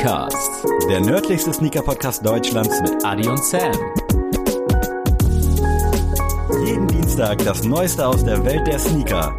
[0.00, 3.70] Sneakers, Der nördlichste Sneaker-Podcast Deutschlands mit Adi und Sam.
[6.64, 9.38] jeden Dienstag das Neueste aus der Welt der Sneaker.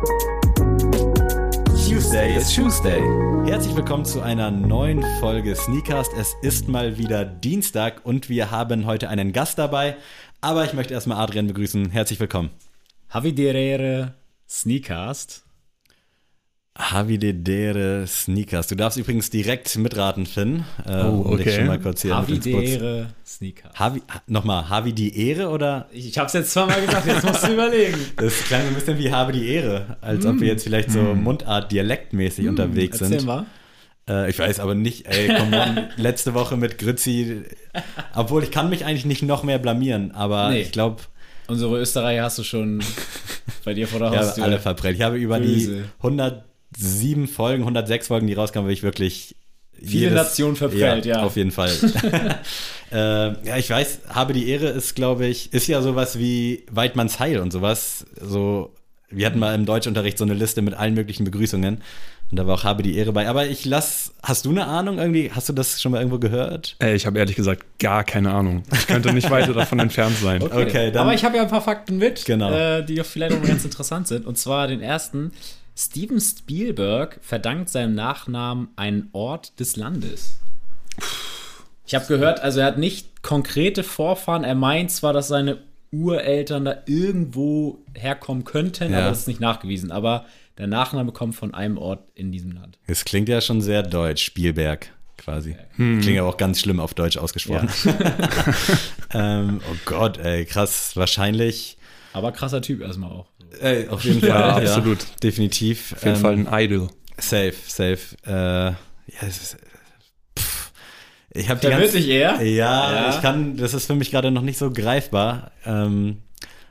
[1.66, 3.02] Tuesday ist Tuesday.
[3.50, 6.11] Herzlich willkommen zu einer neuen Folge Sneakcast.
[6.16, 9.98] Es ist mal wieder Dienstag und wir haben heute einen Gast dabei.
[10.41, 11.89] Aber ich möchte erstmal Adrian begrüßen.
[11.89, 12.52] Herzlich willkommen.
[13.09, 14.14] Havidere
[14.48, 15.43] Sneakast.
[16.78, 18.68] Havidere Sneakers.
[18.68, 20.64] Du darfst übrigens direkt mitraten, Finn.
[20.86, 21.56] Äh, Oh, um dich okay.
[21.57, 23.78] schon mal kurz hier Havidere Sneakast.
[23.78, 25.88] Havi, ha- nochmal, Havi die Ehre oder?
[25.92, 27.98] Ich, ich hab's jetzt zweimal gesagt, jetzt musst du überlegen.
[28.15, 31.00] Das klang so ein bisschen wie Habe die Ehre, als ob wir jetzt vielleicht so
[31.02, 33.28] Mundart-dialektmäßig unterwegs Erzähl sind.
[33.28, 33.45] mal.
[34.09, 37.44] Äh, ich weiß aber nicht, ey, komm on, letzte Woche mit Grützi,
[38.16, 40.62] obwohl ich kann mich eigentlich nicht noch mehr blamieren, aber Nee.
[40.62, 41.02] ich glaube,
[41.48, 42.81] Unsere Österreicher hast du schon
[43.66, 44.44] bei dir vor der ich habe Haustür.
[44.45, 44.95] alle verbrennt.
[44.98, 45.76] Ich habe über Böse.
[45.76, 45.84] die
[46.78, 49.36] 107 Folgen, 106 Folgen, die rauskamen, habe ich wirklich
[49.84, 51.23] Viele Nationen verprellt, ja.
[51.23, 51.72] Auf jeden Fall.
[52.92, 52.95] äh,
[53.48, 57.40] ja, ich weiß, habe die Ehre ist, glaube ich, ist ja sowas wie Weidmanns Heil
[57.40, 58.06] und sowas.
[58.22, 58.76] So,
[59.10, 61.82] wir hatten mal im Deutschunterricht so eine Liste mit allen möglichen Begrüßungen.
[62.30, 63.28] Und da war auch habe die Ehre bei.
[63.28, 65.32] Aber ich lass, hast du eine Ahnung irgendwie?
[65.34, 66.76] Hast du das schon mal irgendwo gehört?
[66.80, 68.64] Ey, ich habe ehrlich gesagt gar keine Ahnung.
[68.72, 70.42] Ich könnte nicht weiter davon entfernt sein.
[70.44, 72.52] Okay, dann- Aber ich habe ja ein paar Fakten mit, Genau.
[72.54, 74.26] äh, die doch vielleicht auch ganz interessant sind.
[74.28, 75.32] Und zwar den ersten.
[75.82, 80.40] Steven Spielberg verdankt seinem Nachnamen einen Ort des Landes.
[81.88, 84.44] Ich habe gehört, also er hat nicht konkrete Vorfahren.
[84.44, 85.58] Er meint zwar, dass seine
[85.92, 89.00] Ureltern da irgendwo herkommen könnten, Ja.
[89.00, 89.92] aber das ist nicht nachgewiesen.
[89.92, 90.26] Aber
[90.60, 92.78] der Nachname kommt von einem Ort in diesem Land.
[92.86, 95.56] Es klingt ja schon sehr deutsch, Spielberg quasi.
[95.76, 97.70] Klingt aber auch ganz schlimm auf Deutsch ausgesprochen.
[99.14, 100.95] ähm, oh Gott, ey, krass.
[100.95, 101.78] Wahrscheinlich.
[102.14, 103.31] Aber krasser Typ erstmal auch.
[103.60, 104.30] Ey, auf jeden Fall.
[104.30, 105.00] Ja, absolut.
[105.24, 105.94] definitiv.
[105.94, 106.90] Auf jeden Ähm, Fall ein Idol.
[107.18, 108.00] Safe, safe.
[108.26, 108.76] Äh, ja,
[109.28, 109.58] es ist,
[110.38, 110.72] pff.
[111.34, 112.42] ich habe die ganze, dich eher?
[112.42, 113.10] Ja, Ja.
[113.16, 115.52] ich kann, das ist für mich gerade noch nicht so greifbar.
[115.66, 116.17] Ähm,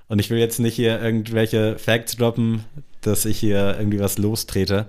[0.09, 2.65] und ich will jetzt nicht hier irgendwelche Facts droppen,
[3.03, 4.87] dass ich hier irgendwie was lostrete.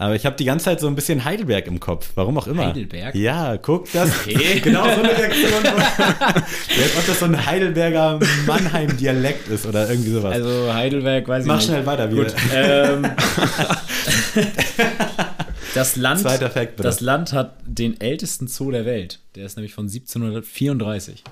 [0.00, 2.12] Aber ich habe die ganze Zeit so ein bisschen Heidelberg im Kopf.
[2.14, 2.68] Warum auch immer.
[2.68, 3.14] Heidelberg?
[3.14, 4.58] Ja, guck, das Okay.
[4.64, 5.66] genau so eine Reaktion.
[5.66, 10.32] Als ob das so ein Heidelberger Mannheim-Dialekt ist oder irgendwie sowas.
[10.32, 11.66] Also Heidelberg, weiß ich Mach nicht.
[11.66, 12.26] schnell weiter, wir.
[12.54, 13.10] Ähm,
[15.74, 19.20] das, Land, Zweiter Fact, das Land hat den ältesten Zoo der Welt.
[19.34, 21.24] Der ist nämlich von 1734.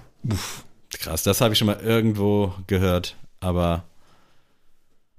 [1.01, 3.17] Krass, das habe ich schon mal irgendwo gehört.
[3.41, 3.85] Aber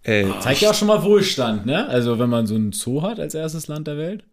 [0.04, 1.88] Ey, Zeigt ja auch schon mal Wohlstand, ne?
[1.90, 4.24] Also wenn man so einen Zoo hat als erstes Land der Welt.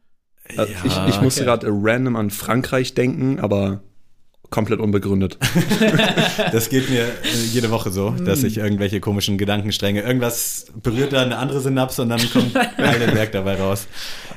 [0.57, 3.81] äh, ich, ich musste gerade random an Frankreich denken, aber
[4.49, 5.39] komplett unbegründet.
[6.53, 7.11] das geht mir äh,
[7.53, 8.47] jede Woche so, dass Hm.
[8.47, 13.57] ich irgendwelche komischen Gedankenstränge, irgendwas berührt da eine andere Synapse und dann kommt Heidelberg dabei
[13.57, 13.89] raus.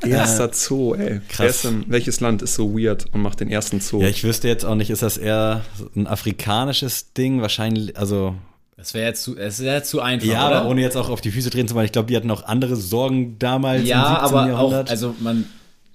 [0.03, 1.21] Erster Zoo, ey.
[1.29, 1.61] krass.
[1.61, 4.01] Denn, welches Land ist so weird und macht den ersten Zoo?
[4.01, 5.61] Ja, ich wüsste jetzt auch nicht, ist das eher
[5.95, 7.41] ein afrikanisches Ding?
[7.41, 8.33] Wahrscheinlich, also
[8.79, 10.25] Das wäre zu, es wäre zu einfach.
[10.25, 10.61] ja, oder?
[10.61, 11.85] aber ohne jetzt auch auf die Füße drehen zu wollen.
[11.85, 14.25] Ich glaube, die hatten auch andere Sorgen damals ja, im 17.
[14.25, 14.89] aber auch, Jahrhundert.
[14.89, 15.43] also man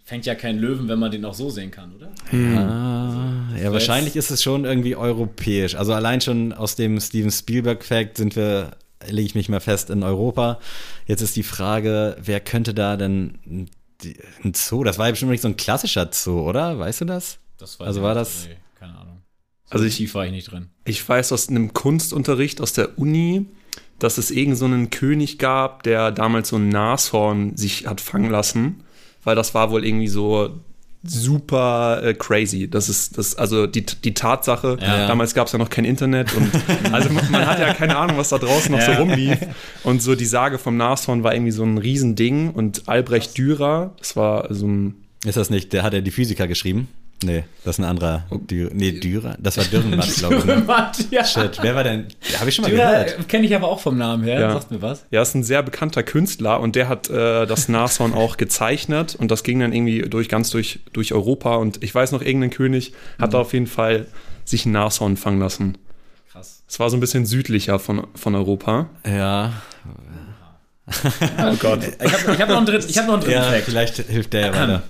[0.05, 2.11] fängt ja keinen Löwen, wenn man den auch so sehen kann, oder?
[2.31, 5.77] Ah, ja, wahrscheinlich ist es schon irgendwie europäisch.
[5.77, 8.72] Also allein schon aus dem Steven Spielberg-Fact sind wir,
[9.09, 10.59] lege ich mich mal fest, in Europa.
[11.06, 13.39] Jetzt ist die Frage, wer könnte da denn
[14.45, 14.84] ein Zoo?
[14.84, 16.78] Das war ja bestimmt nicht so ein klassischer Zoo, oder?
[16.78, 17.39] Weißt du das?
[17.56, 18.21] Das weiß Also ich war nicht.
[18.21, 18.56] das- Nee.
[19.67, 20.69] So Also ich- tief war ich nicht drin.
[20.85, 23.47] Ich weiß aus einem Kunstunterricht aus der Uni,
[23.99, 28.31] dass es irgend so einen König gab, der damals so ein Nashorn sich hat fangen
[28.31, 28.83] lassen,
[29.23, 30.51] weil das war wohl irgendwie so
[31.07, 32.69] super äh, crazy.
[32.69, 35.07] Das ist das also die, die Tatsache, Ja.
[35.07, 36.51] damals gab es ja noch kein Internet und
[36.93, 38.99] also man, man hat ja keine Ahnung, was da draußen noch so Ja.
[38.99, 39.39] rumlief
[39.85, 44.17] und so die Sage vom Nashorn war irgendwie so ein Riesending und Albrecht Dürer, das
[44.17, 44.95] war so ein
[45.27, 46.89] Ist das nicht, der hat ja die Physiker geschrieben?
[47.25, 48.27] Nee, das ist ein anderer.
[48.31, 49.37] Dü nee, Dürer?
[49.41, 50.45] Das war Dürrenmatt, glaube ich.
[50.45, 50.62] Ne?
[50.67, 51.25] Matt, ja.
[51.25, 52.07] Shit, wer war denn?
[52.39, 53.17] Habe ich schon mal gehört.
[53.19, 54.41] Ja, kenne ich aber auch vom Namen her.
[54.41, 54.53] Ja.
[54.53, 55.07] Sagt mir was.
[55.11, 59.31] Ja, ist ein sehr bekannter Künstler und der hat äh, das Nashorn auch gezeichnet und
[59.31, 62.93] das ging dann irgendwie durch ganz durch, durch Europa und ich weiß noch, irgendein König
[63.19, 64.07] hat da auf jeden Fall
[64.45, 65.78] sich ein Nashorn fangen lassen.
[66.31, 66.63] Krass.
[66.69, 68.91] Es war so ein bisschen südlicher von, von Europa.
[69.07, 69.53] Ja,
[70.87, 71.81] Oh Gott.
[72.03, 73.65] Ich habe hab noch einen dritten, ich hab noch einen dritten ja Fact.
[73.65, 74.83] vielleicht hilft der ja weiter.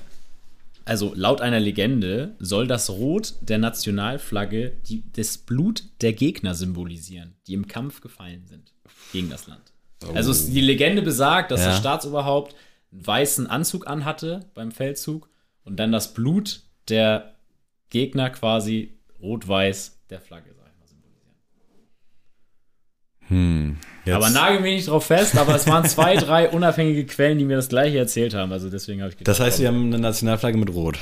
[0.87, 7.35] Also laut einer Legende soll das Rot der Nationalflagge die, das Blut der Gegner symbolisieren,
[7.47, 8.73] die im Kampf gefallen sind
[9.13, 9.73] gegen das Land.
[10.15, 11.69] Also es, die Legende besagt, dass Ja.
[11.69, 12.55] das Staatsoberhaupt
[12.93, 15.31] einen weißen Anzug anhatte beim Feldzug
[15.65, 17.35] und dann das Blut der
[17.89, 21.35] Gegner quasi rot-weiß der Flagge, sag ich mal, symbolisieren.
[23.29, 27.39] Hm, jetzt- Aber nagel mich nicht drauf fest, aber es waren zwei, drei unabhängige Quellen,
[27.39, 28.53] die mir das gleiche erzählt haben.
[28.53, 30.99] Also deswegen habe ich gedacht, Das heißt, wir haben eine Nationalflagge mit Rot.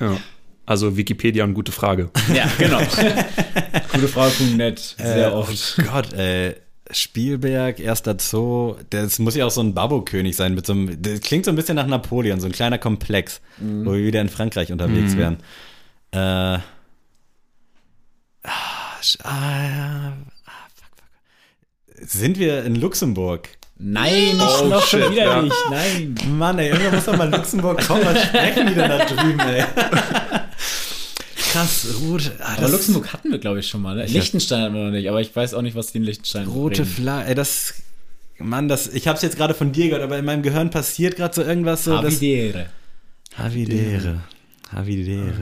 [0.00, 0.16] Ja.
[0.64, 2.10] Also Wikipedia und gute Frage.
[2.34, 2.78] Ja, genau.
[3.92, 5.76] Gutefrage.net, sehr Äh, oft.
[5.78, 6.54] Oh Gott, ey.
[6.90, 11.20] Spielberg, erster Zoo, das muss ja auch so ein Babbo-König sein mit so einem, das
[11.20, 13.86] klingt so ein bisschen nach Napoleon, so ein kleiner Komplex, Mhm.
[13.86, 15.38] wo wir wieder in Frankreich unterwegs wären.
[16.10, 16.60] Äh, ah,
[19.00, 20.12] sch- ah, ja,
[20.46, 21.91] ah, fuck, fuck.
[22.06, 23.48] Sind wir in Luxemburg?
[23.78, 25.42] Nein, nicht Oh, noch schon shit, wieder ja.
[25.42, 25.54] nicht.
[25.70, 26.14] Nein.
[26.38, 29.64] Mann, ey, irgendwann muss doch mal Luxemburg kommen, was sprechen die denn da drüben, ey?
[31.52, 32.30] Krass, rot.
[32.38, 33.96] Ah, Aber Luxemburg hatten wir, glaube ich, schon mal.
[33.96, 34.06] Ne?
[34.06, 36.84] Liechtenstein hatten wir noch nicht, aber ich weiß auch nicht, was die in Liechtenstein Rote.
[36.86, 37.74] Flagge, ey, das.
[38.38, 41.34] Mann, das, ich hab's jetzt gerade von dir gehört, aber in meinem Gehirn passiert gerade
[41.34, 42.00] so irgendwas so.
[42.00, 42.66] das- Havidere.
[43.36, 44.20] Havidere.
[44.74, 45.32] Havidere.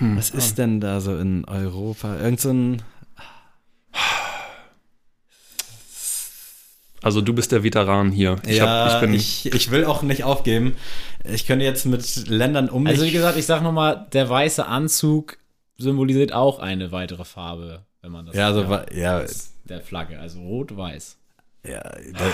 [0.00, 2.18] Was ist denn da so in Europa?
[2.20, 2.82] Irgend so ein.
[7.08, 8.36] Also du bist der Veteran hier.
[8.46, 10.76] Ich, ja, hab, ich bin ich, ich will auch nicht aufgeben.
[11.24, 12.86] Ich könnte jetzt mit Ländern um.
[12.86, 15.38] Also wie gesagt, ich sag nochmal, der weiße Anzug
[15.78, 19.24] symbolisiert auch eine weitere Farbe, wenn man das ja, so, ja, ja,
[19.64, 21.16] der Flagge, also rot-weiß.
[21.66, 21.80] ja,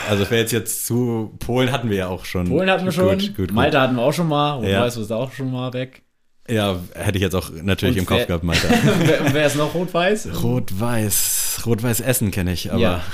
[0.09, 2.49] also wäre jetzt jetzt zu Polen hatten wir ja auch schon.
[2.49, 3.53] Polen hatten wir schon, Gut, gut, gut.
[3.53, 4.79] Malta hatten wir auch schon mal, Ja.
[4.81, 6.03] rot-weiß ist auch schon mal weg.
[6.49, 8.69] Ja, hätte ich jetzt auch natürlich Und im Kopf wer- gehabt, Malta.
[9.05, 10.43] wer, und wer ist noch rot-weiß?
[10.43, 11.63] Rot-Weiß.
[11.65, 12.81] Rot-Weiß Essen kenne ich, aber.
[12.81, 13.05] Ja.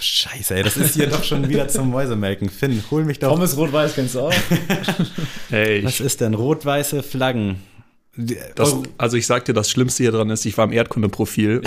[0.00, 2.48] Scheiße, ey, das ist hier doch schon wieder zum Mäusemelken.
[2.48, 3.28] Finn, hol mich doch.
[3.30, 4.32] Pommes rot-weiß kennst du auch.
[5.50, 7.62] Ey, Was ist denn rot-weiße Flaggen?
[8.56, 11.62] Das, oh, also ich sag dir, das Schlimmste hier dran ist, ich war im Erdkundeprofil.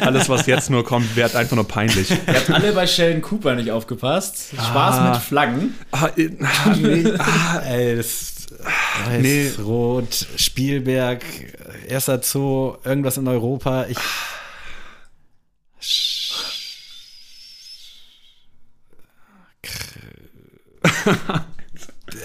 [0.00, 2.10] Alles, was jetzt nur kommt, wird einfach nur peinlich.
[2.10, 4.50] Ihr habt alle bei Sheldon Cooper nicht aufgepasst.
[4.54, 5.10] Spaß Ah.
[5.12, 5.74] mit Flaggen.
[5.92, 7.04] Ah, äh, ah, nee.
[7.16, 8.32] ah, ey, das
[9.06, 9.50] weiß, Nee.
[9.62, 11.22] rot, Spielberg,
[11.88, 13.86] erster Zoo, irgendwas in Europa.
[13.88, 13.98] Ich.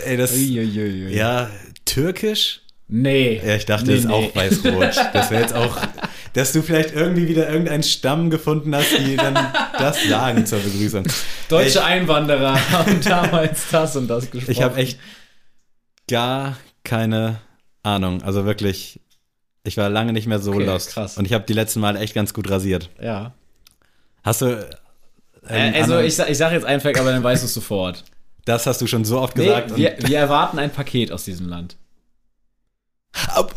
[0.05, 0.33] Ey, das.
[0.33, 1.13] Uiuiui.
[1.15, 1.49] Ja,
[1.85, 2.61] türkisch?
[2.89, 3.41] Nee.
[3.45, 4.13] Ja, ich dachte, nee, es ist nee.
[4.13, 4.95] auch weiß-rot.
[5.13, 5.77] Das wäre jetzt auch,
[6.33, 9.33] dass du vielleicht irgendwie wieder irgendeinen Stamm gefunden hast, die dann
[9.77, 11.03] das sagen zur Begrüßung.
[11.49, 14.51] Deutsche Ich- Einwanderer haben damals das und das gesprochen.
[14.51, 14.99] Ich habe echt
[16.09, 17.41] gar keine
[17.83, 18.21] Ahnung.
[18.23, 19.01] Also wirklich,
[19.65, 20.91] ich war lange nicht mehr so Okay, lost.
[20.91, 21.17] krass.
[21.17, 22.89] Und ich habe die letzten Mal echt ganz gut rasiert.
[23.01, 23.33] Ja.
[24.23, 24.45] Hast du.
[25.45, 28.05] Äh, einen also ich, ich sage jetzt einen Fact, aber dann weißt du es sofort.
[28.47, 29.75] Das hast du schon so oft Nee, gesagt.
[29.75, 31.75] wir, wir erwarten ein Paket aus diesem Land.
[33.33, 33.53] Ab,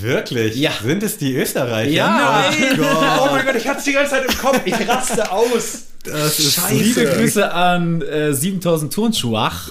[0.00, 0.56] wirklich?
[0.56, 0.72] Ja.
[0.82, 1.90] Sind es die Österreicher?
[1.90, 2.44] Ja.
[2.78, 3.46] Oh Gott.
[3.46, 4.60] Gott, ich hatte die ganze Zeit im Kopf.
[4.64, 5.84] Ich raste aus.
[6.04, 9.70] Das ist Liebe Grüße an äh, 7000 Turnschuach.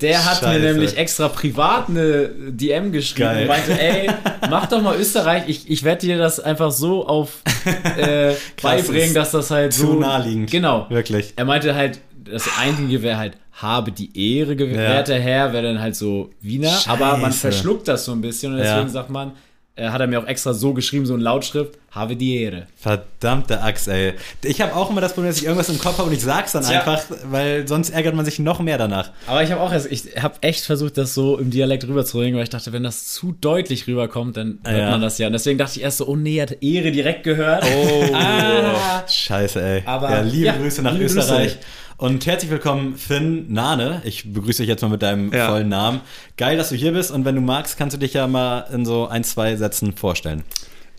[0.00, 0.60] Der hat mir Scheiße.
[0.60, 3.42] nämlich extra privat eine DM geschrieben Geil.
[3.42, 4.10] und meinte, ey,
[4.50, 5.44] mach doch mal Österreich.
[5.46, 7.42] Ich, ich werde dir das einfach so auf
[7.96, 10.50] äh, beibringen, dass das halt Zu so naheliegend.
[10.50, 10.86] Genau.
[10.90, 11.34] Wirklich.
[11.36, 15.96] Er meinte halt, das Einzige wäre halt, habe die Ehre, gewährter Herr, wäre dann halt
[15.96, 16.76] so Wiener.
[16.86, 17.38] Aber man Scheiße.
[17.40, 18.88] verschluckt das so ein bisschen und deswegen Ja.
[18.88, 19.32] sagt man,
[19.74, 22.66] äh, hat er mir auch extra so geschrieben, so in Lautschrift, habe die Ehre.
[22.76, 24.14] Verdammte Axt, ey.
[24.42, 26.50] Ich habe auch immer das Problem, dass ich irgendwas im Kopf habe und ich sag's
[26.52, 26.80] dann Tja.
[26.80, 27.00] einfach,
[27.30, 29.10] weil sonst ärgert man sich noch mehr danach.
[29.28, 32.42] Aber ich habe auch erst, ich habe echt versucht, das so im Dialekt rüberzubringen, weil
[32.44, 34.90] ich dachte, wenn das zu deutlich rüberkommt, dann hört Ja.
[34.90, 35.28] man das ja.
[35.28, 37.64] Und deswegen dachte ich erst so, oh nee, er hat Ehre direkt gehört.
[37.64, 39.04] Oh, Ah.
[39.08, 39.82] scheiße, ey.
[39.84, 41.52] Aber- ja, liebe ja, Grüße nach liebe Österreich.
[41.54, 41.66] Grüße.
[41.98, 44.02] Und herzlich willkommen, Finn Nane.
[44.04, 45.48] Ich begrüße dich jetzt mal mit deinem Ja.
[45.48, 46.00] vollen Namen.
[46.36, 48.86] Geil, dass du hier bist und wenn du magst, kannst du dich ja mal in
[48.86, 50.44] so ein, zwei Sätzen vorstellen.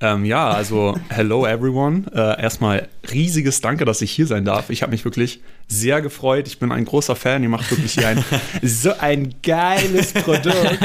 [0.02, 2.04] Ähm, ja, also hello everyone.
[2.14, 4.70] Äh, erstmal riesiges Danke, dass ich hier sein darf.
[4.70, 6.48] Ich habe mich wirklich sehr gefreut.
[6.48, 7.44] Ich bin ein großer Fan.
[7.44, 8.24] Ihr macht wirklich hier ein
[8.62, 10.80] so ein geiles Produkt.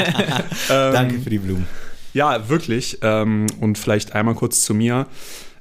[0.69, 1.67] Ähm, Danke für die Blumen.
[2.13, 2.99] Ja, wirklich.
[3.01, 5.07] Ähm, und vielleicht einmal kurz zu mir.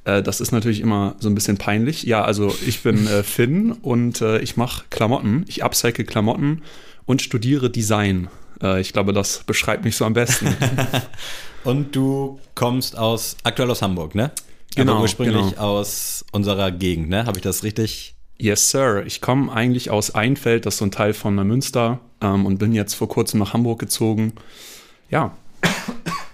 [0.05, 2.05] Äh, das ist natürlich immer so ein bisschen peinlich.
[2.05, 5.45] Ja, also ich bin äh, Finn und äh, ich mache Klamotten.
[5.49, 6.63] Ich upcycle Klamotten
[7.07, 8.29] und studiere Design.
[8.63, 10.55] Äh, ich glaube, das beschreibt mich so am besten.
[11.65, 14.33] Und du kommst aus, aktuell aus Hamburg, ne?
[14.77, 15.63] Genau, Aber ursprünglich genau.
[15.63, 17.25] aus unserer Gegend, ne?
[17.25, 18.15] Habe ich das richtig?
[18.39, 19.05] yes, Sir.
[19.07, 22.73] Ich komme eigentlich aus Einfeld, das ist so ein Teil von Münster, ähm, und bin
[22.73, 24.35] jetzt vor kurzem nach Hamburg gezogen.
[25.11, 25.37] Ja,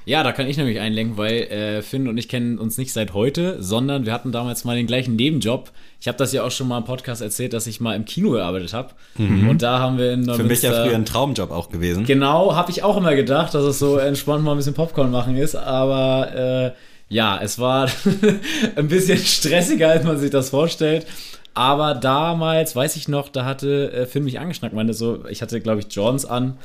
[0.07, 3.13] Ja, da kann ich nämlich einlenken, weil äh, Finn und ich kennen uns nicht seit
[3.15, 5.71] heute, sondern wir hatten damals mal den gleichen Nebenjob.
[6.01, 8.31] Ich habe das ja auch schon mal im Podcast erzählt, dass ich mal im Kino
[8.31, 8.91] gearbeitet habe.
[9.19, 12.07] Und da haben wir in Für mich ja Neumünster- früher ein Traumjob auch gewesen.
[12.07, 15.37] Genau, habe ich auch immer gedacht, dass es so entspannt mal ein bisschen Popcorn machen
[15.37, 17.89] ist, aber äh, ja, es war
[18.77, 21.07] ein bisschen stressiger, als man sich das vorstellt.
[21.53, 25.61] Aber damals, weiß ich noch, da hatte äh, Finn mich angeschnackt, meinte so, ich hatte,
[25.61, 26.57] glaube ich, Johns an.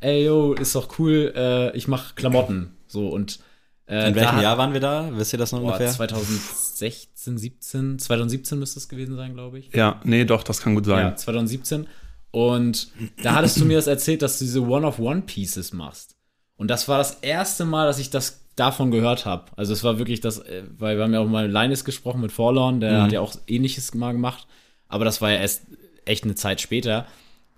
[0.00, 2.70] Ey, yo, ist doch cool, äh, ich mache Klamotten.
[2.94, 3.38] So und
[3.86, 5.10] äh, In welchem da hat- Jahr waren wir da?
[5.12, 5.90] Wisst ihr das noch Boah, ungefähr?
[5.90, 9.70] 2016, 17, 2017 müsste es gewesen sein, glaube ich.
[9.74, 11.06] ja, nee, doch, das kann gut sein.
[11.08, 11.86] Ja, 2017.
[12.30, 12.88] Und
[13.22, 16.16] da hattest du mir das erzählt, dass du diese One-of-One-Pieces machst.
[16.56, 19.46] Und das war das erste Mal, dass ich das davon gehört habe.
[19.56, 22.32] Also es war wirklich das, äh, weil wir haben ja auch mal Linus gesprochen mit
[22.32, 23.02] Forlorn, der Mhm.
[23.02, 24.46] hat ja auch ähnliches mal gemacht,
[24.88, 25.62] aber das war ja erst
[26.04, 27.06] echt eine Zeit später.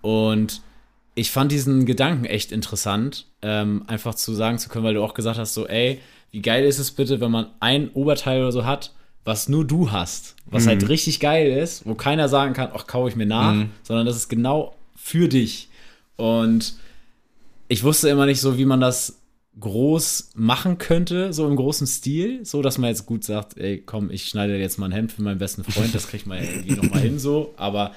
[0.01, 0.61] Und
[1.17, 5.15] ich fand diesen Gedanken echt interessant, ähm, einfach zu sagen zu können, weil du auch
[5.15, 5.99] gesagt hast, so, ey,
[6.31, 8.93] wie geil ist es bitte, wenn man ein Oberteil oder so hat,
[9.25, 10.69] was nur du hast, was Mhm.
[10.69, 13.71] halt richtig geil ist, wo keiner sagen kann, ach, kaufe ich mir nach, Mhm.
[13.81, 15.69] sondern das ist genau für dich.
[16.17, 16.75] Und
[17.67, 19.17] ich wusste immer nicht so, wie man das
[19.59, 24.11] groß machen könnte, so im großen Stil, so dass man jetzt gut sagt, ey, komm,
[24.11, 26.83] ich schneide jetzt mal ein Hemd für meinen besten Freund, das kriegt man irgendwie noch
[26.87, 27.93] mal hin so, aber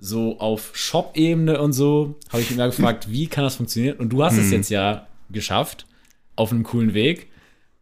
[0.00, 3.98] so auf Shop-Ebene und so habe ich immer gefragt, wie kann das funktionieren?
[3.98, 5.86] Und du hast es jetzt ja geschafft,
[6.36, 7.28] auf einem coolen Weg.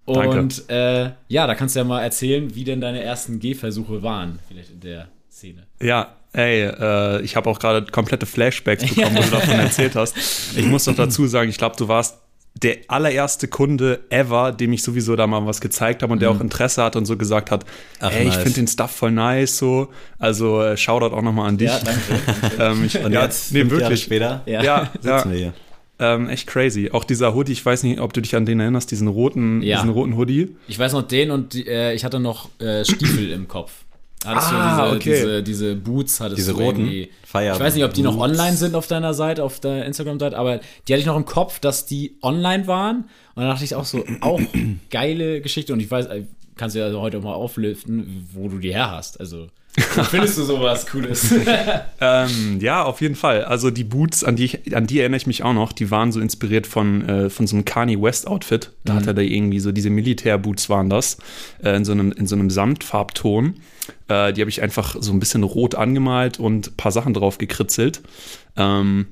[0.06, 0.40] Danke.
[0.40, 4.38] Und äh, ja, da kannst du ja mal erzählen, wie denn deine ersten Gehversuche waren,
[4.48, 5.66] vielleicht in der Szene.
[5.80, 10.16] Ja, ey, äh, ich habe auch gerade komplette Flashbacks bekommen, wo du davon erzählt hast.
[10.56, 12.18] Ich muss doch dazu sagen, ich glaube, du warst
[12.62, 16.40] der allererste Kunde ever, dem ich sowieso da mal was gezeigt habe und der auch
[16.40, 17.64] Interesse hat und so gesagt hat,
[18.00, 18.36] Ach, ey, ich nice.
[18.42, 19.88] finde den Stuff voll nice, so.
[20.18, 21.68] Also äh, Shoutout auch nochmal an dich.
[21.68, 22.52] Ja, danke.
[22.58, 24.02] ähm, ich, Und ja, jetzt, nee, fünf Jahre wirklich.
[24.02, 24.62] später, Ja.
[24.62, 25.52] Ja, sitzen wir hier.
[26.00, 26.90] ähm, echt crazy.
[26.92, 29.76] Auch dieser Hoodie, ich weiß nicht, ob du dich an den erinnerst, diesen roten, Ja.
[29.76, 30.56] diesen roten Hoodie.
[30.66, 33.72] Ich weiß noch den und äh, ich hatte noch äh, Stiefel im Kopf.
[34.26, 35.10] Hattest Ah, du okay.
[35.10, 37.06] diese, diese, diese Boots, hattest Diese du roten.
[37.24, 38.30] Fire Ich weiß nicht, ob die noch Boots.
[38.30, 41.60] online sind auf deiner Seite, auf der Instagram-Seite, aber die hatte ich noch im Kopf,
[41.60, 42.96] dass die online waren.
[43.34, 44.40] Und dann dachte ich auch so, auch
[44.90, 45.72] geile Geschichte.
[45.72, 46.24] Und ich weiß, äh,
[46.56, 49.20] kannst du ja heute auch mal auflüften, wo du die her hast.
[49.20, 49.46] Also,
[49.80, 51.34] findest du sowas Cooles?
[52.00, 53.44] Ähm, ja, auf jeden Fall.
[53.44, 56.12] Also die Boots, an die, ich, an die erinnere ich mich auch noch, die waren
[56.12, 58.72] so inspiriert von, äh, von so einem Kanye West Outfit.
[58.84, 61.18] Da hat er da irgendwie so, diese Militärboots waren das,
[61.62, 63.56] äh, in, so einem, in so einem Samtfarbton.
[64.08, 67.38] Äh, die habe ich einfach so ein bisschen rot angemalt und ein paar Sachen drauf
[67.38, 68.00] gekritzelt.
[68.56, 69.06] Ähm,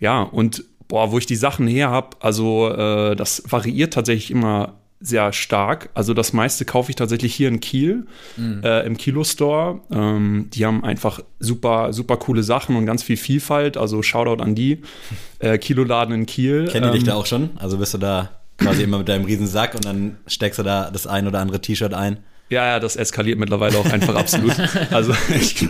[0.00, 4.74] ja, und boah, wo ich die Sachen her habe, also äh, das variiert tatsächlich immer
[5.02, 5.90] sehr stark.
[5.94, 8.06] Also das meiste kaufe ich tatsächlich hier in Kiel,
[8.38, 9.80] äh, im Kilo-Store.
[9.90, 13.76] Ähm, die haben einfach super, super coole Sachen und ganz viel Vielfalt.
[13.76, 14.82] Also Shoutout an die.
[15.40, 16.68] Äh, Kiloladen in Kiel.
[16.68, 17.50] Kennen die dich Ähm, da auch schon?
[17.56, 20.88] Also bist du da quasi immer mit deinem riesen Sack und dann steckst du da
[20.88, 22.18] das ein oder andere T-Shirt ein?
[22.48, 24.54] Ja, ja, das eskaliert mittlerweile auch einfach absolut.
[24.92, 25.66] Also ich,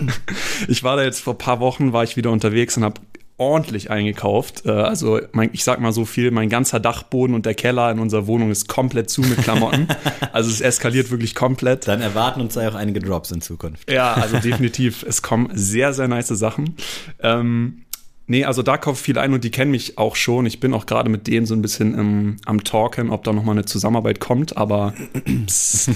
[0.68, 3.00] ich war da jetzt vor ein paar Wochen, war ich wieder unterwegs und habe
[3.42, 4.64] ordentlich eingekauft.
[4.66, 7.98] Äh, Also mein, ich sag mal so viel, mein ganzer Dachboden und der Keller in
[7.98, 9.88] unserer Wohnung ist komplett zu mit Klamotten.
[10.32, 11.86] Also es eskaliert wirklich komplett.
[11.86, 13.90] Dann erwarten uns da auch einige Drops in Zukunft.
[13.90, 15.02] Ja, also definitiv.
[15.02, 16.76] Es kommen sehr, sehr nice Sachen.
[17.22, 17.82] Ähm,
[18.26, 20.46] nee, also da kaufe ich viel ein und die kennen mich auch schon.
[20.46, 23.56] Ich bin auch gerade mit denen so ein bisschen im, am Talken, ob da nochmal
[23.56, 24.94] eine Zusammenarbeit kommt, aber
[25.46, 25.90] pss,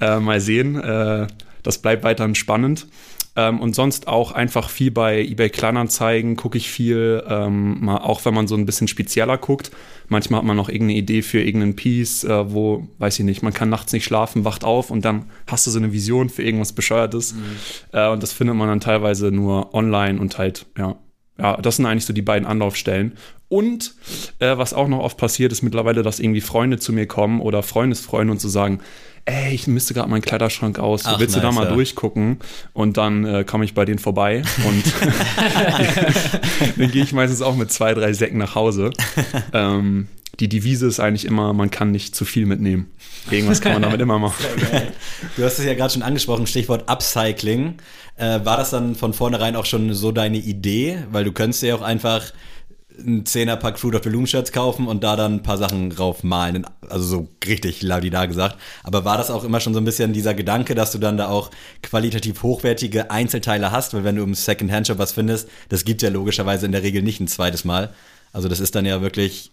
[0.00, 0.80] äh, mal sehen.
[0.80, 1.28] Äh,
[1.62, 2.86] das bleibt weiterhin spannend.
[3.34, 8.24] Ähm, und sonst auch einfach viel bei eBay Kleinanzeigen gucke ich viel, ähm, mal, auch
[8.24, 9.70] wenn man so ein bisschen spezieller guckt.
[10.08, 13.54] Manchmal hat man noch irgendeine Idee für irgendeinen Piece, äh, wo, weiß ich nicht, man
[13.54, 16.72] kann nachts nicht schlafen, wacht auf und dann hast du so eine Vision für irgendwas
[16.72, 17.34] Bescheuertes.
[17.92, 20.96] Äh, und das findet man dann teilweise nur online und halt, ja.
[21.38, 23.14] Ja, das sind eigentlich so die beiden Anlaufstellen.
[23.48, 23.94] Und
[24.38, 27.62] äh, was auch noch oft passiert, ist mittlerweile, dass irgendwie Freunde zu mir kommen oder
[27.62, 28.80] Freundesfreunde und so sagen,
[29.24, 31.74] ey, ich müsste gerade meinen Kleiderschrank aus, Ach, willst du da nice, mal ja.
[31.74, 32.38] durchgucken?
[32.72, 34.84] Und dann äh, komme ich bei denen vorbei und
[36.76, 38.90] dann gehe ich meistens auch mit zwei, drei Säcken nach Hause.
[39.52, 40.08] Ähm,
[40.40, 42.90] die Devise ist eigentlich immer, man kann nicht zu viel mitnehmen.
[43.30, 44.44] Irgendwas kann man damit immer machen.
[45.36, 47.74] Du hast es ja gerade schon angesprochen, Stichwort Upcycling.
[48.16, 51.04] Äh, war das dann von vornherein auch schon so deine Idee?
[51.12, 52.32] Weil du könntest ja auch einfach
[52.98, 56.66] einen Zehnerpack Fruit of the Loom Shirts kaufen und da dann ein paar Sachen raufmalen.
[56.88, 58.56] Also so richtig ladida gesagt.
[58.82, 61.28] Aber war das auch immer schon so ein bisschen dieser Gedanke, dass du dann da
[61.28, 61.50] auch
[61.82, 63.94] qualitativ hochwertige Einzelteile hast?
[63.94, 67.20] Weil wenn du im Second-Hand-Shop was findest, das gibt ja logischerweise in der Regel nicht
[67.20, 67.92] ein zweites Mal.
[68.32, 69.50] Also das ist dann ja wirklich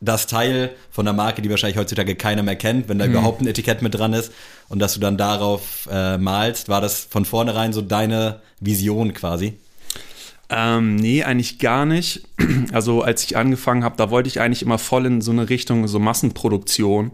[0.00, 3.46] das Teil von der Marke, die wahrscheinlich heutzutage keiner mehr kennt, wenn da überhaupt ein
[3.46, 4.30] Etikett mit dran ist
[4.68, 9.58] und dass du dann darauf äh, malst, war das von vornherein so deine Vision quasi?
[10.48, 12.22] Ähm, nee, eigentlich gar nicht.
[12.72, 15.86] Also als ich angefangen habe, da wollte ich eigentlich immer voll in so eine Richtung,
[15.88, 17.12] so Massenproduktion,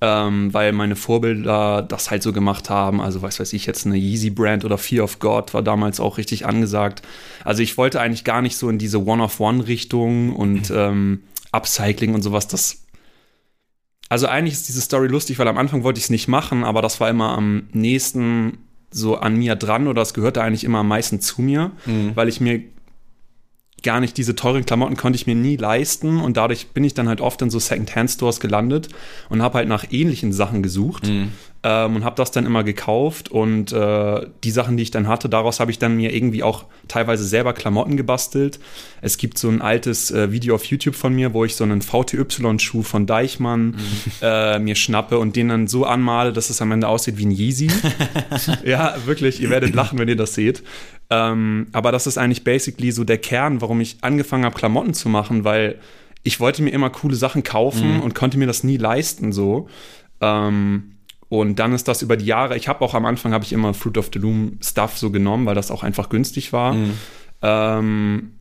[0.00, 3.00] ähm, weil meine Vorbilder das halt so gemacht haben.
[3.00, 6.18] Also was weiß ich jetzt, eine Yeezy Brand oder Fear of God war damals auch
[6.18, 7.02] richtig angesagt.
[7.44, 11.22] Also ich wollte eigentlich gar nicht so in diese One-of-One-Richtung und ähm,
[11.52, 12.48] Upcycling und sowas.
[12.48, 12.84] Das
[14.08, 16.82] also eigentlich ist diese Story lustig, weil am Anfang wollte ich es nicht machen, aber
[16.82, 18.58] das war immer am nächsten
[18.90, 21.72] so an mir dran oder es gehörte eigentlich immer am meisten zu mir,
[22.14, 22.62] weil ich mir
[23.82, 27.08] gar nicht diese teuren Klamotten konnte ich mir nie leisten und dadurch bin ich dann
[27.08, 28.88] halt oft in so Second-Hand-Stores gelandet
[29.28, 31.28] und habe halt nach ähnlichen Sachen gesucht Mhm.
[31.62, 35.28] ähm, und habe das dann immer gekauft und äh, die Sachen, die ich dann hatte,
[35.28, 38.58] daraus habe ich dann mir irgendwie auch teilweise selber Klamotten gebastelt.
[39.00, 41.80] Es gibt so ein altes äh, Video auf YouTube von mir, wo ich so einen
[41.80, 43.76] VTY-Schuh von Deichmann
[44.22, 47.30] äh, mir schnappe und den dann so anmale, dass es am Ende aussieht wie ein
[47.30, 47.68] Yeezy.
[48.64, 50.62] ja, wirklich, ihr werdet lachen, wenn ihr das seht.
[51.10, 55.08] Ähm, aber das ist eigentlich basically so der Kern, warum ich angefangen habe, Klamotten zu
[55.08, 55.78] machen, weil
[56.22, 59.68] ich wollte mir immer coole Sachen kaufen und konnte mir das nie leisten so.
[60.20, 60.92] Ähm,
[61.30, 63.72] und dann ist das über die Jahre, ich habe auch am Anfang, habe ich immer
[63.74, 66.74] Fruit of the Loom Stuff so genommen, weil das auch einfach günstig war.
[67.42, 68.32] Ähm,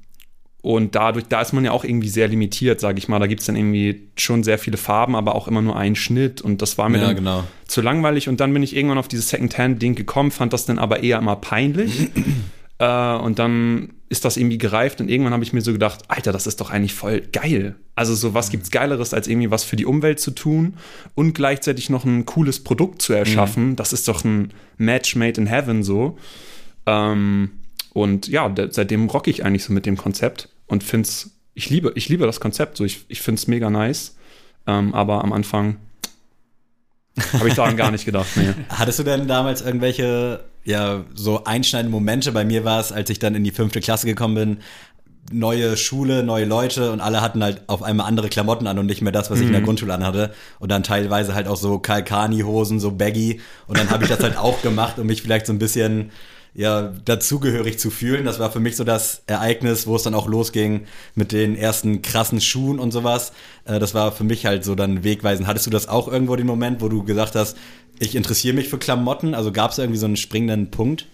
[0.61, 3.19] und dadurch, da ist man ja auch irgendwie sehr limitiert, sage ich mal.
[3.19, 6.41] Da gibt es dann irgendwie schon sehr viele Farben, aber auch immer nur einen Schnitt.
[6.41, 7.43] Und das war mir Ja, dann genau.
[7.67, 8.27] zu langweilig.
[8.27, 11.35] Und dann bin ich irgendwann auf dieses Second-Hand-Ding gekommen, fand das dann aber eher immer
[11.37, 12.09] peinlich.
[12.79, 15.01] äh, und dann ist das irgendwie gereift.
[15.01, 17.75] Und irgendwann habe ich mir so gedacht, Alter, das ist doch eigentlich voll geil.
[17.95, 20.75] Also so, was gibt's Geileres, als irgendwie was für die Umwelt zu tun
[21.15, 23.75] und gleichzeitig noch ein cooles Produkt zu erschaffen.
[23.75, 26.17] Das ist doch ein Match made in heaven so.
[26.85, 27.51] Ähm,
[27.93, 31.91] und ja, de- seitdem rocke ich eigentlich so mit dem Konzept und find's, ich liebe,
[31.95, 34.15] ich liebe das Konzept, so ich, ich finde es mega nice.
[34.67, 35.77] Ähm, aber am Anfang
[37.33, 38.27] habe ich daran gar nicht gedacht.
[38.35, 38.53] Nee.
[38.69, 42.33] Hattest du denn damals irgendwelche, ja, so einschneidende Momente?
[42.33, 44.57] Bei mir war es, als ich dann in die fünfte Klasse gekommen bin,
[45.31, 49.01] neue Schule, neue Leute und alle hatten halt auf einmal andere Klamotten an und nicht
[49.01, 50.33] mehr das, was ich in der Grundschule anhatte.
[50.59, 53.39] Und dann teilweise halt auch so Kalkani-Hosen, so baggy.
[53.67, 56.11] Und dann habe ich das halt auch gemacht, um mich vielleicht so ein bisschen
[56.57, 58.25] ja, dazugehörig zu fühlen.
[58.25, 62.01] Das war für mich so das Ereignis, wo es dann auch losging mit den ersten
[62.01, 63.31] krassen Schuhen und sowas.
[63.65, 65.47] Äh, Das war für mich halt so dann wegweisend.
[65.47, 67.55] Hattest du das auch irgendwo den Moment, wo du gesagt hast,
[67.99, 69.35] ich interessiere mich für Klamotten?
[69.35, 71.05] Also gab es irgendwie so einen springenden Punkt?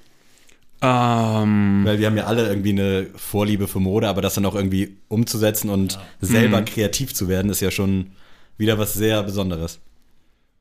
[0.81, 4.55] Ähm, Weil wir haben ja alle irgendwie eine Vorliebe für Mode, aber das dann auch
[4.55, 8.11] irgendwie umzusetzen und selber kreativ zu werden, ist ja schon
[8.57, 9.79] wieder was sehr Besonderes.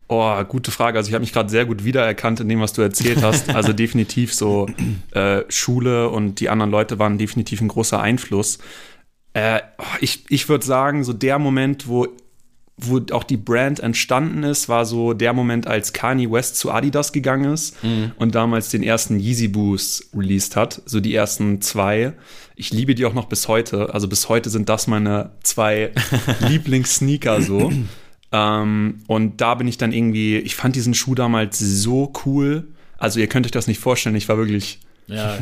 [0.08, 0.98] Oh, gute Frage.
[0.98, 3.48] Also ich habe mich gerade sehr gut wiedererkannt in dem, was du erzählt hast.
[3.54, 4.66] Also definitiv so
[5.12, 8.58] äh, Schule und die anderen Leute waren definitiv ein großer Einfluss.
[9.32, 12.08] Äh, oh, ich ich würde sagen, so der Moment, wo,
[12.76, 17.12] wo auch die Brand entstanden ist, war so der Moment, als Kanye West zu Adidas
[17.12, 17.76] gegangen ist
[18.18, 20.82] und damals den ersten Yeezy Boost released hat.
[20.84, 22.12] So die ersten zwei.
[22.54, 23.94] Ich liebe die auch noch bis heute.
[23.94, 25.92] Also bis heute sind das meine zwei
[26.40, 27.72] Lieblingssneaker so.
[28.32, 32.68] Ähm, und da bin ich dann irgendwie, ich fand diesen Schuh damals so cool.
[32.98, 35.38] Also ihr könnt euch das nicht vorstellen, ich war wirklich, Ja.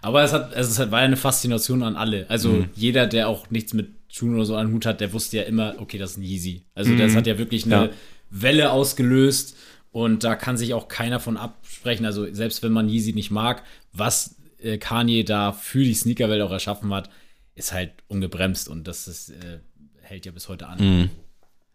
[0.00, 2.26] Aber es hat, also es hat, war ja eine Faszination an alle.
[2.28, 5.42] Also jeder, der auch nichts mit Schuhen oder so an Hut hat, der wusste ja
[5.42, 6.64] immer, okay, das ist ein Yeezy.
[6.74, 7.90] Also das hat ja wirklich eine Ja.
[8.30, 9.56] Welle ausgelöst
[9.90, 12.06] und da kann sich auch keiner von absprechen.
[12.06, 16.52] Also selbst wenn man Yeezy nicht mag, was äh, Kanye da für die Sneakerwelt auch
[16.52, 17.10] erschaffen hat,
[17.54, 19.58] ist halt ungebremst und das ist, äh,
[20.02, 21.10] hält ja bis heute an.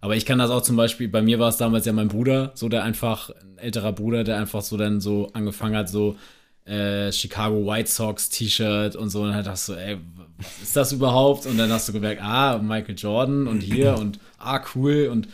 [0.03, 2.51] Aber ich kann das auch zum Beispiel, bei mir war es damals ja mein Bruder,
[2.55, 6.17] so der einfach, ein älterer Bruder, der einfach so dann so angefangen hat, so
[6.65, 9.21] äh, Chicago White Sox T-Shirt und so.
[9.21, 9.99] Und dann dachtest du, ey,
[10.35, 11.45] was ist das überhaupt?
[11.45, 15.07] Und dann hast du gemerkt, ah, Michael Jordan und hier und ah, cool.
[15.09, 15.29] Und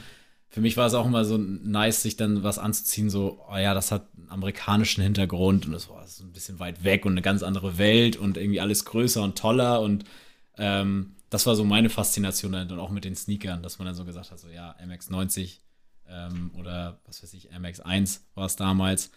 [0.50, 3.74] für mich war es auch immer so nice, sich dann was anzuziehen, so, oh ja,
[3.74, 7.24] das hat einen amerikanischen Hintergrund und das war so ein bisschen weit weg und eine
[7.24, 10.06] ganz andere Welt und irgendwie alles größer und toller und
[10.60, 14.06] ähm, das war so meine Faszination dann auch mit den Sneakern, dass man dann so
[14.06, 15.58] gesagt hat, so ja, MX90
[16.10, 19.12] ähm, oder was weiß ich, MX1 war es damals.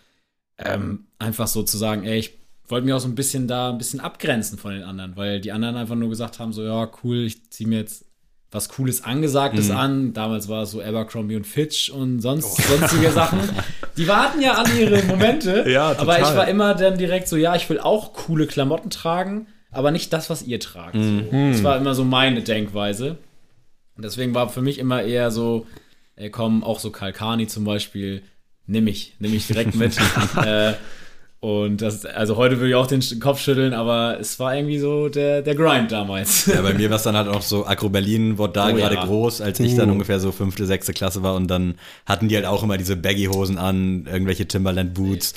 [0.58, 3.78] Ähm, einfach so zu sagen, ey, ich wollte mich auch so ein bisschen da ein
[3.78, 7.18] bisschen abgrenzen von den anderen, weil die anderen einfach nur gesagt haben, so ja, cool,
[7.24, 8.04] ich ziehe mir jetzt
[8.50, 9.76] was Cooles Angesagtes Mhm.
[9.76, 10.12] an.
[10.12, 13.40] Damals war es so Abercrombie und Fitch und sonst, sonstige Sachen.
[13.96, 15.64] Die warten ja alle ihre Momente.
[15.68, 16.36] Ja, Aber ich total.
[16.36, 20.30] war immer dann direkt so, ja, ich will auch coole Klamotten tragen, aber nicht das,
[20.30, 20.94] was ihr tragt.
[20.94, 21.22] So.
[21.30, 23.16] Das war immer so meine Denkweise.
[23.96, 25.66] Und deswegen war für mich immer eher so,
[26.16, 28.22] ey, komm, auch so Kalkani zum Beispiel,
[28.66, 29.98] nimm ich, nimm ich direkt mit.
[30.44, 30.74] äh,
[31.40, 35.08] und das, also heute würde ich auch den Kopf schütteln, aber es war irgendwie so
[35.08, 36.46] der, der Grind damals.
[36.46, 38.94] Ja, bei mir war es dann halt auch so, Agro Berlin wurde da Oh, gerade
[38.94, 39.04] ja.
[39.04, 41.74] groß, als ich dann ungefähr so fünfte, sechste Klasse war und dann
[42.06, 45.34] hatten die halt auch immer diese Baggy-Hosen an, irgendwelche Timberland-Boots,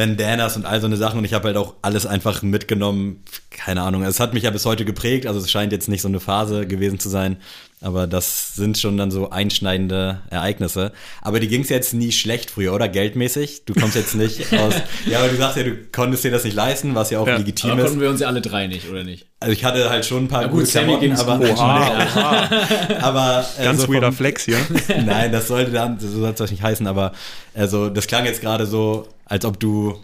[0.00, 3.82] Bandanas und all so eine Sachen und ich habe halt auch alles einfach mitgenommen, keine
[3.82, 6.20] Ahnung, es hat mich ja bis heute geprägt, also es scheint jetzt nicht so eine
[6.20, 7.36] Phase gewesen zu sein,
[7.82, 10.92] aber das sind schon dann so einschneidende Ereignisse.
[11.22, 12.88] Aber die ging es jetzt nie schlecht früher, oder?
[12.88, 13.64] Geldmäßig?
[13.66, 14.74] Du kommst jetzt nicht aus,
[15.06, 17.36] ja, aber du sagst ja, du konntest dir das nicht leisten, was ja auch Ja.
[17.36, 17.86] legitim Aber ist.
[17.86, 19.26] konnten wir uns ja alle drei nicht, oder nicht?
[19.40, 21.56] Also ich hatte halt schon ein paar gut, gute Klamotten, aber, gut.
[21.56, 22.48] oha,
[23.00, 24.58] aber äh, ganz so weirder vom- Flex hier.
[25.04, 27.12] Nein, das sollte dann, so soll es nicht heißen, aber
[27.54, 29.96] also das klang jetzt gerade so, als ob du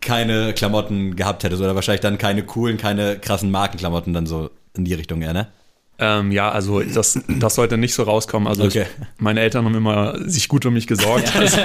[0.00, 4.84] keine Klamotten gehabt hättest oder wahrscheinlich dann keine coolen, keine krassen Markenklamotten dann so in
[4.84, 5.46] die Richtung eher, ne?
[5.96, 8.48] Ähm, ja, also das, das sollte nicht so rauskommen.
[8.48, 8.82] Also Okay.
[8.82, 11.32] ich, meine Eltern haben immer sich gut um mich gesorgt.
[11.38, 11.58] Also,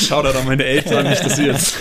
[0.00, 1.76] schau da an meine Eltern, nicht, dass sie jetzt.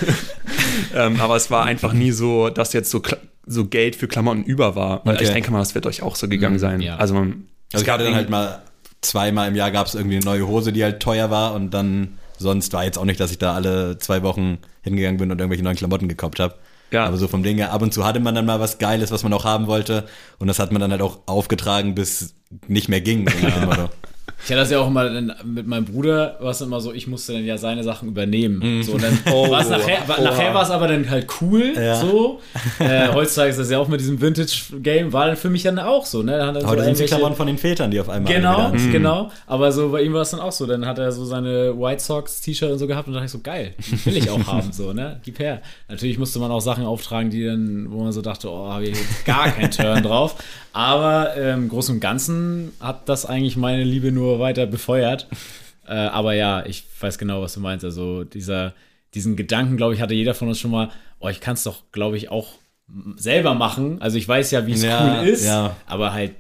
[0.96, 3.02] ähm, aber es war einfach nie so, dass jetzt so,
[3.46, 5.02] so Geld für Klamotten über war.
[5.06, 5.24] Weil Okay.
[5.24, 6.82] ich denke mal, das wird euch auch so gegangen sein.
[6.82, 6.98] ja.
[6.98, 7.48] Also man.
[7.74, 8.62] Also ich hatte dann halt mal
[9.02, 12.18] zweimal im Jahr gab es irgendwie eine neue Hose, die halt teuer war und dann
[12.38, 15.64] sonst war jetzt auch nicht, dass ich da alle zwei Wochen hingegangen bin und irgendwelche
[15.64, 16.56] neuen Klamotten gekauft habe.
[16.92, 17.06] Ja.
[17.06, 19.24] Aber so vom Ding her, ab und zu hatte man dann mal was Geiles, was
[19.24, 20.06] man auch haben wollte
[20.40, 22.36] und das hat man dann halt auch aufgetragen, bis
[22.68, 23.28] nicht mehr ging.
[23.30, 23.90] So.
[24.48, 27.06] Ich hatte das ja auch immer dann mit meinem Bruder, war es immer so, ich
[27.06, 28.82] musste dann ja seine Sachen übernehmen.
[28.82, 30.24] So, und dann Oh, nachher, war, oha.
[30.24, 31.96] nachher war es aber dann halt cool, Ja.
[32.00, 32.40] so.
[32.80, 36.06] Äh, heutzutage ist das ja auch mit diesem Vintage-Game, war dann für mich dann auch
[36.06, 36.38] so, ne?
[36.38, 38.92] Dann er so Heute sind irgendwelche- Klamotten von den Vätern, die auf einmal Genau, sind.
[38.94, 39.32] genau.
[39.48, 40.66] Aber so bei ihm war es dann auch so.
[40.66, 43.32] Dann hat er so seine White Sox T-Shirt und so gehabt und da dachte ich
[43.34, 43.74] so, geil,
[44.06, 45.20] will ich auch haben, so, ne?
[45.26, 45.62] Gib her.
[45.90, 48.98] Natürlich musste man auch Sachen auftragen, die dann, wo man so dachte, oh, habe ich
[49.26, 50.36] gar keinen Turn drauf.
[50.74, 55.28] Aber ähm, im Großen und Ganzen hat das eigentlich meine Liebe nur weiter befeuert.
[55.88, 57.86] Äh, aber ja, ich weiß genau, was du meinst.
[57.86, 58.74] Also dieser,
[59.14, 61.84] diesen Gedanken, glaube ich, hatte jeder von uns schon mal, oh, ich kann es doch,
[61.92, 62.56] glaube ich, auch
[63.16, 64.02] selber machen.
[64.02, 65.76] Also ich weiß ja, wie es Ja, cool ist, ja.
[65.86, 66.36] aber halt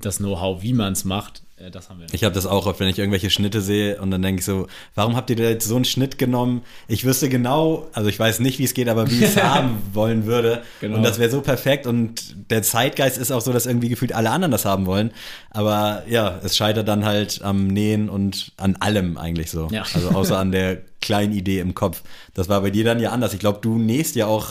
[0.00, 2.14] das Know-how, wie man es macht, äh, das haben wir nicht.
[2.14, 4.66] Ich habe das auch oft, wenn ich irgendwelche Schnitte sehe und dann denke ich so,
[4.94, 6.62] warum habt ihr da jetzt so einen Schnitt genommen?
[6.88, 9.78] Ich wüsste genau, also ich weiß nicht, wie es geht, aber wie ich es haben
[9.92, 10.62] wollen würde.
[10.80, 10.96] Genau.
[10.96, 14.30] Und das wäre so perfekt und der Zeitgeist ist auch so, dass irgendwie gefühlt alle
[14.30, 15.10] anderen das haben wollen.
[15.50, 19.68] Aber ja, es scheitert dann halt am Nähen und an allem eigentlich so.
[19.70, 19.84] Ja.
[19.94, 22.02] Also außer an der kleinen Idee im Kopf.
[22.34, 23.32] Das war bei dir dann ja anders.
[23.32, 24.48] Ich glaube, du nähst ja auch,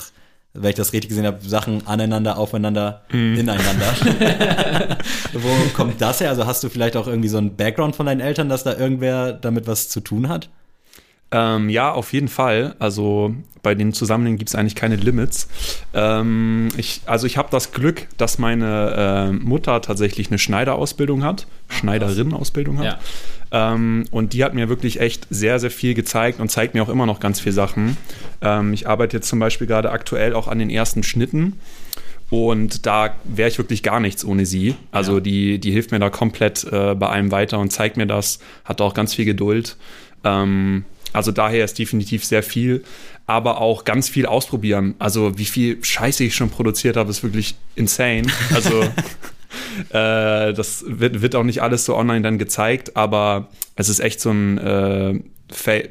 [0.55, 3.93] wenn ich das richtig gesehen habe, Sachen aneinander, aufeinander, ineinander.
[5.33, 6.29] Wo kommt das her?
[6.29, 9.33] Also hast du vielleicht auch irgendwie so einen Background von deinen Eltern, dass da irgendwer
[9.33, 10.49] damit was zu tun hat?
[11.37, 12.75] Ähm, ja, auf jeden Fall.
[12.79, 15.49] Also bei den Zusammenhängen gibt es eigentlich keine Limits.
[15.93, 21.45] Ähm, ich, also ich habe das Glück, dass meine äh, Mutter tatsächlich eine Schneiderausbildung hat,
[21.67, 22.99] Schneiderin-Ausbildung hat.
[23.51, 23.73] Ja.
[23.73, 26.89] Ähm, und die hat mir wirklich echt sehr, sehr viel gezeigt und zeigt mir auch
[26.89, 27.97] immer noch ganz viele Sachen.
[28.41, 31.59] Ähm, ich arbeite jetzt zum Beispiel gerade aktuell auch an den ersten Schnitten.
[32.29, 34.75] Und da wäre ich wirklich gar nichts ohne sie.
[34.91, 35.19] Also Ja.
[35.19, 38.79] die, die hilft mir da komplett äh, bei allem weiter und zeigt mir das, hat
[38.79, 39.75] auch ganz viel Geduld.
[40.23, 42.83] Ähm, also daher ist definitiv sehr viel,
[43.25, 44.95] aber auch ganz viel ausprobieren.
[44.99, 48.27] Also wie viel Scheiße ich schon produziert habe, ist wirklich insane.
[48.53, 48.81] Also
[49.89, 54.19] äh, das wird, wird auch nicht alles so online dann gezeigt, aber es ist echt
[54.19, 55.19] so ein äh,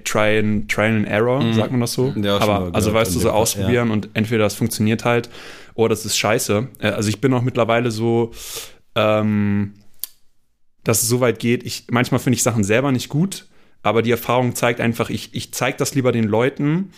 [0.04, 2.12] Try and, Trial and Error, sagt man das so?
[2.14, 2.24] Mhm.
[2.24, 5.30] Ja, aber also weißt du, so ausprobieren und entweder das funktioniert halt
[5.74, 6.68] oder das ist scheiße.
[6.80, 8.32] Äh, Also ich bin auch mittlerweile so,
[8.94, 9.74] ähm,
[10.82, 13.46] dass es so weit geht, ich, manchmal finde ich Sachen selber nicht gut,
[13.84, 16.90] aber die Erfahrung zeigt einfach, ich, ich zeige das lieber den Leuten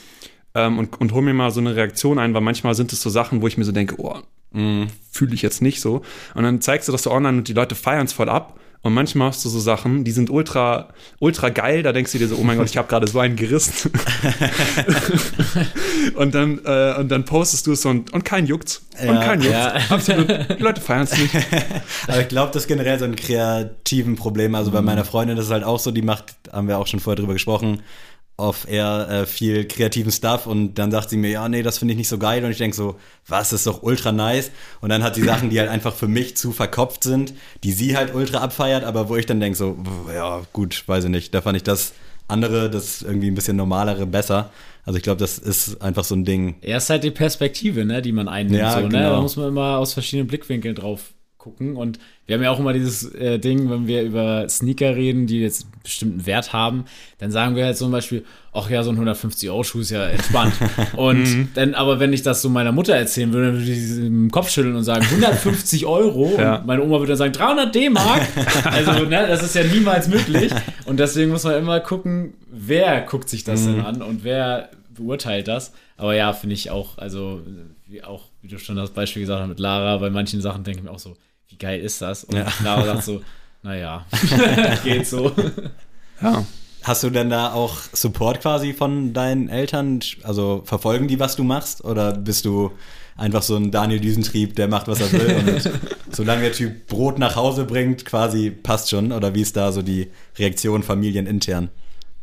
[0.54, 3.10] ähm, und, und hole mir mal so eine Reaktion ein, weil manchmal sind es so
[3.10, 4.16] Sachen, wo ich mir so denke, oh,
[5.10, 6.02] fühle ich jetzt nicht so.
[6.34, 8.58] Und dann zeigst du das so online und die Leute feiern es voll ab.
[8.86, 12.28] Und manchmal hast du so Sachen, die sind ultra, ultra geil, da denkst du dir
[12.28, 13.90] so, oh mein Gott, ich habe gerade so einen gerissen.
[16.14, 18.82] und, dann, äh, und dann postest du es und, und kein juckt's.
[19.00, 19.24] Und Ja.
[19.24, 19.56] kein juckt's.
[19.56, 19.74] Ja.
[19.90, 20.28] Absolut.
[20.58, 21.34] Die Leute feiern es nicht.
[22.06, 24.54] Aber ich glaube, das ist generell so ein kreativen Problem.
[24.54, 27.00] Also bei meiner Freundin ist es halt auch so, die macht, haben wir auch schon
[27.00, 27.82] vorher drüber gesprochen,
[28.38, 31.92] auf eher äh, viel kreativen Stuff und dann sagt sie mir, ja, nee, das finde
[31.92, 32.96] ich nicht so geil und ich denke so,
[33.26, 34.50] was, ist doch ultra nice
[34.82, 37.32] und dann hat sie Sachen, die halt einfach für mich zu verkopft sind,
[37.64, 39.78] die sie halt ultra abfeiert, aber wo ich dann denke so,
[40.14, 41.94] ja, gut, weiß ich nicht, da fand ich das
[42.28, 44.50] andere, das irgendwie ein bisschen normalere besser.
[44.84, 46.56] Also ich glaube, das ist einfach so ein Ding.
[46.60, 48.58] Er ist halt die Perspektive, ne, die man einnimmt.
[48.58, 48.88] Ja, so, ne?
[48.88, 49.10] genau.
[49.10, 51.12] Da muss man immer aus verschiedenen Blickwinkeln drauf
[51.46, 51.76] gucken.
[51.76, 55.40] Und wir haben ja auch immer dieses äh, Ding, wenn wir über Sneaker reden, die
[55.40, 56.86] jetzt einen bestimmten Wert haben,
[57.18, 60.54] dann sagen wir halt zum Beispiel, ach ja, so ein 150-Euro-Schuh ist ja entspannt.
[60.96, 64.30] und dann, aber wenn ich das so meiner Mutter erzählen würde, würde ich sie im
[64.32, 66.34] Kopf schütteln und sagen, 150 Euro.
[66.36, 66.56] Ja.
[66.56, 68.22] Und meine Oma würde dann sagen, 300 D-Mark.
[68.64, 70.50] also, ne, das ist ja niemals möglich.
[70.84, 75.46] Und deswegen muss man immer gucken, wer guckt sich das denn an und wer beurteilt
[75.46, 75.72] das.
[75.96, 77.42] Aber ja, finde ich auch, also
[77.86, 80.80] wie auch, wie du schon das Beispiel gesagt hast mit Lara, bei manchen Sachen denke
[80.80, 81.16] ich mir auch so,
[81.48, 82.24] wie geil ist das?
[82.24, 82.46] Und Ja.
[82.62, 83.22] Lara sagt so,
[83.62, 84.04] naja,
[84.84, 85.32] geht so.
[86.22, 86.44] Ja.
[86.82, 90.00] Hast du denn da auch Support quasi von deinen Eltern?
[90.22, 91.84] Also verfolgen die, was du machst?
[91.84, 92.70] Oder bist du
[93.16, 95.34] einfach so ein Daniel Düsentrieb, der macht, was er will?
[95.34, 95.70] Und
[96.14, 99.10] solange der Typ Brot nach Hause bringt, quasi passt schon?
[99.10, 101.70] Oder wie ist da so die Reaktion familienintern?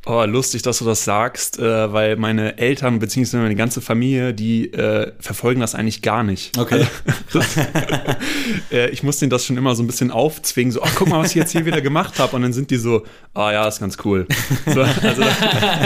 [0.05, 3.37] Oh, lustig, dass du das sagst, äh, weil meine Eltern bzw.
[3.37, 6.57] meine ganze Familie, die äh, verfolgen das eigentlich gar nicht.
[6.57, 6.85] Okay.
[7.33, 7.57] Also, das,
[8.71, 11.19] äh, ich muss denen das schon immer so ein bisschen aufzwingen, so, ach, guck mal,
[11.19, 12.35] was ich jetzt hier wieder gemacht habe.
[12.35, 14.27] Und dann sind die so, ah ja, ist ganz cool.
[14.65, 15.23] So, also,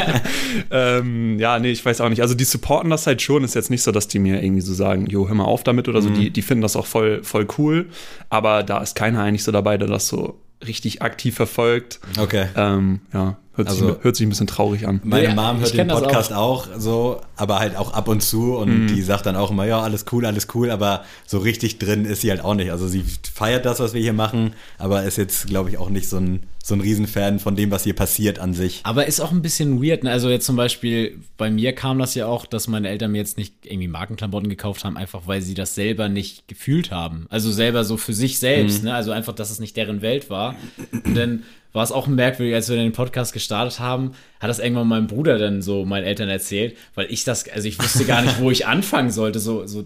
[0.72, 2.24] ähm, ja, nee, ich weiß auch nicht.
[2.24, 3.44] Also die supporten das halt schon.
[3.44, 5.88] Ist jetzt nicht so, dass die mir irgendwie so sagen, jo, hör mal auf damit
[5.88, 6.10] oder so.
[6.10, 7.86] Die, die finden das auch voll, voll cool.
[8.30, 12.00] Aber da ist keiner eigentlich so dabei, der das so richtig aktiv verfolgt.
[12.18, 12.48] Okay.
[12.56, 15.02] Ähm, ja, hört, Also- sich, hört sich ein bisschen traurig an.
[15.04, 16.68] Meine Ja, Mom hört den Podcast auch.
[16.78, 20.06] so, aber halt auch ab und zu und die sagt dann auch immer, ja, alles
[20.12, 22.72] cool, alles cool, aber so richtig drin ist sie halt auch nicht.
[22.72, 26.08] Also sie feiert das, was wir hier machen, aber ist jetzt, glaube ich, auch nicht
[26.08, 28.82] so ein, so ein Riesenfan von dem, was hier passiert an sich.
[28.84, 30.04] Aber ist auch ein bisschen weird.
[30.04, 30.12] Ne?
[30.12, 33.38] Also jetzt zum Beispiel, bei mir kam das ja auch, dass meine Eltern mir jetzt
[33.38, 37.26] nicht irgendwie Markenklamotten gekauft haben, einfach weil sie das selber nicht gefühlt haben.
[37.30, 38.84] Also selber so für sich selbst.
[38.84, 38.94] Ne?
[38.94, 40.56] Also einfach, dass es nicht deren Welt war.
[40.92, 41.44] Und dann
[41.74, 45.38] war es auch merkwürdig, als wir den Podcast gestartet haben, hat das irgendwann meinem Bruder
[45.38, 48.66] dann so meinen Eltern erzählt, weil ich das, also ich wusste gar nicht, wo ich
[48.66, 49.40] anfangen sollte.
[49.40, 49.86] So, so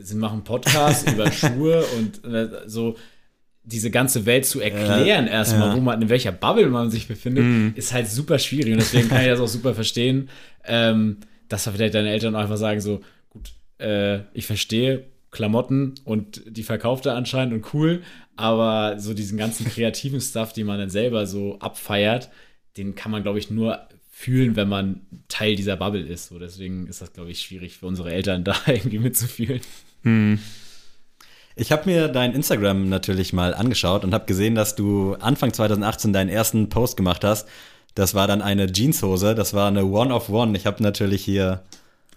[0.00, 2.96] sie machen Podcast über Schuhe und äh, so
[3.66, 5.76] diese ganze Welt zu erklären erstmal, ja.
[5.76, 8.72] wo man, in welcher Bubble man sich befindet, ist halt super schwierig.
[8.72, 10.28] Und deswegen kann ich das auch super verstehen,
[10.64, 16.42] ähm, dass da vielleicht deine Eltern einfach sagen so, gut, äh, ich verstehe Klamotten und
[16.46, 18.02] die verkauft er anscheinend und cool,
[18.36, 22.28] aber so diesen ganzen kreativen Stuff, die man dann selber so abfeiert,
[22.76, 26.28] den kann man, glaube ich, nur fühlen, wenn man Teil dieser Bubble ist.
[26.28, 29.60] So, deswegen ist das, glaube ich, schwierig für unsere Eltern da irgendwie mitzufühlen.
[31.56, 36.12] Ich habe mir dein Instagram natürlich mal angeschaut und habe gesehen, dass du Anfang 2018
[36.12, 37.48] deinen ersten Post gemacht hast.
[37.94, 40.56] Das war dann eine Jeanshose, das war eine One of One.
[40.56, 41.62] Ich habe natürlich hier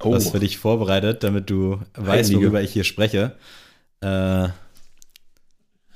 [0.02, 0.14] Oh.
[0.14, 2.38] was für dich vorbereitet, damit du weißt, Heilige.
[2.38, 3.34] worüber ich hier spreche.
[4.00, 4.48] Äh,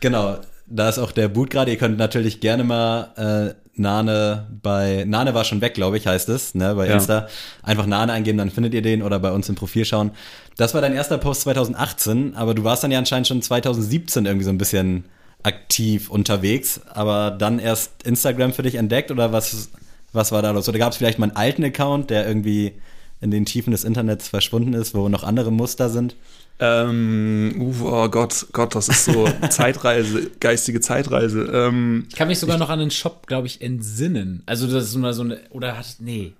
[0.03, 0.37] genau,
[0.67, 1.71] da ist auch der Boot gerade.
[1.71, 6.29] Ihr könnt natürlich gerne mal äh, Nane bei Nane war schon weg, glaube ich, heißt
[6.29, 6.93] es, ne, bei Ja.
[6.93, 7.27] Insta.
[7.63, 10.11] Einfach Nane eingeben, dann findet ihr den oder bei uns im Profil schauen.
[10.57, 14.45] Das war dein erster Post 2018, aber du warst dann ja anscheinend schon 2017 irgendwie
[14.45, 15.05] so ein bisschen
[15.41, 19.69] aktiv unterwegs, aber dann erst Instagram für dich entdeckt oder was,
[20.13, 20.69] was war da los?
[20.69, 22.73] Oder gab es vielleicht mal einen alten Account, der irgendwie
[23.21, 26.15] in den Tiefen des Internets verschwunden ist, wo noch andere Muster sind?
[26.59, 31.43] Ähm, uh, oh Gott, Gott, das ist so Zeitreise, geistige Zeitreise.
[31.51, 34.43] Ähm, Ich kann mich sogar noch an den Shop, glaube ich, entsinnen.
[34.45, 36.33] Also das ist mal so eine, oder hat, nee,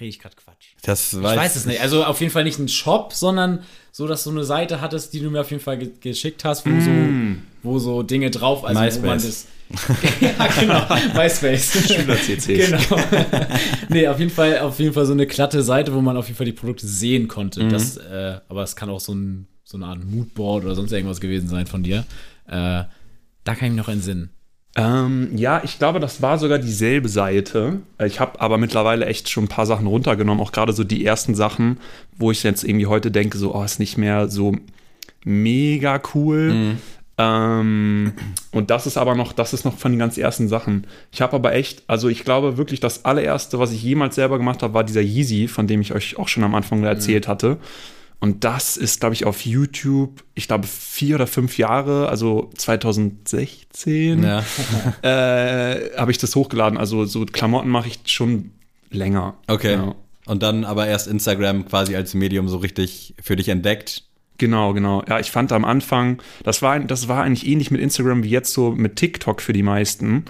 [0.00, 0.74] rede ich gerade Quatsch.
[0.82, 1.80] Das Ich weiß es nicht.
[1.80, 5.20] Also auf jeden Fall nicht ein Shop, sondern so, dass du eine Seite hattest, die
[5.20, 6.90] du mir auf jeden Fall ge geschickt hast, wo, so,
[7.62, 9.24] wo so Dinge drauf, also wo man MySpace.
[9.24, 9.46] das.
[10.20, 10.86] ja, genau.
[11.14, 11.92] MySpace.
[11.92, 12.46] Schüler-CCs.
[12.46, 13.02] genau.
[13.88, 16.36] nee, auf jeden Fall, auf jeden Fall so eine glatte Seite, wo man auf jeden
[16.36, 17.68] Fall die Produkte sehen konnte.
[17.68, 21.20] Das, äh, aber es kann auch so, ein, so eine Art Moodboard oder sonst irgendwas
[21.20, 22.04] gewesen sein von dir.
[22.46, 22.84] Äh,
[23.44, 24.30] da kann ich mich noch entsinnen.
[24.78, 27.80] Ähm, ja, ich glaube, das war sogar dieselbe Seite.
[28.04, 31.34] Ich habe aber mittlerweile echt schon ein paar Sachen runtergenommen, auch gerade so die ersten
[31.34, 31.78] Sachen,
[32.16, 34.54] wo ich jetzt irgendwie heute denke, so, oh, ist nicht mehr so
[35.24, 36.76] mega cool.
[37.20, 38.12] Ähm,
[38.52, 40.86] und das ist aber noch, das ist noch von den ganz ersten Sachen.
[41.10, 44.62] Ich habe aber echt, also ich glaube wirklich, das allererste, was ich jemals selber gemacht
[44.62, 47.56] habe, war dieser Yeezy, von dem ich euch auch schon am Anfang erzählt hatte.
[48.20, 54.22] Und das ist, glaube ich, auf YouTube, ich glaube, vier oder fünf Jahre, also 2016
[54.22, 54.44] Ja.
[55.02, 56.78] äh, habe ich das hochgeladen.
[56.78, 58.50] Also so Klamotten mache ich schon
[58.90, 59.34] länger.
[59.46, 59.74] Okay.
[59.74, 59.94] Ja.
[60.26, 64.02] Und dann aber erst Instagram quasi als Medium so richtig für dich entdeckt.
[64.36, 65.02] Genau, genau.
[65.08, 68.52] Ja, ich fand am Anfang, das war, das war eigentlich ähnlich mit Instagram wie jetzt
[68.52, 70.24] so mit TikTok für die meisten.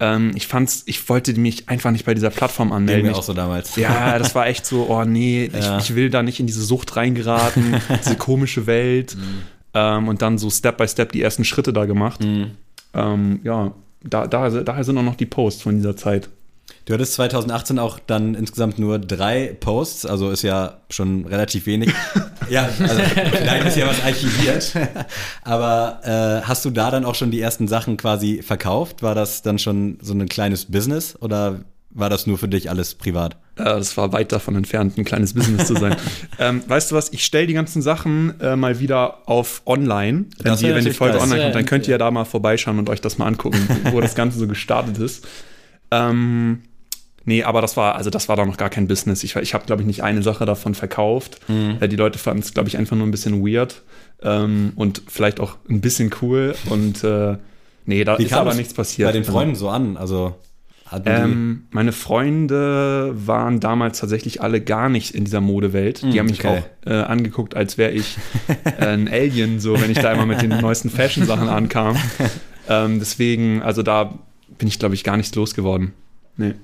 [0.00, 3.06] Ähm, ich fand's, ich wollte mich einfach nicht bei dieser Plattform Ging anmelden.
[3.06, 3.74] mir Ich- auch so damals.
[3.76, 5.78] Ja, das war echt so, oh nee, Ja.
[5.78, 9.16] ich, ich will da nicht in diese Sucht reingeraten, diese komische Welt.
[9.74, 12.20] Ähm, und dann so Step by Step die ersten Schritte da gemacht.
[12.94, 13.72] Ähm, ja,
[14.04, 16.28] da, da, daher sind auch noch die Posts von dieser Zeit.
[16.84, 21.92] Du hattest 2018 auch dann insgesamt nur drei Posts, also ist ja schon relativ wenig.
[22.50, 24.72] ja, also vielleicht ist ja was archiviert.
[25.42, 29.02] Aber äh, hast du da dann auch schon die ersten Sachen quasi verkauft?
[29.02, 32.94] War das dann schon so ein kleines Business oder war das nur für dich alles
[32.94, 33.36] privat?
[33.56, 35.96] Äh, das war weit davon entfernt, ein kleines Business zu sein.
[36.38, 40.56] ähm, weißt du was, ich stelle die ganzen Sachen äh, mal wieder auf online, wenn,
[40.56, 41.22] die, wenn die Folge geil.
[41.22, 43.58] online kommt, dann könnt ihr ja da mal vorbeischauen und euch das mal angucken,
[43.90, 45.26] wo das Ganze so gestartet ist.
[45.90, 46.62] Ähm,
[47.24, 49.24] nee, aber das war, also das war doch noch gar kein Business.
[49.24, 51.40] Ich, ich habe, glaube ich, nicht eine Sache davon verkauft.
[51.48, 51.76] Mhm.
[51.80, 53.82] Äh, die Leute fanden es, glaube ich, einfach nur ein bisschen weird
[54.22, 57.36] ähm, und vielleicht auch ein bisschen cool und äh,
[57.86, 59.08] nee, da ist kam aber nichts passiert.
[59.08, 60.34] Bei den Also- Freunden so an, also
[61.04, 66.02] ähm, meine Freunde waren damals tatsächlich alle gar nicht in dieser Modewelt.
[66.02, 66.62] Die Hm, haben mich okay.
[66.86, 68.16] auch äh, angeguckt, als wäre ich
[68.64, 71.96] äh, ein Alien, so wenn ich da immer mit den neuesten Fashion-Sachen ankam.
[72.70, 74.18] Ähm, deswegen, also da
[74.58, 75.92] bin ich, glaube ich, gar nichts losgeworden.
[76.36, 76.54] Nee.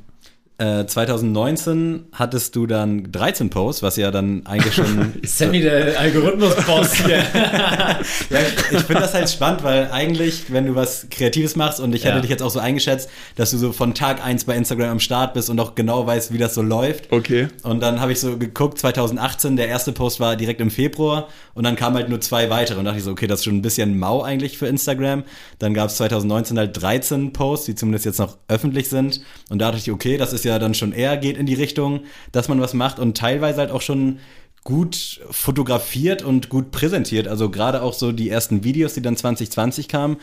[0.57, 5.13] Äh, 2019 hattest du dann 13 Posts, was ja dann eigentlich schon.
[5.25, 7.17] Sammy, der Algorithmus-Boss hier.
[7.35, 7.99] ja,
[8.31, 12.05] ich, ich finde das halt spannend, weil eigentlich, wenn du was Kreatives machst und ich
[12.05, 12.21] hätte Ja.
[12.21, 15.35] dich jetzt auch so eingeschätzt, dass du so von Tag 1 bei Instagram am Start
[15.35, 17.11] bist und auch genau weißt, wie das so läuft.
[17.11, 17.49] Okay.
[17.65, 21.65] Und dann habe ich so geguckt, 2018, der erste Post war direkt im Februar und
[21.65, 23.63] dann kamen halt nur zwei weitere und dachte ich so, okay, das ist schon ein
[23.63, 25.25] bisschen mau eigentlich für Instagram.
[25.59, 29.73] Dann gab es 2019 halt 13 Posts, die zumindest jetzt noch öffentlich sind und da
[29.73, 32.01] dachte ich, okay, das ist ja dann schon eher geht in die Richtung,
[32.33, 34.19] dass man was macht und teilweise halt auch schon
[34.65, 37.29] gut fotografiert und gut präsentiert.
[37.29, 40.17] Also gerade auch so die ersten Videos, die dann 2020 kamen.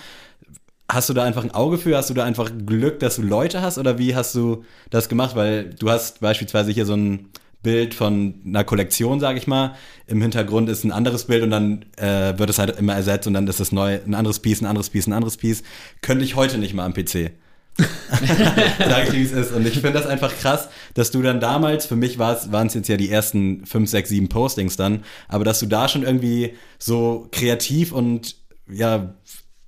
[0.92, 1.96] Hast du da einfach ein Auge für?
[1.96, 3.78] Hast du da einfach Glück, dass du Leute hast?
[3.78, 5.36] Oder wie hast du das gemacht?
[5.36, 7.30] Weil du hast beispielsweise hier so ein
[7.64, 9.76] Bild von einer Kollektion, sage ich mal.
[10.08, 13.36] Im Hintergrund ist ein anderes Bild und dann äh, wird es halt immer ersetzt und
[13.36, 15.64] dann ist es neu, ein anderes Piece, ein anderes Piece, ein anderes Piece.
[16.02, 17.32] Könnte ich heute nicht mal am PC.
[17.78, 19.52] Sag ich, wie es ist.
[19.54, 22.90] Und ich finde das einfach krass, dass du dann damals, für mich waren es jetzt
[22.90, 27.28] ja die ersten 5, 6, 7 Postings dann, aber dass du da schon irgendwie so
[27.32, 28.36] kreativ und
[28.72, 29.14] ja,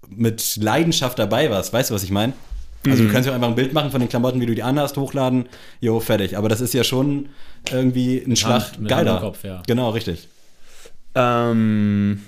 [0.10, 1.74] mit Leidenschaft dabei warst.
[1.74, 2.34] Weißt du, was ich meine?
[2.86, 4.98] Also du kannst ja einfach ein Bild machen von den Klamotten, wie du die anhast,
[4.98, 5.48] hochladen,
[5.80, 6.38] jo, fertig.
[6.38, 7.30] Aber das ist ja schon
[7.72, 9.22] irgendwie ein Schlag geiler.
[9.22, 9.63] Kopf, ja.
[9.66, 10.28] Genau, richtig.
[11.16, 12.22] Ähm,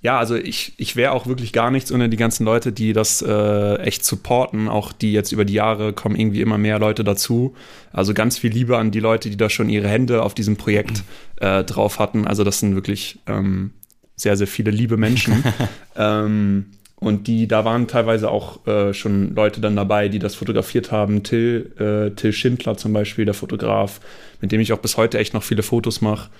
[0.00, 3.20] ja, also ich, ich wäre auch wirklich gar nichts ohne die ganzen Leute, die das
[3.20, 4.68] äh, echt supporten.
[4.68, 7.56] Auch die jetzt über die Jahre kommen irgendwie immer mehr Leute dazu.
[7.92, 11.02] Also ganz viel Liebe an die Leute, die da schon ihre Hände auf diesem Projekt
[11.40, 12.26] äh, drauf hatten.
[12.28, 13.72] Also das sind wirklich ähm,
[14.14, 15.42] sehr, sehr viele liebe Menschen.
[15.96, 16.66] ähm,
[17.00, 21.24] und die, da waren teilweise auch äh, schon Leute dann dabei, die das fotografiert haben.
[21.24, 24.00] Till, äh, Till Schindler zum Beispiel, der Fotograf,
[24.40, 26.30] mit dem ich auch bis heute echt noch viele Fotos mache.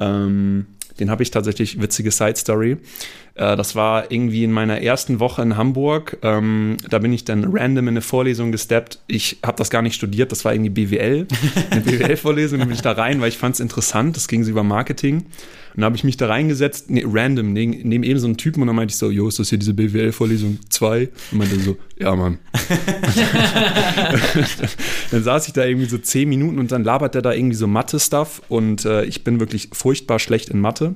[0.00, 0.66] Ähm,
[1.00, 2.78] den habe ich tatsächlich, witzige Side Story.
[3.36, 6.18] Äh, das war irgendwie in meiner ersten Woche in Hamburg.
[6.22, 9.00] Ähm, da bin ich dann random in eine Vorlesung gesteppt.
[9.06, 11.26] Ich habe das gar nicht studiert, das war irgendwie BWL.
[11.70, 14.16] Eine BWL-Vorlesung, da bin ich da rein, weil ich fand es interessant.
[14.16, 15.26] Das ging so über Marketing.
[15.76, 18.62] Und da habe ich mich da reingesetzt, nee, random, neben, neben eben so einen Typen
[18.62, 21.10] und dann meinte ich so, jo, ist das hier diese BWL-Vorlesung 2?
[21.32, 22.38] Und meinte so, ja, Mann.
[25.10, 27.66] dann saß ich da irgendwie so zehn Minuten und dann labert er da irgendwie so
[27.66, 30.94] Mathe-Stuff und äh, ich bin wirklich furchtbar schlecht in Mathe.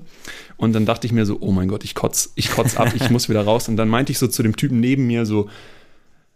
[0.61, 3.09] Und dann dachte ich mir so, oh mein Gott, ich kotz, ich kotz ab, ich
[3.11, 3.69] muss wieder raus.
[3.69, 5.49] Und dann meinte ich so zu dem Typen neben mir so,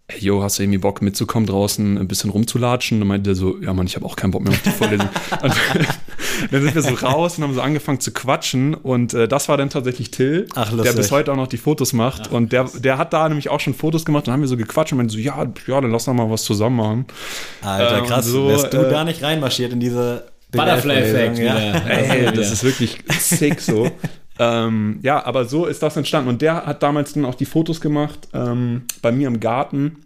[0.08, 2.96] ey, yo, hast du irgendwie Bock mitzukommen draußen, ein bisschen rumzulatschen?
[2.96, 4.70] Und dann meinte der so, ja Mann, ich habe auch keinen Bock mehr auf die
[4.70, 5.08] Vorlesung.
[5.42, 5.52] und
[6.50, 9.58] dann sind wir so raus und haben so angefangen zu quatschen und äh, das war
[9.58, 12.96] dann tatsächlich Till, Ach, der bis heute auch noch die Fotos macht und der, der
[12.96, 15.18] hat da nämlich auch schon Fotos gemacht und haben wir so gequatscht und meinte so,
[15.18, 17.04] ja, ja, dann lass doch mal was zusammen machen.
[17.62, 18.24] Alter, Ähm, krass.
[18.26, 20.24] so, Wärst du äh, da nicht reinmarschiert in diese
[20.54, 21.54] Butterfly-Effekt ja.
[21.88, 23.90] Ey, das ist wirklich sick so.
[24.38, 26.28] ähm, ja, aber so ist das entstanden.
[26.28, 30.04] Und der hat damals dann auch die Fotos gemacht ähm, bei mir im Garten.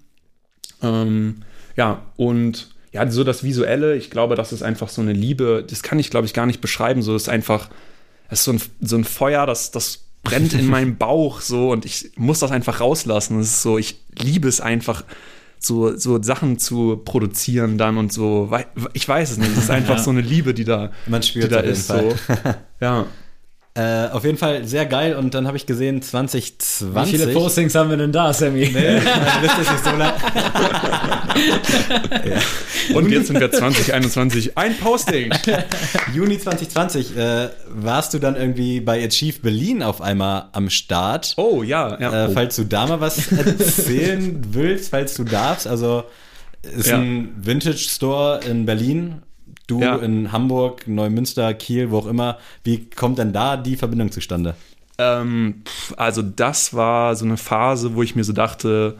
[0.82, 1.42] Ähm,
[1.76, 5.82] ja, und ja, so das Visuelle, ich glaube, das ist einfach so eine Liebe, das
[5.82, 7.02] kann ich, glaube ich, gar nicht beschreiben.
[7.02, 7.68] So das ist einfach,
[8.30, 11.84] das ist so ein, so ein Feuer, das, das brennt in meinem Bauch so und
[11.84, 13.38] ich muss das einfach rauslassen.
[13.38, 15.04] Das ist so, ich liebe es einfach,
[15.60, 18.50] so, so Sachen zu produzieren dann und so.
[18.92, 19.50] Ich weiß es nicht.
[19.52, 20.02] Es ist einfach Ja.
[20.02, 21.88] so eine Liebe, die da, Man die spürt da auf jeden ist.
[21.88, 22.14] So.
[22.80, 23.06] Ja.
[23.78, 27.12] Äh, auf jeden Fall sehr geil und dann habe ich gesehen 2020.
[27.12, 28.68] Wie viele Postings haben wir denn da, Sammy?
[28.74, 30.14] Nee, meine Liste ist nicht so lang.
[32.94, 34.58] Und jetzt sind wir 2021.
[34.58, 35.30] Ein Posting.
[36.14, 41.34] Juni 2020 äh, warst du dann irgendwie bei Achieve Berlin auf einmal am Start.
[41.36, 42.00] Oh, ja.
[42.00, 42.24] ja.
[42.24, 42.32] Äh, oh.
[42.34, 45.68] falls du da mal was erzählen willst, falls du darfst.
[45.68, 46.02] Also
[46.62, 46.96] ist Ja.
[46.96, 49.22] ein Vintage Store in Berlin.
[49.68, 49.96] Du Ja.
[49.96, 52.38] in Hamburg, Neumünster, Kiel, wo auch immer.
[52.64, 54.56] Wie kommt denn da die Verbindung zustande?
[54.98, 55.62] Ähm,
[55.96, 58.96] also das war so eine Phase, wo ich mir so dachte,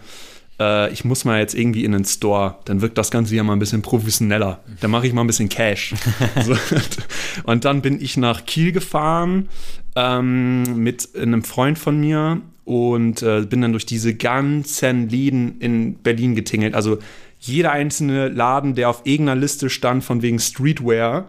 [0.60, 3.54] äh, ich muss mal jetzt irgendwie in den Store, dann wirkt das Ganze ja mal
[3.54, 4.60] ein bisschen professioneller.
[4.80, 5.94] Dann mache ich mal ein bisschen Cash.
[6.44, 6.54] so.
[7.44, 9.48] Und dann bin ich nach Kiel gefahren
[9.96, 15.94] ähm, mit einem Freund von mir und äh, bin dann durch diese ganzen Läden in
[15.94, 16.74] Berlin getingelt.
[16.74, 16.98] Also
[17.40, 21.26] jeder einzelne Laden, der auf irgendeiner Liste stand von wegen Streetwear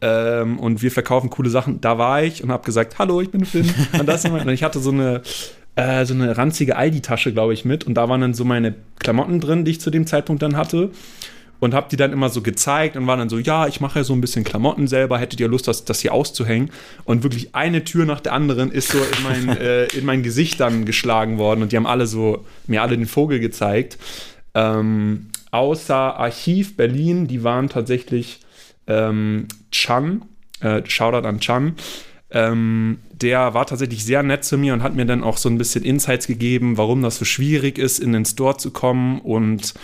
[0.00, 3.44] ähm, und wir verkaufen coole Sachen, da war ich und habe gesagt, hallo, ich bin
[3.44, 3.72] Finn.
[3.98, 5.22] Und, das und ich hatte so eine,
[5.74, 9.40] äh, so eine ranzige Aldi-Tasche, glaube ich, mit und da waren dann so meine Klamotten
[9.40, 10.90] drin, die ich zu dem Zeitpunkt dann hatte
[11.58, 14.04] und habe die dann immer so gezeigt und war dann so, ja, ich mache ja
[14.04, 16.70] so ein bisschen Klamotten selber, hättet ihr Lust, das, das hier auszuhängen?
[17.04, 20.60] Und wirklich eine Tür nach der anderen ist so in mein, äh, in mein Gesicht
[20.60, 23.98] dann geschlagen worden und die haben alle so, mir alle den Vogel gezeigt.
[24.54, 28.40] Ähm, außer Archiv Berlin, die waren tatsächlich
[28.86, 30.24] ähm, Chan,
[30.60, 31.74] äh, Shoutout an Chan,
[32.30, 35.58] ähm, der war tatsächlich sehr nett zu mir und hat mir dann auch so ein
[35.58, 39.74] bisschen Insights gegeben, warum das so schwierig ist, in den Store zu kommen und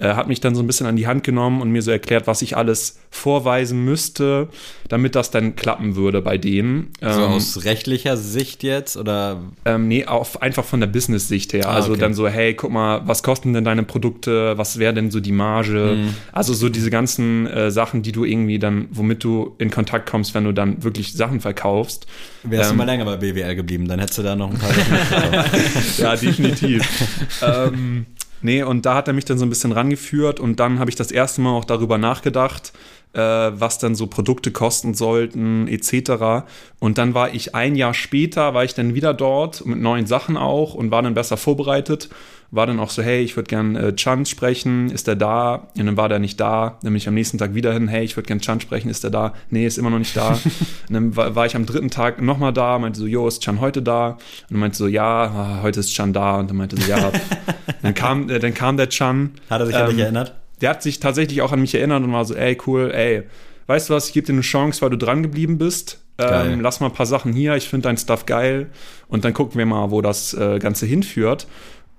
[0.00, 2.26] äh, hat mich dann so ein bisschen an die Hand genommen und mir so erklärt,
[2.26, 4.48] was ich alles vorweisen müsste,
[4.88, 6.92] damit das dann klappen würde bei denen.
[7.00, 11.68] So Ähm, aus rechtlicher Sicht jetzt oder ähm, nee, auf, einfach von der Business-Sicht her.
[11.68, 12.00] Ah, also okay.
[12.00, 14.56] dann so, hey, guck mal, was kosten denn deine Produkte?
[14.56, 15.96] Was wäre denn so die Marge?
[15.96, 16.14] Mhm.
[16.32, 20.34] Also so diese ganzen äh, Sachen, die du irgendwie dann, womit du in Kontakt kommst,
[20.34, 22.06] wenn du dann wirklich Sachen verkaufst.
[22.42, 24.72] wärst Ähm, du mal länger bei BWL geblieben, dann hättest du da noch ein paar
[24.72, 26.86] Sachen ja, definitiv.
[27.42, 28.06] ähm,
[28.42, 30.96] nee, und da hat er mich dann so ein bisschen rangeführt und dann habe ich
[30.96, 32.72] das erste Mal auch darüber nachgedacht,
[33.12, 36.46] äh, was dann so Produkte kosten sollten, etc.
[36.78, 40.36] Und dann war ich ein Jahr später, war ich dann wieder dort mit neuen Sachen
[40.36, 42.08] auch und war dann besser vorbereitet.
[42.50, 45.68] War dann auch so, hey, ich würde gern äh, Chan sprechen, ist der da?
[45.76, 46.78] Und dann war der nicht da.
[46.82, 49.04] Dann bin ich am nächsten Tag wieder hin, hey, ich würde gern Chan sprechen, ist
[49.04, 49.34] der da?
[49.50, 50.30] Nee, ist immer noch nicht da.
[50.88, 53.60] und dann war, war ich am dritten Tag nochmal da, meinte so, jo, ist Chan
[53.60, 54.12] heute da?
[54.12, 54.18] Und
[54.50, 56.36] dann meinte so, ja, ah, heute ist Chan da.
[56.38, 57.12] Und dann meinte so, ja.
[57.82, 59.32] dann, kam, äh, dann kam der Chan.
[59.50, 60.34] Hat er sich an dich Ähm, erinnert?
[60.62, 63.24] Der hat sich tatsächlich auch an mich erinnert und war so, ey, cool, ey,
[63.66, 66.00] weißt du was, ich gebe dir eine Chance, weil du dran geblieben bist.
[66.20, 68.70] Ähm, lass mal ein paar Sachen hier, ich finde dein Stuff geil.
[69.06, 71.46] Und dann gucken wir mal, wo das äh, Ganze hinführt.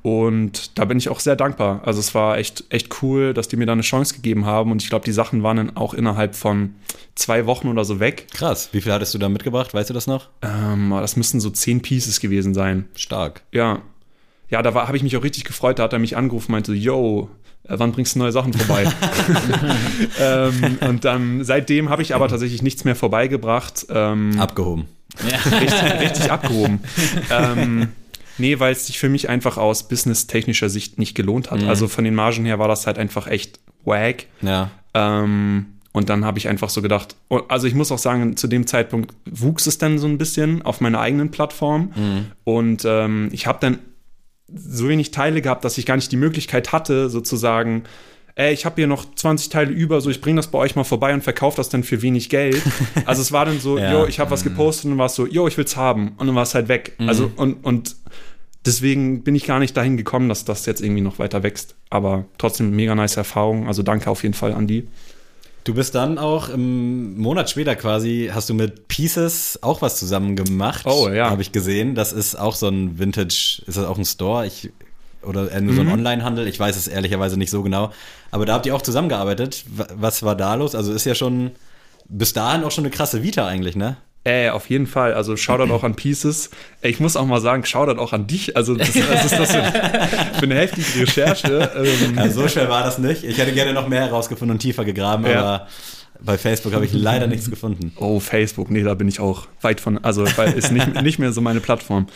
[0.02, 1.82] Und da bin ich auch sehr dankbar.
[1.86, 4.72] Also es war echt, echt cool, dass die mir da eine Chance gegeben haben.
[4.72, 6.76] Und ich glaube, die Sachen waren dann auch innerhalb von
[7.16, 8.28] zwei Wochen oder so weg.
[8.34, 8.70] Krass.
[8.72, 9.74] Wie viel hattest du da mitgebracht?
[9.74, 10.30] Weißt du das noch?
[10.42, 12.88] Ähm, das müssten so zehn Pieces gewesen sein.
[12.96, 13.42] Stark.
[13.52, 13.82] Ja.
[14.50, 15.80] Ja, da habe ich mich auch richtig gefreut.
[15.80, 17.30] Da hat er mich angerufen, meinte, yo,
[17.64, 18.86] äh, wann bringst du neue Sachen vorbei?
[20.20, 23.86] ähm, und dann seitdem habe ich aber tatsächlich nichts mehr vorbeigebracht.
[23.90, 24.86] Ähm, Abgehoben.
[25.24, 26.80] richtig, richtig abgehoben.
[27.30, 27.90] ähm,
[28.40, 31.64] nee, weil es sich für mich einfach aus businesstechnischer Sicht nicht gelohnt hat.
[31.64, 34.26] Also von den Margen her war das halt einfach echt wack.
[34.42, 34.72] Ja.
[34.94, 38.48] Ähm, und dann habe ich einfach so gedacht, oh, also ich muss auch sagen, zu
[38.48, 41.92] dem Zeitpunkt wuchs es dann so ein bisschen auf meiner eigenen Plattform.
[42.44, 43.80] Und ähm, ich habe dann
[44.54, 47.84] so wenig Teile gehabt, dass ich gar nicht die Möglichkeit hatte, sozusagen,
[48.36, 50.84] ey, ich habe hier noch 20 Teile über, so ich bringe das bei euch mal
[50.84, 52.62] vorbei und verkaufe das dann für wenig Geld.
[53.06, 54.06] Also es war dann so, Ja.
[54.06, 56.14] ich habe was gepostet und dann war es so, jo, ich will's haben.
[56.18, 56.94] Und dann war es halt weg.
[57.00, 57.96] Also und, und
[58.70, 61.76] deswegen bin ich gar nicht dahin gekommen, dass das jetzt irgendwie noch weiter wächst.
[61.90, 63.68] Aber trotzdem mega nice Erfahrung.
[63.68, 64.88] Also danke auf jeden Fall an die.
[65.64, 70.36] Du bist dann auch im Monat später quasi, hast du mit Pieces auch was zusammen
[70.36, 70.86] gemacht.
[70.86, 71.30] Oh, ja.
[71.30, 71.96] Habe ich gesehen.
[71.96, 74.46] Das ist auch so ein Vintage, ist das auch ein Store?
[74.48, 74.72] Ich,
[75.22, 75.94] oder nur so ein Mhm.
[75.94, 76.48] Online-Handel?
[76.48, 77.92] Ich weiß es ehrlicherweise nicht so genau.
[78.32, 79.66] Aber da habt ihr auch zusammengearbeitet.
[79.76, 80.76] Wa- Was war da los?
[80.76, 81.52] Also ist ja schon
[82.08, 83.98] bis dahin auch schon eine krasse Vita eigentlich, ne?
[84.30, 85.14] Äh, auf jeden Fall.
[85.14, 86.50] Also Shoutout auch an Pieces.
[86.82, 88.56] Ey, Ich muss auch mal sagen, Shoutout auch an dich.
[88.56, 89.64] Also das, was ist das für,
[90.38, 91.72] für eine heftige Recherche?
[91.76, 93.24] Ähm, Ja, so schwer war das nicht.
[93.24, 95.40] Ich hätte gerne noch mehr herausgefunden und tiefer gegraben, Ja.
[95.40, 95.68] aber
[96.22, 97.94] bei Facebook habe ich leider nichts gefunden.
[97.96, 101.40] Oh, Facebook, nee, da bin ich auch weit von, also ist nicht, nicht mehr so
[101.42, 102.08] meine Plattform.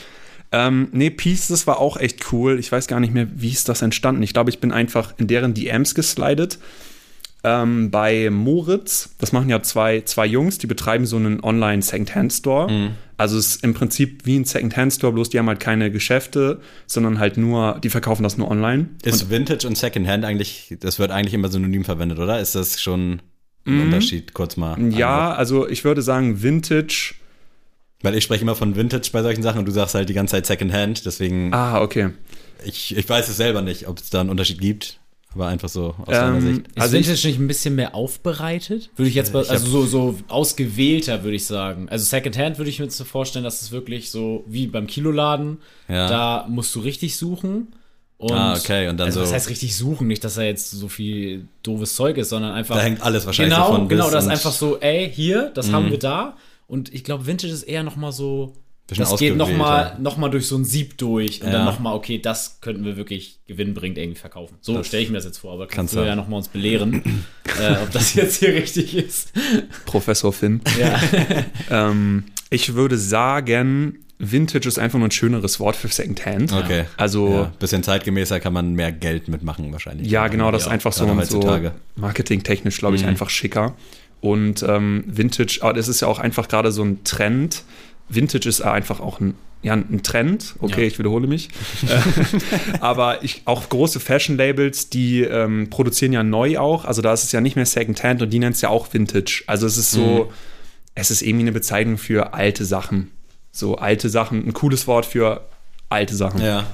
[0.51, 2.59] Ähm, nee, Pieces war auch echt cool.
[2.59, 4.21] Ich weiß gar nicht mehr, wie ist das entstanden.
[4.21, 6.59] Ich glaube, ich bin einfach in deren DMs geslidet.
[7.45, 12.91] Ähm, bei Moritz, das machen ja zwei, zwei Jungs, die betreiben so einen Online-Second-Hand-Store.
[13.17, 17.19] Also es ist im Prinzip wie ein Second-Hand-Store, bloß die haben halt keine Geschäfte, sondern
[17.19, 18.87] halt nur, die verkaufen das nur online.
[19.03, 22.39] Ist Vintage und Secondhand eigentlich, das wird eigentlich immer synonym verwendet, oder?
[22.39, 23.21] Ist das schon
[23.65, 24.77] ein Unterschied, kurz mal?
[24.93, 27.13] Ja, also ich würde sagen, Vintage.
[28.01, 30.31] Weil ich spreche immer von Vintage bei solchen Sachen und du sagst halt die ganze
[30.33, 32.09] Zeit Secondhand, deswegen, Ah, okay.
[32.65, 34.99] ich, ich weiß es selber nicht, ob es da einen Unterschied gibt,
[35.35, 36.67] aber einfach so aus Ähm, Sicht.
[36.67, 38.89] Ist Also ich- Vintage nicht ein bisschen mehr aufbereitet?
[38.95, 41.87] Würde ich jetzt mal, Ich also so, so ausgewählter, würde ich sagen.
[41.89, 45.57] Also Secondhand würde ich mir so vorstellen, dass es wirklich so wie beim Kiloladen,
[45.87, 46.07] Ja.
[46.07, 47.75] da musst du richtig suchen.
[48.17, 50.71] Und, Ah, okay, und dann also so- Das heißt richtig suchen, nicht, dass da jetzt
[50.71, 52.75] so viel doofes Zeug ist, sondern einfach.
[52.75, 54.31] Da hängt alles wahrscheinlich genau, davon Genau, das ist Mhm.
[54.31, 56.37] einfach so, ey, hier, das haben wir da.
[56.67, 58.53] Und ich glaube, Vintage ist eher noch mal so.
[58.87, 60.01] Das geht noch mal, ausgewählter.
[60.01, 61.53] noch mal durch so ein Sieb durch und Ja.
[61.53, 64.57] dann noch mal, okay, das könnten wir wirklich gewinnbringend irgendwie verkaufen.
[64.61, 66.49] So stelle ich mir das jetzt vor, aber kannst kannst du ja noch mal uns
[66.49, 67.01] belehren,
[67.59, 69.31] äh, ob das jetzt hier richtig ist.
[69.85, 70.61] Professor Finn.
[70.79, 70.99] Ja.
[71.71, 76.51] Ähm, ich würde sagen, Vintage ist einfach nur ein schöneres Wort für Secondhand.
[76.53, 76.85] Okay.
[76.97, 80.09] Also, Ja, ja, bisschen zeitgemäßer kann man mehr Geld mitmachen wahrscheinlich.
[80.27, 83.09] genau, das ist Ja, einfach so, so marketingtechnisch, glaube ich, Mhm.
[83.09, 83.75] einfach schicker.
[84.21, 87.63] Und ähm, Vintage, aber das ist ja auch einfach gerade so ein Trend.
[88.09, 90.55] Vintage ist einfach auch ein, ja, ein Trend.
[90.59, 90.87] Okay, Ja.
[90.87, 91.49] ich wiederhole mich.
[91.87, 96.85] Äh, aber ich, auch große Fashion-Labels, die ähm, produzieren ja neu auch.
[96.85, 99.43] Also da ist es ja nicht mehr Secondhand und die nennt es ja auch Vintage.
[99.47, 100.31] Also es ist so,
[100.95, 103.11] es ist irgendwie eine Bezeichnung für alte Sachen.
[103.51, 105.45] So alte Sachen, ein cooles Wort für
[105.89, 106.41] alte Sachen.
[106.41, 106.65] Ja.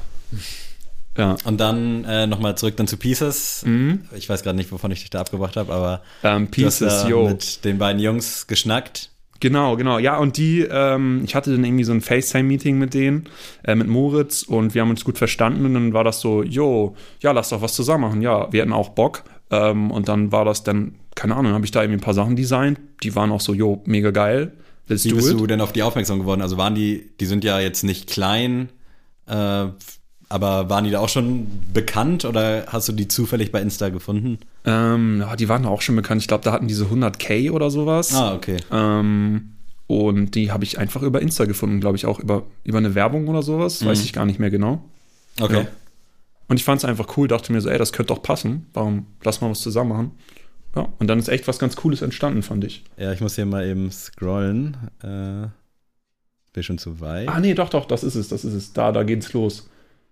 [1.17, 1.36] Ja.
[1.43, 3.63] Und dann äh, nochmal zurück dann zu Pieces.
[3.65, 4.05] Mhm.
[4.15, 7.05] Ich weiß gerade nicht, wovon ich dich da abgebracht habe, aber Ähm, du hast Pieces,
[7.09, 7.27] yo.
[7.27, 9.09] mit den beiden Jungs geschnackt.
[9.40, 10.00] Genau, genau.
[10.00, 13.30] Ja, und die, ähm, ich hatte dann irgendwie so ein FaceTime-Meeting mit denen,
[13.64, 15.66] äh, mit Moritz, und wir haben uns gut verstanden.
[15.66, 18.22] Und dann war das so, jo, ja, lass doch was zusammen machen.
[18.22, 19.24] Ja, wir hatten auch Bock.
[19.52, 22.36] Ähm, und dann war das dann, keine Ahnung, habe ich da irgendwie ein paar Sachen
[22.36, 22.80] designt.
[23.04, 24.54] Die waren auch so, jo, mega geil.
[24.88, 25.40] Let's Wie bist it.
[25.40, 26.42] du denn auf die aufmerksam geworden?
[26.42, 28.70] Also waren die, die sind ja jetzt nicht klein,
[29.28, 29.68] äh,
[30.30, 34.38] aber waren die da auch schon bekannt oder hast du die zufällig bei Insta gefunden?
[34.63, 36.21] Ähm, ja, die waren auch schon bekannt.
[36.21, 38.13] Ich glaube, da hatten diese 100k oder sowas.
[38.13, 38.57] Ah, okay.
[38.71, 39.53] Ähm,
[39.88, 43.27] und die habe ich einfach über Insta gefunden, glaube ich, auch über, über eine Werbung
[43.27, 43.82] oder sowas.
[43.82, 43.88] Mhm.
[43.88, 44.84] Weiß ich gar nicht mehr genau.
[45.41, 45.61] Okay.
[45.61, 45.67] Ja.
[46.47, 48.67] Und ich fand es einfach cool, dachte mir so, ey, das könnte doch passen.
[48.73, 50.11] Warum lass mal was zusammen machen?
[50.75, 52.84] Ja, und dann ist echt was ganz Cooles entstanden, fand ich.
[52.97, 54.77] Ja, ich muss hier mal eben scrollen.
[55.01, 55.47] Äh,
[56.53, 57.27] bin schon zu weit.
[57.27, 58.73] Ah, nee, doch, doch, das ist es, das ist es.
[58.73, 59.69] Da, da geht's los.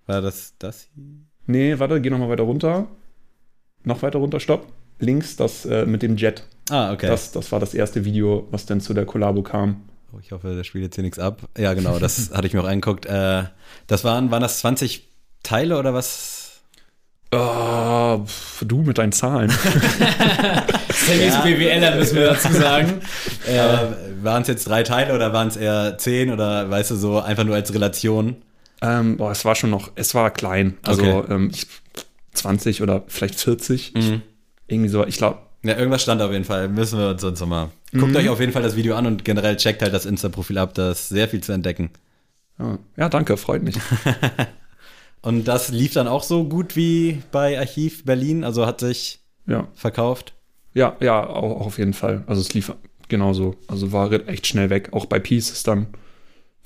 [0.07, 1.03] War das das hier?
[1.45, 2.87] Nee, warte, geh nochmal weiter runter.
[3.83, 4.67] Noch weiter runter, stopp.
[4.99, 6.43] Links das äh, mit dem Jet.
[6.69, 7.07] Ah, okay.
[7.07, 9.83] Das, das war das erste Video, was dann zu der Kollabo kam.
[10.13, 11.41] Oh, ich hoffe, das spielt jetzt hier nichts ab.
[11.57, 13.05] Ja, genau, das hatte ich mir auch angeguckt.
[13.05, 13.43] Äh,
[13.87, 15.07] das waren, waren das 20
[15.43, 16.61] Teile oder was?
[17.33, 18.25] Uh,
[18.61, 19.49] du mit deinen Zahlen.
[20.89, 21.41] Semmys ja.
[21.41, 23.01] BWLer müssen wir dazu sagen.
[23.45, 27.19] Äh, waren es jetzt drei Teile oder waren es eher zehn oder weißt du so
[27.19, 28.37] einfach nur als Relation?
[28.81, 30.77] Ähm, boah, es war schon noch, es war klein.
[30.83, 31.33] Also okay.
[31.33, 31.67] ähm, ich,
[32.33, 33.93] 20 oder vielleicht 40.
[33.93, 33.99] Mhm.
[33.99, 34.21] Ich,
[34.67, 35.39] irgendwie so, ich glaube.
[35.63, 36.69] Ja, irgendwas stand auf jeden Fall.
[36.69, 37.69] Müssen wir uns sonst nochmal.
[37.91, 38.17] Guckt mhm.
[38.17, 40.73] euch auf jeden Fall das Video an und generell checkt halt das Insta-Profil ab.
[40.73, 41.89] Da ist sehr viel zu entdecken.
[42.59, 43.75] Ja, ja danke, freut mich.
[45.21, 48.43] und das lief dann auch so gut wie bei Archiv Berlin?
[48.43, 49.67] Also hat sich ja.
[49.73, 50.33] verkauft?
[50.73, 52.23] Ja, ja, auch, auch auf jeden Fall.
[52.27, 52.71] Also es lief
[53.07, 53.55] genauso.
[53.67, 54.89] Also war echt schnell weg.
[54.91, 55.87] Auch bei Pieces dann.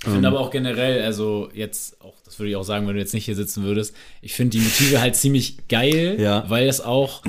[0.03, 0.33] Ich finde ähm.
[0.33, 3.25] aber auch generell, also jetzt auch, das würde ich auch sagen, wenn du jetzt nicht
[3.25, 6.43] hier sitzen würdest, ich finde die Motive halt ziemlich geil, ja.
[6.47, 7.21] weil es auch,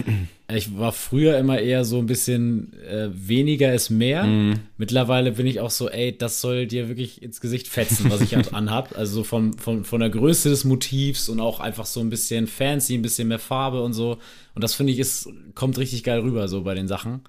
[0.51, 4.25] ich war früher immer eher so ein bisschen äh, weniger ist mehr.
[4.25, 4.61] Mm.
[4.79, 8.35] Mittlerweile bin ich auch so, ey, das soll dir wirklich ins Gesicht fetzen, was ich
[8.35, 8.97] halt anhab.
[8.97, 12.47] Also so von, von, von der Größe des Motivs und auch einfach so ein bisschen
[12.47, 14.17] fancy, ein bisschen mehr Farbe und so.
[14.55, 17.21] Und das finde ich, ist, kommt richtig geil rüber, so bei den Sachen.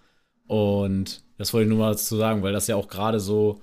[0.48, 3.62] Und das wollte ich nur mal dazu sagen, weil das ja auch gerade so,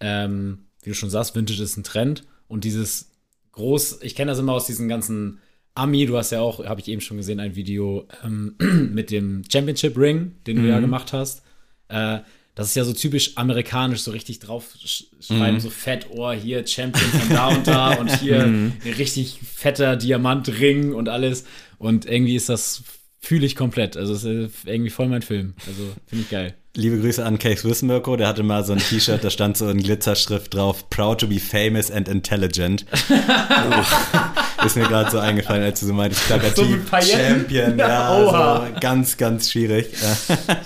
[0.00, 3.10] ähm, wie du schon sagst, Vintage ist ein Trend und dieses
[3.52, 5.40] groß, ich kenne das immer aus diesen ganzen
[5.74, 8.56] Ami, du hast ja auch, habe ich eben schon gesehen, ein Video ähm,
[8.92, 10.68] mit dem Championship Ring, den du mhm.
[10.68, 11.42] ja gemacht hast.
[11.88, 12.18] Äh,
[12.54, 14.76] das ist ja so typisch amerikanisch, so richtig drauf
[15.20, 15.60] schreiben, mhm.
[15.60, 18.72] so Fettohr, hier Champion von da und da und hier mhm.
[18.84, 21.44] ein richtig fetter Diamantring und alles.
[21.78, 22.82] Und irgendwie ist das,
[23.18, 23.96] fühle ich komplett.
[23.96, 25.54] Also es ist irgendwie voll mein Film.
[25.66, 26.54] Also finde ich geil.
[26.74, 29.68] Liebe Grüße an Case Swiss Mirko, der hatte mal so ein T-Shirt, da stand so
[29.68, 32.86] in Glitzerschrift drauf, proud to be famous and intelligent.
[34.64, 37.88] ist mir gerade so eingefallen, als du so meintest, plakativ, so Champion, ja,
[38.28, 39.88] ja so ganz, ganz schwierig.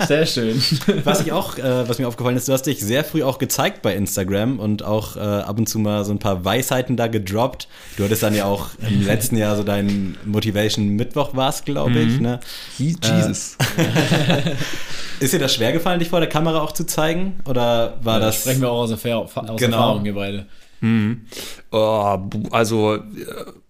[0.07, 0.61] Sehr schön.
[1.03, 3.81] Was ich auch, äh, was mir aufgefallen ist, du hast dich sehr früh auch gezeigt
[3.81, 7.67] bei Instagram und auch äh, ab und zu mal so ein paar Weisheiten da gedroppt.
[7.97, 12.17] Du hattest dann ja auch im letzten Jahr so dein Motivation Mittwoch warst, glaube ich,
[12.17, 12.21] mhm.
[12.21, 12.39] ne?
[12.77, 13.57] Jesus.
[13.77, 17.39] Äh, ist dir das schwer gefallen, dich vor der Kamera auch zu zeigen?
[17.45, 18.41] Oder war ja, das.
[18.41, 19.77] Sprechen wir auch aus, Erfahr aus genau.
[19.77, 20.45] Erfahrung, wir beide.
[20.81, 21.25] Mhm.
[21.71, 22.17] Oh,
[22.51, 23.01] also, äh,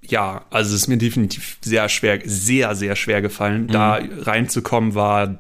[0.07, 3.63] ja, also es ist mir definitiv sehr schwer, sehr, sehr schwer gefallen.
[3.63, 3.71] Mhm.
[3.71, 5.39] Da reinzukommen war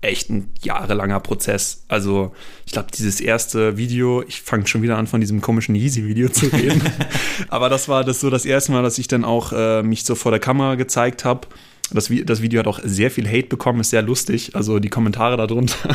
[0.00, 1.84] echt ein jahrelanger Prozess.
[1.88, 2.32] Also,
[2.66, 6.46] ich glaube, dieses erste Video, ich fange schon wieder an, von diesem komischen Yeezy-Video zu
[6.46, 6.82] reden.
[7.48, 10.14] Aber das war das so das erste Mal, dass ich dann auch äh, mich so
[10.14, 11.48] vor der Kamera gezeigt habe.
[11.90, 14.54] Das, das, Video hat auch sehr viel Hate bekommen, ist sehr lustig.
[14.54, 15.74] Also die Kommentare darunter.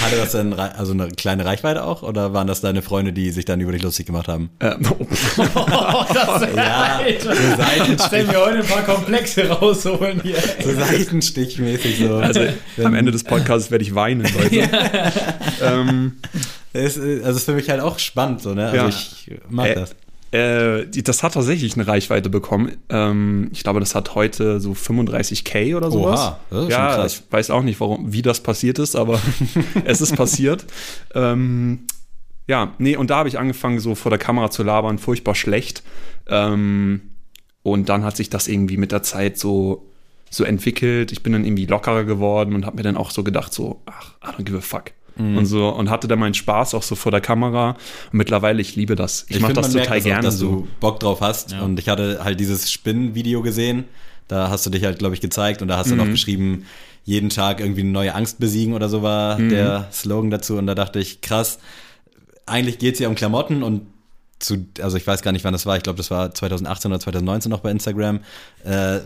[0.00, 2.02] Hatte das denn also eine kleine Reichweite auch?
[2.02, 4.50] Oder waren das deine Freunde, die sich dann über dich lustig gemacht haben?
[4.60, 4.96] Ähm, oh.
[6.14, 8.30] das ist ja, so Seitenstich.
[8.30, 10.36] wir heute ein paar Komplexe rausholen hier.
[10.62, 12.16] So Seitenstichmäßig so.
[12.16, 12.40] Also
[12.82, 14.54] am Ende des Podcasts werde ich weinen, Leute.
[14.54, 15.12] ja.
[15.62, 16.12] ähm,
[16.72, 18.66] es, also ist für mich halt auch spannend, so, ne?
[18.66, 18.88] Also ja.
[18.88, 19.94] ich mag äh, das.
[20.30, 22.76] Äh, das hat tatsächlich eine Reichweite bekommen.
[22.90, 26.20] Ähm, ich glaube, das hat heute so 35k oder sowas.
[26.20, 29.20] Oha, das ist ja, ich weiß auch nicht, warum, wie das passiert ist, aber
[29.84, 30.64] es ist passiert.
[31.14, 31.86] Ähm,
[32.46, 35.82] ja, nee, und da habe ich angefangen, so vor der Kamera zu labern, furchtbar schlecht.
[36.28, 37.00] Ähm,
[37.62, 39.90] und dann hat sich das irgendwie mit der Zeit so,
[40.30, 41.12] so entwickelt.
[41.12, 44.14] Ich bin dann irgendwie lockerer geworden und habe mir dann auch so gedacht, so, ach,
[44.22, 45.38] I don't give a fuck mhm.
[45.38, 47.70] und so und hatte da meinen Spaß auch so vor der Kamera.
[47.70, 49.26] Und mittlerweile, ich liebe das.
[49.28, 50.20] Ich, ich mache das total gerne.
[50.20, 50.50] Auch, dass so.
[50.50, 51.52] du Bock drauf hast.
[51.52, 51.62] Ja.
[51.62, 53.84] Und ich hatte halt dieses Spinnenvideo gesehen.
[54.28, 56.00] Da hast du dich halt, glaube ich, gezeigt und da hast du mhm.
[56.00, 56.66] noch geschrieben,
[57.04, 59.48] jeden Tag irgendwie eine neue Angst besiegen oder so war mhm.
[59.48, 60.56] der Slogan dazu.
[60.58, 61.58] Und da dachte ich, krass,
[62.44, 63.86] eigentlich geht es ja um Klamotten und
[64.38, 67.00] zu, also ich weiß gar nicht, wann das war, ich glaube, das war 2018 oder
[67.00, 68.20] 2019 noch bei Instagram.
[68.64, 69.00] Äh,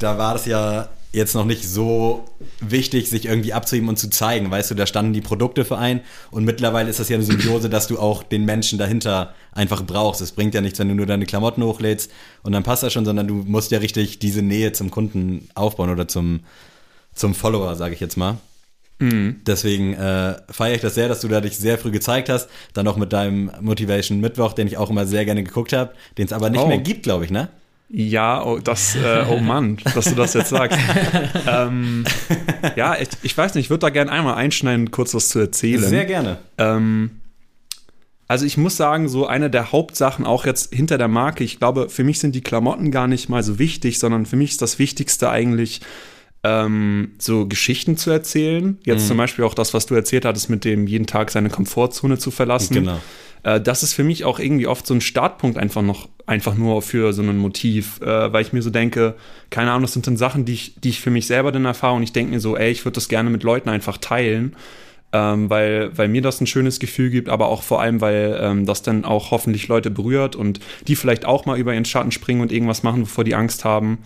[0.00, 2.24] da war das ja jetzt noch nicht so
[2.60, 4.50] wichtig, sich irgendwie abzuheben und zu zeigen.
[4.50, 6.00] Weißt du, da standen die Produkte für ein
[6.30, 10.20] und mittlerweile ist das ja eine Symbiose, dass du auch den Menschen dahinter einfach brauchst.
[10.20, 12.10] Es bringt ja nichts, wenn du nur deine Klamotten hochlädst
[12.42, 15.90] und dann passt das schon, sondern du musst ja richtig diese Nähe zum Kunden aufbauen
[15.90, 16.40] oder zum,
[17.14, 18.36] zum Follower, sage ich jetzt mal.
[18.98, 19.42] Mhm.
[19.46, 22.48] Deswegen äh, feiere ich das sehr, dass du da dich sehr früh gezeigt hast.
[22.72, 26.26] Dann auch mit deinem Motivation Mittwoch, den ich auch immer sehr gerne geguckt habe, den
[26.26, 26.66] es aber nicht Oh.
[26.66, 27.48] mehr gibt, glaube ich, ne?
[27.88, 30.78] Ja, oh, das, äh, oh Mann, dass du das jetzt sagst.
[31.46, 32.04] ähm,
[32.74, 35.82] ja, ich, ich weiß nicht, ich würde da gerne einmal einschneiden, kurz was zu erzählen.
[35.82, 36.38] Sehr gerne.
[36.58, 37.20] Ähm,
[38.28, 41.88] also ich muss sagen, so eine der Hauptsachen auch jetzt hinter der Marke, ich glaube,
[41.88, 44.80] für mich sind die Klamotten gar nicht mal so wichtig, sondern für mich ist das
[44.80, 45.80] Wichtigste eigentlich,
[46.42, 48.78] ähm, so Geschichten zu erzählen.
[48.84, 49.08] Jetzt Mhm.
[49.08, 52.32] zum Beispiel auch das, was du erzählt hattest, mit dem jeden Tag seine Komfortzone zu
[52.32, 52.74] verlassen.
[52.74, 53.00] Genau.
[53.46, 56.82] Äh, das ist für mich auch irgendwie oft so ein Startpunkt einfach noch, einfach nur
[56.82, 59.14] für so ein Motiv, äh, weil ich mir so denke,
[59.50, 61.94] keine Ahnung, das sind dann Sachen, die ich, die ich für mich selber dann erfahre
[61.94, 64.56] und ich denke mir so, ey, ich würde das gerne mit Leuten einfach teilen,
[65.12, 68.66] ähm, weil, weil mir das ein schönes Gefühl gibt, aber auch vor allem, weil ähm,
[68.66, 72.40] das dann auch hoffentlich Leute berührt und die vielleicht auch mal über ihren Schatten springen
[72.40, 73.98] und irgendwas machen, bevor die Angst haben.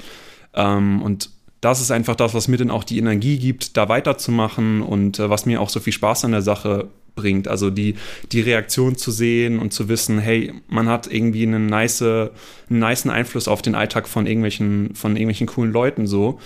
[0.55, 1.30] Ähm, und
[1.62, 5.30] das ist einfach das, was mir dann auch die Energie gibt, da weiterzumachen und äh,
[5.30, 7.49] was mir auch so viel Spaß an der Sache bringt.
[7.49, 7.95] Also die,
[8.33, 13.49] die Reaktion zu sehen und zu wissen, hey, man hat irgendwie einen nice, einen Einfluss
[13.49, 16.41] auf den Alltag von irgendwelchen, von irgendwelchen coolen Leuten so.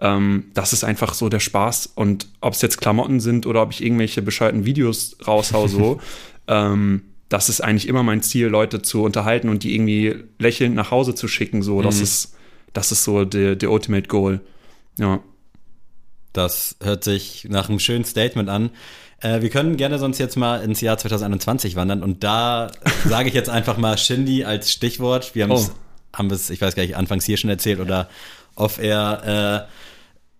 [0.00, 1.92] Ähm, das ist einfach so der Spaß.
[1.94, 6.00] Und ob es jetzt Klamotten sind oder ob ich irgendwelche bescheuerten Videos raushau, so,
[6.48, 10.90] ähm, das ist eigentlich immer mein Ziel, Leute zu unterhalten und die irgendwie lächelnd nach
[10.90, 11.62] Hause zu schicken.
[11.62, 12.02] So, das Mhm.
[12.04, 12.34] ist,
[12.72, 14.40] das ist so der, der Ultimate Goal.
[14.98, 15.20] Ja.
[16.32, 18.70] Das hört sich nach einem schönen Statement an.
[19.20, 22.70] Äh, wir können gerne sonst jetzt mal ins Jahr 2021 wandern und da
[23.06, 25.34] sage ich jetzt einfach mal Shindy als Stichwort.
[25.34, 26.18] Wir haben es, Oh.
[26.18, 28.08] haben es, ich weiß gar nicht, anfangs hier schon erzählt oder
[28.54, 29.66] off-air.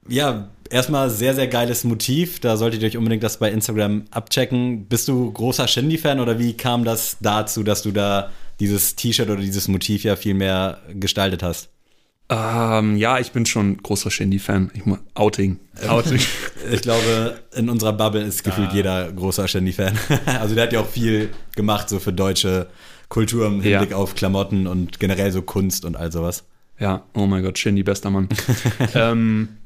[0.09, 2.41] Äh, ja, erstmal sehr, sehr geiles Motiv.
[2.41, 4.87] Da solltet ihr euch unbedingt das bei Instagram abchecken.
[4.87, 9.41] Bist du großer Shindy-Fan oder wie kam das dazu, dass du da dieses T-Shirt oder
[9.41, 11.68] dieses Motiv ja viel mehr gestaltet hast?
[12.31, 14.70] Ähm, ja, ich bin schon großer Shindy-Fan.
[14.74, 15.59] Ich muss Outing.
[15.89, 16.20] Outing.
[16.70, 19.99] Ich glaube, in unserer Bubble ist gefühlt jeder großer Shindy-Fan.
[20.26, 22.66] Also der hat ja auch viel gemacht, so für deutsche
[23.09, 23.79] Kultur im Ja.
[23.81, 26.45] Hinblick auf Klamotten und generell so Kunst und all sowas.
[26.79, 28.29] Ja, oh mein Gott, Shindy, bester Mann.
[28.95, 29.57] ähm, äh,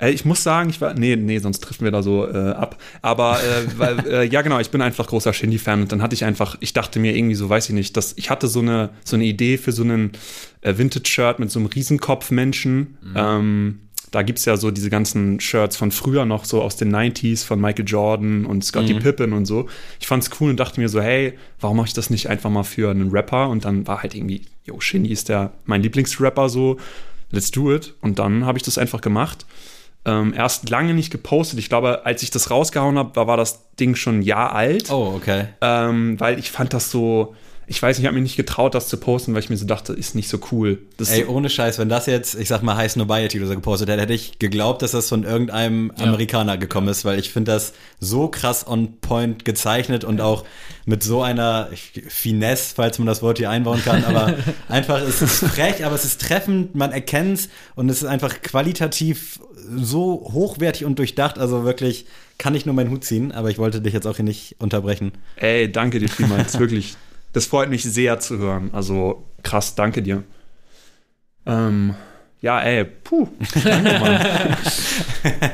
[0.00, 2.76] ich muss sagen, ich war, nee, nee, sonst trifft wir da so äh, ab.
[3.02, 6.24] Aber äh, weil, äh, ja, genau, ich bin einfach großer Shindy-Fan und dann hatte ich
[6.24, 9.16] einfach, ich dachte mir irgendwie so, weiß ich nicht, dass ich hatte so eine so
[9.16, 10.12] eine Idee für so einen
[10.60, 12.98] äh, Vintage-Shirt mit so einem Riesenkopf-Menschen.
[13.14, 13.80] Ähm,
[14.10, 17.60] da gibt's ja so diese ganzen Shirts von früher noch, so aus den 90s von
[17.60, 19.68] Michael Jordan und Scottie Pippen und so.
[20.00, 22.62] Ich fand's cool und dachte mir so, hey, warum mache ich das nicht einfach mal
[22.62, 23.48] für einen Rapper?
[23.48, 26.78] Und dann war halt irgendwie, yo, Shindy ist der mein Lieblingsrapper so,
[27.30, 27.94] let's do it.
[28.00, 29.44] Und dann habe ich das einfach gemacht.
[30.06, 31.58] Ähm, erst lange nicht gepostet.
[31.58, 34.90] Ich glaube, als ich das rausgehauen habe, war, war das Ding schon ein Jahr alt.
[34.90, 35.48] Oh, okay.
[35.60, 37.34] Ähm, weil ich fand das so,
[37.68, 39.66] ich weiß nicht, ich habe mich nicht getraut, das zu posten, weil ich mir so
[39.66, 40.78] dachte, ist nicht so cool.
[40.96, 43.88] Das Ey, ohne Scheiß, wenn das jetzt, ich sag mal, High Snobiety oder so gepostet
[43.88, 47.72] hätte, hätte ich geglaubt, dass das von irgendeinem Amerikaner gekommen ist, weil ich finde das
[47.98, 50.44] so krass on point gezeichnet und auch
[50.84, 51.68] mit so einer
[52.06, 54.34] Finesse, falls man das Wort hier einbauen kann, aber
[54.68, 59.40] einfach, es ist frech, aber es ist treffend, man erkennt's und es ist einfach qualitativ
[59.74, 62.06] so hochwertig und durchdacht, also wirklich
[62.38, 65.12] kann ich nur meinen Hut ziehen, aber ich wollte dich jetzt auch hier nicht unterbrechen.
[65.36, 66.96] Ey, danke dir vielmals, wirklich.
[67.32, 68.70] Das freut mich sehr zu hören.
[68.72, 70.22] Also krass, danke dir.
[71.44, 71.94] Ähm,
[72.42, 73.28] ja, ey, puh.
[73.64, 74.56] Danke, Mann.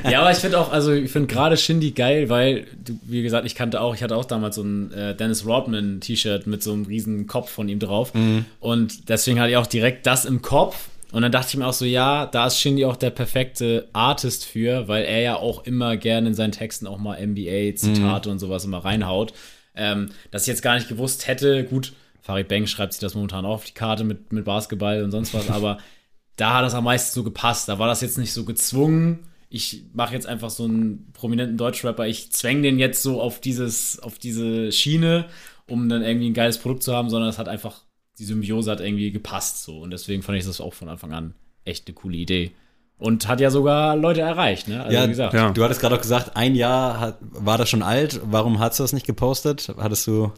[0.10, 3.46] Ja, aber ich finde auch, also ich finde gerade Shindy geil, weil, du, wie gesagt,
[3.46, 6.74] ich kannte auch, ich hatte auch damals so ein äh, Dennis Rodman T-Shirt mit so
[6.74, 8.12] einem riesen Kopf von ihm drauf.
[8.60, 10.88] Und deswegen hatte ich auch direkt das im Kopf.
[11.12, 14.46] Und dann dachte ich mir auch so, ja, da ist Shindy auch der perfekte Artist
[14.46, 18.64] für, weil er ja auch immer gerne in seinen Texten auch mal NBA-Zitate und sowas
[18.64, 19.34] immer reinhaut.
[19.74, 21.92] Ähm, dass ich jetzt gar nicht gewusst hätte, gut,
[22.22, 25.34] Farid Bang schreibt sich das momentan auch auf die Karte mit, mit Basketball und sonst
[25.34, 25.78] was, aber
[26.36, 27.68] da hat das am meisten so gepasst.
[27.68, 29.26] Da war das jetzt nicht so gezwungen.
[29.50, 33.98] Ich mache jetzt einfach so einen prominenten Deutschrapper, ich zwäng den jetzt so auf dieses,
[33.98, 35.26] auf diese Schiene,
[35.68, 37.82] um dann irgendwie ein geiles Produkt zu haben, sondern es hat einfach,
[38.18, 39.80] die Symbiose hat irgendwie gepasst so.
[39.80, 41.34] Und deswegen fand ich das auch von Anfang an
[41.64, 42.52] echt eine coole Idee.
[42.98, 44.82] Und hat ja sogar Leute erreicht, ne?
[44.82, 45.34] Also ja, wie gesagt.
[45.34, 45.50] ja.
[45.50, 48.20] du hattest gerade auch gesagt, ein Jahr hat, war das schon alt.
[48.24, 49.74] Warum hast du das nicht gepostet?
[49.76, 50.32] Hattest du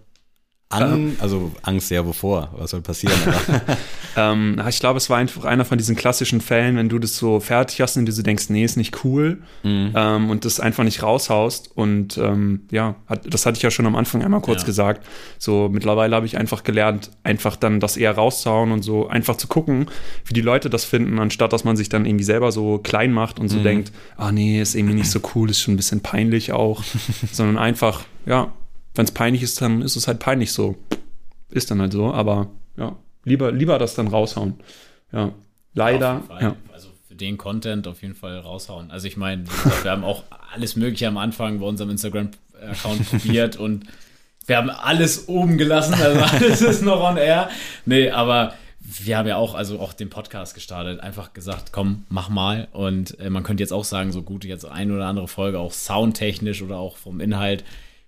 [0.71, 3.17] Ang also Angst ja wovor, was soll passieren?
[4.17, 7.39] ähm, ich glaube, es war einfach einer von diesen klassischen Fällen, wenn du das so
[7.39, 9.93] fertig hast und du so denkst, nee, ist nicht cool mhm.
[9.95, 11.71] ähm, und das einfach nicht raushaust.
[11.77, 14.67] Und ähm, ja, hat, das hatte ich ja schon am Anfang einmal kurz ja.
[14.67, 15.07] gesagt.
[15.39, 19.47] So mittlerweile habe ich einfach gelernt, einfach dann das eher rauszuhauen und so einfach zu
[19.47, 19.87] gucken,
[20.25, 23.39] wie die Leute das finden, anstatt dass man sich dann irgendwie selber so klein macht
[23.39, 23.65] und so mhm.
[23.65, 26.83] denkt, ah nee, ist irgendwie nicht so cool, ist schon ein bisschen peinlich auch,
[27.33, 28.53] sondern einfach, ja,
[28.95, 30.76] wenn es peinlich ist, dann ist es halt peinlich so.
[31.51, 34.55] Ist dann halt so, aber ja, lieber, lieber das dann raushauen.
[35.12, 35.32] Ja,
[35.74, 36.22] leider.
[36.40, 36.57] Ja.
[36.72, 38.90] Also für den Content auf jeden Fall raushauen.
[38.90, 39.45] Also ich meine,
[39.82, 43.84] wir haben auch alles Mögliche am Anfang bei unserem Instagram-Account probiert und
[44.47, 47.49] wir haben alles oben gelassen, also alles ist noch on air.
[47.86, 52.28] Nee, aber wir haben ja auch, also auch den Podcast gestartet, einfach gesagt, komm, mach
[52.28, 52.68] mal.
[52.72, 55.72] Und äh, man könnte jetzt auch sagen, so gut jetzt eine oder andere Folge, auch
[55.72, 57.64] soundtechnisch oder auch vom Inhalt,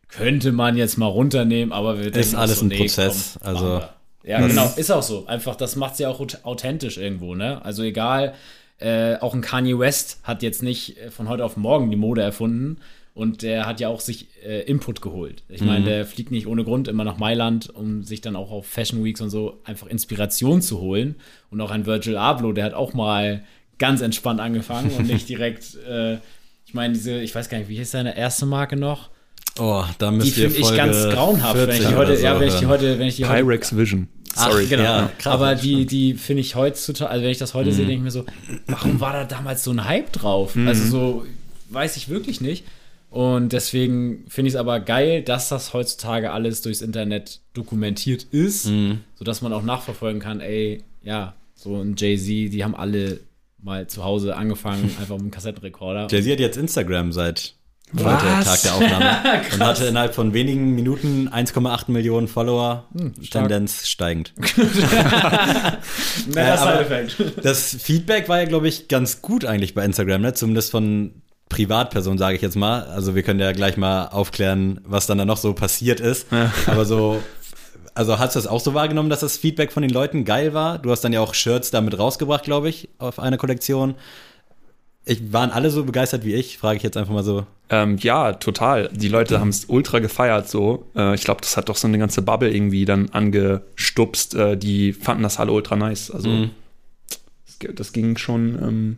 [0.08, 3.38] könnte man jetzt mal runternehmen, aber wir Ist alles so, ein nee, Prozess.
[3.40, 3.82] Komm, also.
[4.24, 5.26] Ja, genau, ist auch so.
[5.26, 7.64] Einfach, das macht es ja auch authentisch irgendwo, ne?
[7.64, 8.34] Also egal,
[8.78, 12.22] äh, auch ein Kanye West hat jetzt nicht äh, von heute auf morgen die Mode
[12.22, 12.78] erfunden
[13.16, 15.42] und der hat ja auch sich äh, Input geholt.
[15.48, 15.84] Ich meine, mhm.
[15.86, 19.22] der fliegt nicht ohne Grund immer nach Mailand, um sich dann auch auf Fashion Weeks
[19.22, 21.14] und so einfach Inspiration zu holen.
[21.50, 23.42] Und auch ein Virgil Abloh, der hat auch mal
[23.78, 26.16] ganz entspannt angefangen und nicht direkt, äh,
[26.66, 29.08] ich meine, diese, ich weiß gar nicht, wie hieß seine erste Marke noch?
[29.58, 32.48] Oh, da müsst die finde ich ganz grauenhaft, wenn ich die heute, so ja, wenn
[32.48, 34.08] ich die heute, wenn ich die Pyrex heute, Vision.
[34.34, 34.64] Sorry.
[34.66, 34.82] Ach, genau.
[34.82, 37.74] Ja, krass, Aber die, die finde ich heutzutage, also wenn ich das heute mhm.
[37.74, 38.26] sehe, denke ich mir so,
[38.66, 40.54] warum war da damals so ein Hype drauf?
[40.54, 40.68] Mhm.
[40.68, 41.26] Also so,
[41.70, 42.64] weiß ich wirklich nicht.
[43.08, 48.66] Und deswegen finde ich es aber geil, dass das heutzutage alles durchs Internet dokumentiert ist,
[48.66, 49.00] mhm.
[49.14, 53.20] sodass man auch nachverfolgen kann, ey, ja, so ein Jay-Z, die haben alle
[53.62, 56.08] mal zu Hause angefangen, einfach mit einem Kassettenrekorder.
[56.10, 57.55] Jay-Z hat jetzt Instagram seit
[57.94, 59.20] Heute, Tag der Aufnahme.
[59.52, 62.84] und hatte innerhalb von wenigen Minuten 1,8 Millionen Follower.
[62.96, 64.32] Hm, Tendenz steigend.
[66.34, 66.84] ja,
[67.42, 70.34] das Feedback war ja, glaube ich, ganz gut eigentlich bei Instagram, ne?
[70.34, 72.82] Zumindest von Privatpersonen, sage ich jetzt mal.
[72.84, 76.26] Also wir können ja gleich mal aufklären, was dann da noch so passiert ist.
[76.32, 76.52] Ja.
[76.66, 77.22] Aber so,
[77.94, 80.78] also hast du das auch so wahrgenommen, dass das Feedback von den Leuten geil war?
[80.78, 83.94] Du hast dann ja auch Shirts damit rausgebracht, glaube ich, auf eine Kollektion.
[85.08, 86.58] Ich, waren alle so begeistert wie ich?
[86.58, 87.46] Frage ich jetzt einfach mal so.
[87.70, 88.90] Ähm, ja, total.
[88.92, 90.84] Die Leute haben es ultra gefeiert so.
[90.96, 94.34] Äh, ich glaube, das hat doch so eine ganze Bubble irgendwie dann angestupst.
[94.34, 96.10] Äh, die fanden das alle ultra nice.
[96.10, 96.50] Also mhm.
[97.58, 98.96] das, das, ging schon ähm,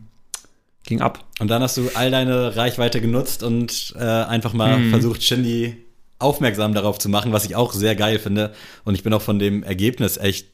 [0.86, 1.24] ging ab.
[1.40, 4.90] Und dann hast du all deine Reichweite genutzt und äh, einfach mal mhm.
[4.90, 5.76] versucht, Shindy
[6.18, 8.54] aufmerksam darauf zu machen, was ich auch sehr geil finde.
[8.84, 10.48] Und ich bin auch von dem Ergebnis echt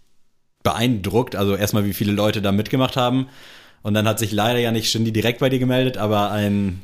[0.64, 1.36] beeindruckt.
[1.36, 3.28] Also erstmal, wie viele Leute da mitgemacht haben.
[3.84, 6.82] Und dann hat sich leider ja nicht Shindy direkt bei dir gemeldet, aber ein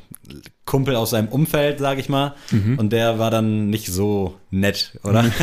[0.65, 2.35] Kumpel aus seinem Umfeld, sag ich mal.
[2.51, 2.77] Mhm.
[2.77, 5.23] Und der war dann nicht so nett, oder?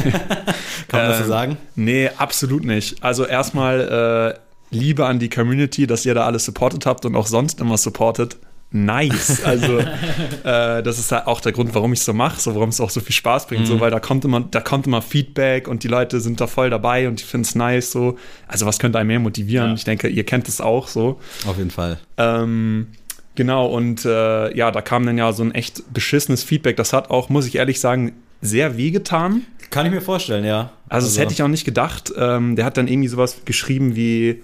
[0.88, 1.56] Kann man das so ähm, sagen?
[1.74, 3.02] Nee, absolut nicht.
[3.02, 7.26] Also erstmal äh, Liebe an die Community, dass ihr da alles supportet habt und auch
[7.26, 8.36] sonst immer supportet
[8.71, 9.43] nice.
[9.45, 12.81] Also äh, das ist auch der Grund, warum ich es so mache, so warum es
[12.81, 13.66] auch so viel Spaß bringt, mhm.
[13.66, 16.71] so weil da kommt immer, da kommt immer Feedback und die Leute sind da voll
[16.71, 17.93] dabei und die finden es nice.
[17.93, 19.69] So, also was könnte einen mehr motivieren?
[19.69, 19.75] Ja.
[19.75, 21.19] Ich denke, ihr kennt es auch so.
[21.47, 21.99] Auf jeden Fall.
[22.16, 22.89] Ähm,
[23.35, 26.77] genau und äh, ja, da kam dann ja so ein echt beschissenes Feedback.
[26.77, 29.43] Das hat auch, muss ich ehrlich sagen, sehr wehgetan.
[29.71, 30.71] Kann ich mir vorstellen, ja.
[30.89, 31.07] Also, also.
[31.09, 32.12] das hätte ich auch nicht gedacht.
[32.16, 34.43] Ähm, der hat dann irgendwie sowas geschrieben wie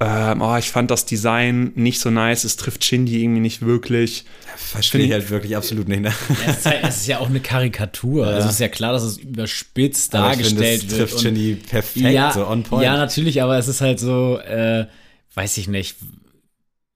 [0.00, 4.24] ähm, oh, ich fand das Design nicht so nice, es trifft Shindy irgendwie nicht wirklich.
[4.56, 6.02] Verstehe ich halt wirklich absolut nicht.
[6.02, 6.12] Ne?
[6.28, 8.26] Ja, es, ist halt, es, ist ja auch eine Karikatur.
[8.26, 8.34] Ja.
[8.34, 11.54] Also es ist ja klar, dass es überspitzt aber dargestellt ich find, das trifft Shindy
[11.54, 12.84] perfekt, ja, so on point.
[12.84, 14.86] Ja, natürlich, aber es ist halt so, äh,
[15.34, 15.96] weiß ich nicht,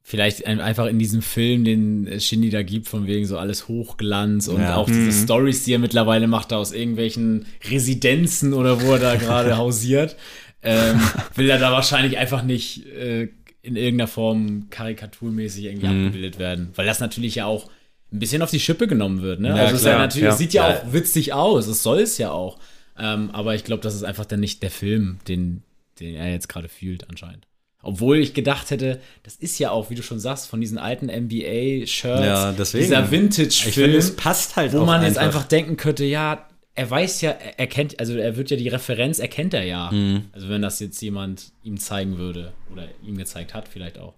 [0.04, 4.60] vielleicht einfach in diesem Film, den Shindy da gibt, von wegen so alles Hochglanz und
[4.60, 4.76] ja.
[4.76, 5.24] auch diese mhm.
[5.24, 10.16] Stories, die er mittlerweile macht, da aus irgendwelchen Residenzen oder wo er da gerade hausiert
[10.62, 11.00] ähm,
[11.34, 13.28] will er da wahrscheinlich einfach nicht äh,
[13.62, 16.06] in irgendeiner Form karikaturmäßig irgendwie mhm.
[16.06, 16.70] abgebildet werden.
[16.74, 17.70] Weil das natürlich ja auch
[18.12, 19.40] ein bisschen auf die Schippe genommen wird.
[19.40, 19.48] Ne?
[19.48, 20.30] Ja, also es, ja natürlich, ja.
[20.30, 22.58] es sieht ja, ja, auch witzig aus, es soll es ja auch.
[22.98, 25.62] Ähm, aber ich glaube, das ist einfach dann nicht der Film, den,
[25.98, 27.46] den er jetzt gerade fühlt, anscheinend.
[27.82, 31.06] Obwohl ich gedacht hätte, das ist ja auch, wie du schon sagst, von diesen alten
[31.06, 35.06] NBA-Shirts, ja, dieser Vintage-Film, passt halt wo man einfach.
[35.08, 38.68] jetzt einfach denken könnte, ja, er weiß ja, er kennt, also er wird ja die
[38.68, 39.90] Referenz, erkennt er ja.
[39.90, 40.26] Mhm.
[40.32, 44.14] Also wenn das jetzt jemand ihm zeigen würde oder ihm gezeigt hat, vielleicht auch.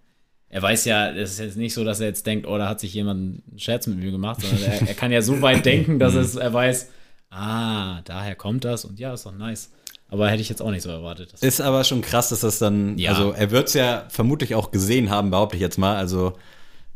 [0.49, 2.79] Er weiß ja, es ist jetzt nicht so, dass er jetzt denkt, oh, da hat
[2.79, 5.99] sich jemand einen Scherz mit mir gemacht, sondern er, er kann ja so weit denken,
[5.99, 6.91] dass es, er weiß,
[7.31, 9.73] ah, daher kommt das und ja, ist doch nice.
[10.09, 11.33] Aber hätte ich jetzt auch nicht so erwartet.
[11.41, 13.11] Ist aber schon krass, dass das dann, ja.
[13.11, 15.97] also er wird es ja vermutlich auch gesehen haben, behaupte ich jetzt mal.
[15.97, 16.35] Also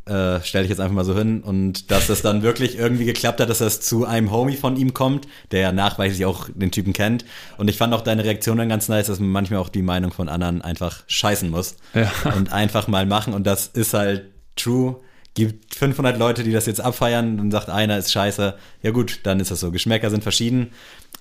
[0.08, 1.42] äh, stelle ich jetzt einfach mal so hin.
[1.42, 4.94] Und dass es dann wirklich irgendwie geklappt hat, dass das zu einem Homie von ihm
[4.94, 7.24] kommt, der ja nachweislich auch den Typen kennt.
[7.56, 10.12] Und ich fand auch deine Reaktion dann ganz nice, dass man manchmal auch die Meinung
[10.12, 11.76] von anderen einfach scheißen muss.
[11.94, 12.10] Ja.
[12.36, 13.34] Und einfach mal machen.
[13.34, 14.96] Und das ist halt true.
[15.34, 18.54] Gibt 500 Leute, die das jetzt abfeiern, dann sagt einer ist scheiße.
[18.82, 19.70] Ja gut, dann ist das so.
[19.70, 20.72] Geschmäcker sind verschieden.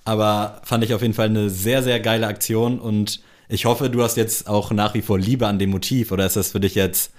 [0.04, 4.02] Aber fand ich auf jeden Fall eine sehr, sehr geile Aktion und ich hoffe, du
[4.02, 6.74] hast jetzt auch nach wie vor Liebe an dem Motiv oder ist das für dich
[6.74, 7.12] jetzt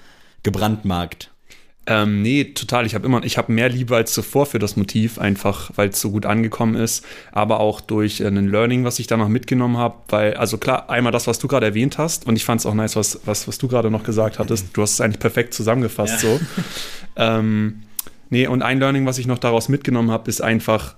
[0.44, 1.32] gebrandmarkt?
[1.92, 2.86] Ähm, nee, total.
[2.86, 6.00] Ich habe immer, ich habe mehr Liebe als zuvor für das Motiv, einfach weil es
[6.00, 9.78] so gut angekommen ist, aber auch durch äh, ein Learning, was ich da noch mitgenommen
[9.78, 12.68] habe, weil, also klar, einmal das, was du gerade erwähnt hast, und ich fand es
[12.68, 14.68] auch nice, was, was, was du gerade noch gesagt hattest.
[14.74, 16.30] Du hast es eigentlich perfekt zusammengefasst Ja.
[16.30, 16.40] so.
[17.16, 17.82] ähm,
[18.30, 20.94] nee, und ein Learning, was ich noch daraus mitgenommen habe, ist einfach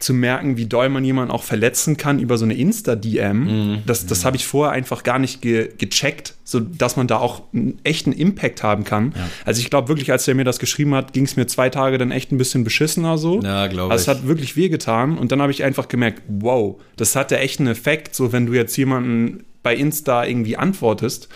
[0.00, 3.82] zu merken, wie doll man jemanden auch verletzen kann über so eine Insta-DM.
[3.86, 7.42] Das, das habe ich vorher einfach gar nicht ge gecheckt, so dass man da auch
[7.52, 9.14] einen echten Impact haben kann.
[9.44, 11.98] Also ich glaube wirklich, als er mir das geschrieben hat, ging es mir zwei Tage
[11.98, 13.40] dann echt ein bisschen beschissener so.
[13.42, 14.22] Ja, glaube Also es ich.
[14.22, 17.68] hat wirklich wehgetan und dann habe ich einfach gemerkt, wow, das hat ja echt einen
[17.68, 21.28] Effekt, so wenn du jetzt jemanden bei Insta irgendwie antwortest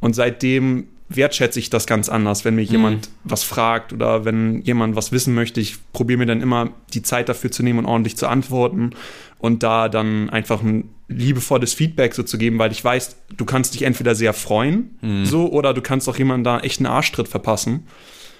[0.00, 4.96] und seitdem wertschätze ich das ganz anders, wenn mir jemand was fragt oder wenn jemand
[4.96, 5.60] was wissen möchte.
[5.60, 8.90] Ich probiere mir dann immer die Zeit dafür zu nehmen und ordentlich zu antworten
[9.38, 13.74] und da dann einfach ein liebevolles Feedback so zu geben, weil ich weiß, du kannst
[13.74, 17.86] dich entweder sehr freuen, so, oder du kannst auch jemanden da echt einen Arschtritt verpassen.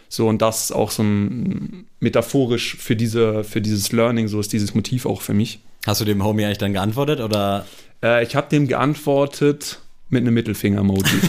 [0.09, 4.53] So, und das ist auch so ein metaphorisch für diese, für dieses Learning, so ist
[4.53, 5.61] dieses Motiv auch für mich.
[5.87, 7.67] Hast du dem Homie eigentlich dann geantwortet oder?
[8.03, 11.05] Äh, ich habe dem geantwortet mit einem Mittelfinger-Emoji.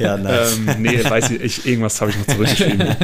[0.00, 0.56] Ja, nice.
[0.56, 2.86] ähm, nee, weiß ich, ich irgendwas habe ich noch zurückgeschrieben.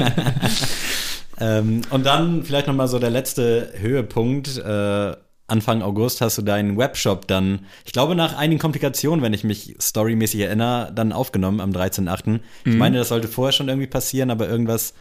[1.40, 4.57] Ähm, und dann vielleicht noch mal so der letzte Höhepunkt.
[4.57, 5.16] Äh,
[5.47, 9.74] Anfang August hast du deinen Webshop dann, ich glaube nach einigen Komplikationen, wenn ich mich
[9.80, 12.40] storymäßig erinnere, dann aufgenommen am 13.8.
[12.64, 14.95] Ich meine, das sollte vorher schon irgendwie passieren, aber irgendwas,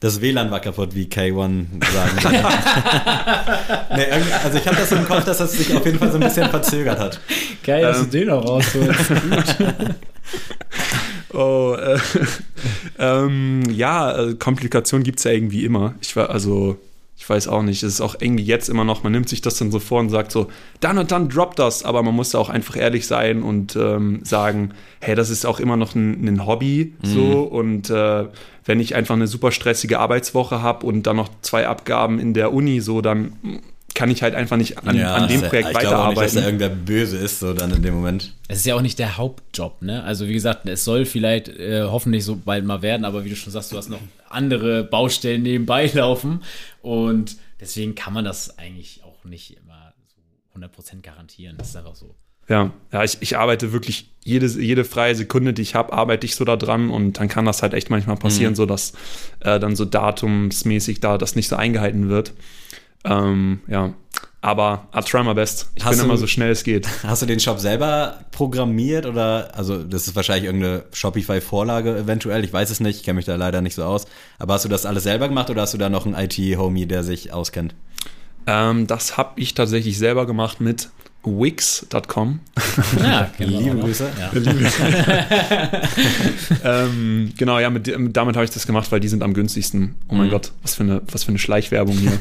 [0.00, 2.16] das WLAN war kaputt, wie K1 sagen.
[3.96, 6.10] nee, irgendwie- also ich habe das so im Kopf, dass das sich auf jeden Fall
[6.10, 7.20] so ein bisschen verzögert hat.
[7.62, 8.04] Geil, dass Ähm.
[8.04, 9.10] du den auch rausholst.
[11.32, 11.98] Oh, äh,
[12.98, 15.94] ähm, ja, äh, Komplikationen gibt es ja irgendwie immer.
[16.00, 16.76] Ich war, also,
[17.20, 19.58] ich weiß auch nicht, es ist auch irgendwie jetzt immer noch, man nimmt sich das
[19.58, 20.48] dann so vor und sagt so,
[20.80, 24.20] dann und dann droppt das, aber man muss da auch einfach ehrlich sein und ähm,
[24.24, 28.24] sagen, hey, das ist auch immer noch ein, ein Hobby so und äh,
[28.64, 32.54] wenn ich einfach eine super stressige Arbeitswoche habe und dann noch zwei Abgaben in der
[32.54, 33.34] Uni so, dann
[34.00, 36.38] kann ich halt einfach nicht an, an dem Projekt ich glaube auch nicht, dass da
[36.38, 36.38] weiterarbeiten.
[36.38, 38.32] irgendwer böse ist, so dann in dem Moment.
[38.48, 40.02] Es ist ja auch nicht der Hauptjob, ne?
[40.04, 43.36] Also wie gesagt, es soll vielleicht äh, hoffentlich so bald mal werden, aber wie du
[43.36, 46.42] schon sagst, du hast noch andere Baustellen nebenbei laufen
[46.80, 51.58] und deswegen kann man das eigentlich auch nicht immer so 100% garantieren.
[51.58, 52.14] Das ist einfach so.
[52.48, 56.36] Ja, ja ich, ich arbeite wirklich jede, jede freie Sekunde, die ich habe, arbeite ich
[56.36, 58.94] so da dran und dann kann das halt echt manchmal passieren, so dass
[59.40, 62.32] äh, dann so datumsmäßig da das nicht so eingehalten wird.
[63.04, 63.94] Ähm, ja,
[64.42, 65.70] aber I try my best.
[65.74, 66.86] Ich Hast bin du- immer so schnell es geht.
[67.02, 72.52] Hast du den Shop selber programmiert oder, also das ist wahrscheinlich irgendeine Shopify-Vorlage eventuell, ich
[72.52, 74.06] weiß es nicht, ich kenne mich da leider nicht so aus,
[74.38, 77.04] aber hast du das alles selber gemacht oder hast du da noch einen IT-Homie, der
[77.04, 77.74] sich auskennt?
[78.52, 80.88] Ähm, das habe ich tatsächlich selber gemacht mit
[81.24, 82.40] Wix.com.
[83.02, 83.58] Ja, genau.
[83.60, 84.08] Liebe Grüße.
[84.18, 84.30] Ja.
[86.84, 89.94] ähm, genau, ja, mit, dem- damit habe ich das gemacht, weil die sind am günstigsten.
[90.08, 92.18] Oh mein Gott, was für eine, was für eine Schleichwerbung hier.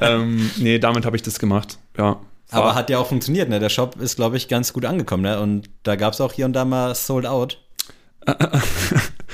[0.00, 1.78] ähm, nee, damit habe ich das gemacht.
[1.98, 2.20] Ja.
[2.50, 3.58] Aber War- hat ja auch funktioniert, ne?
[3.58, 5.40] Der Shop ist, glaube ich, ganz gut angekommen, ne?
[5.40, 7.58] Und da gab es auch hier und da mal Sold Out.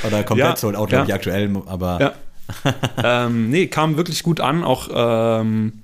[0.06, 1.08] Oder komplett Ja, Sold Out, glaube ja.
[1.08, 2.12] ich, aktuell, aber Ja.
[3.26, 4.64] ähm, nee, kam wirklich gut an.
[4.64, 5.81] Auch, ähm,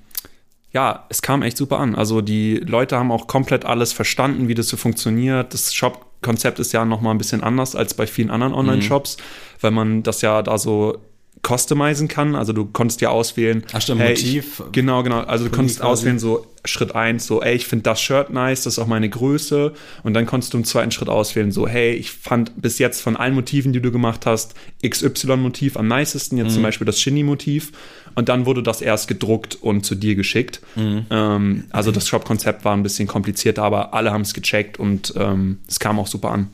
[0.71, 1.95] ja, es kam echt super an.
[1.95, 5.53] Also die Leute haben auch komplett alles verstanden, wie das so funktioniert.
[5.53, 9.17] Das Shop-Konzept ist ja noch mal ein bisschen anders als bei vielen anderen Online-Shops,
[9.61, 10.99] weil man das ja da so
[11.47, 12.35] customizen kann.
[12.35, 13.63] Also du konntest ja auswählen.
[13.73, 14.61] Ach stimmt, hey, Motiv.
[14.65, 15.21] Ich, genau, genau.
[15.21, 15.89] Also du konntest quasi.
[15.91, 19.09] auswählen, so Schritt 1, so, ey, ich finde das Shirt nice, das ist auch meine
[19.09, 19.73] Größe.
[20.03, 23.15] Und dann konntest du im zweiten Schritt auswählen, so, hey, ich fand bis jetzt von
[23.15, 24.53] allen Motiven, die du gemacht hast,
[24.85, 26.53] XY-Motiv am nicesten, jetzt Mhm.
[26.55, 27.71] zum Beispiel das Shinny-Motiv.
[28.15, 30.59] Und dann wurde das erst gedruckt und zu dir geschickt.
[30.75, 31.05] Mhm.
[31.09, 35.59] Ähm, also das Shop-Konzept war ein bisschen komplizierter, aber alle haben es gecheckt und ähm,
[35.67, 36.47] es kam auch super an.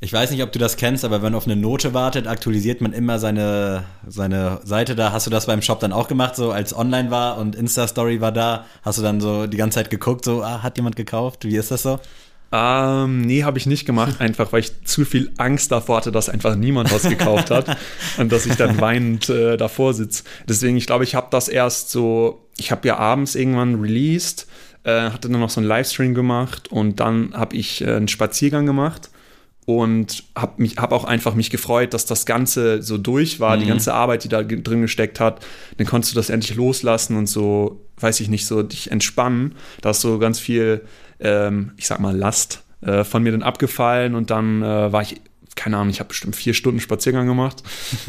[0.00, 2.80] Ich weiß nicht, ob du das kennst, aber wenn man auf eine Note wartet, aktualisiert
[2.80, 5.10] man immer seine, seine Seite da.
[5.10, 8.30] Hast du das beim Shop dann auch gemacht, so als online war und Insta-Story war
[8.30, 8.64] da?
[8.82, 11.44] Hast du dann so die ganze Zeit geguckt, so, ah, hat jemand gekauft?
[11.46, 11.98] Wie ist das so?
[12.52, 16.28] Ähm, nee, habe ich nicht gemacht, einfach weil ich zu viel Angst davor hatte, dass
[16.28, 17.76] einfach niemand was gekauft hat
[18.18, 20.22] und dass ich dann weinend äh, davor sitze.
[20.48, 24.46] Deswegen, ich glaube, ich habe das erst so, ich habe ja abends irgendwann released,
[24.84, 28.64] äh, hatte dann noch so einen Livestream gemacht und dann habe ich äh, einen Spaziergang
[28.64, 29.10] gemacht
[29.68, 33.66] und habe mich hab auch einfach mich gefreut, dass das Ganze so durch war, die
[33.66, 35.44] ganze Arbeit, die da drin gesteckt hat.
[35.76, 39.56] Dann konntest du das endlich loslassen und so, weiß ich nicht, so dich entspannen.
[39.82, 40.80] Da ist so ganz viel,
[41.20, 45.20] ähm, ich sag mal, Last äh, von mir dann abgefallen und dann äh, war ich
[45.58, 47.62] keine Ahnung, ich habe bestimmt vier Stunden Spaziergang gemacht.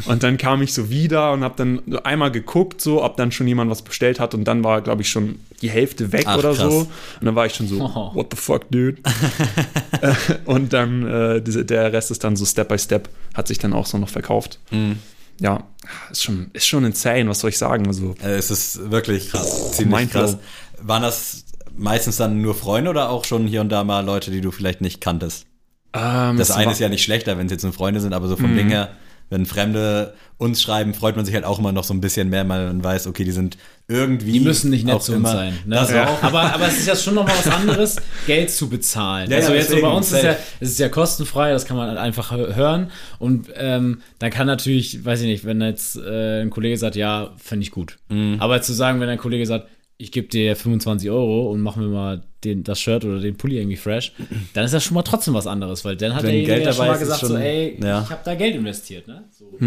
[0.06, 3.48] Und dann kam ich so wieder und habe dann einmal geguckt, so, ob dann schon
[3.48, 4.34] jemand was bestellt hat.
[4.34, 6.72] Und dann war, glaube ich, schon die Hälfte weg Ach, oder krass.
[6.72, 6.78] so.
[6.80, 6.88] Und
[7.26, 8.14] dann war ich schon so, Oh.
[8.14, 8.98] what the fuck, dude?
[10.00, 10.14] Äh,
[10.46, 13.84] und dann, äh, der Rest ist dann so Step by Step, hat sich dann auch
[13.84, 14.58] so noch verkauft.
[14.70, 14.98] Mhm.
[15.40, 15.64] Ja,
[16.10, 17.86] ist schon, ist schon insane, was soll ich sagen?
[17.86, 20.38] Also, Äh, Es ist wirklich krass, ziemlich krass.
[20.80, 21.44] Waren das
[21.76, 24.80] meistens dann nur Freunde oder auch schon hier und da mal Leute, die du vielleicht
[24.80, 25.46] nicht kanntest?
[25.92, 28.36] Ähm, Das eine ist ja nicht schlechter, wenn es jetzt nur Freunde sind, aber so
[28.36, 28.56] vom Mhm.
[28.56, 28.90] Ding her,
[29.28, 32.48] wenn Fremde uns schreiben, freut man sich halt auch immer noch so ein bisschen mehr,
[32.48, 34.32] weil man weiß, okay, die sind irgendwie.
[34.32, 35.52] Die müssen nicht nett zu uns sein.
[35.66, 35.76] Ne?
[35.76, 36.08] Das Ja.
[36.08, 36.22] auch.
[36.22, 39.30] Aber, aber es ist ja schon noch mal was anderes, Geld zu bezahlen.
[39.30, 41.76] Ja, also ja, jetzt so bei uns ist ja, es ist ja kostenfrei, das kann
[41.76, 42.90] man einfach hö- hören.
[43.20, 47.30] Und ähm, dann kann natürlich, weiß ich nicht, wenn jetzt äh, ein Kollege sagt, ja,
[47.36, 47.98] finde ich gut.
[48.08, 48.36] Mhm.
[48.40, 49.68] Aber zu sagen, wenn ein Kollege sagt,
[50.00, 53.58] ich gebe dir 25 Euro und mach mir mal den, das Shirt oder den Pulli
[53.58, 54.12] irgendwie fresh,
[54.54, 56.72] dann ist das schon mal trotzdem was anderes, weil dann hat Wenn derjenige Geld ja
[56.72, 58.02] schon dabei mal gesagt, so, schon- ey, ja.
[58.02, 59.06] ich habe da Geld investiert.
[59.08, 59.24] Ne?
[59.38, 59.58] So.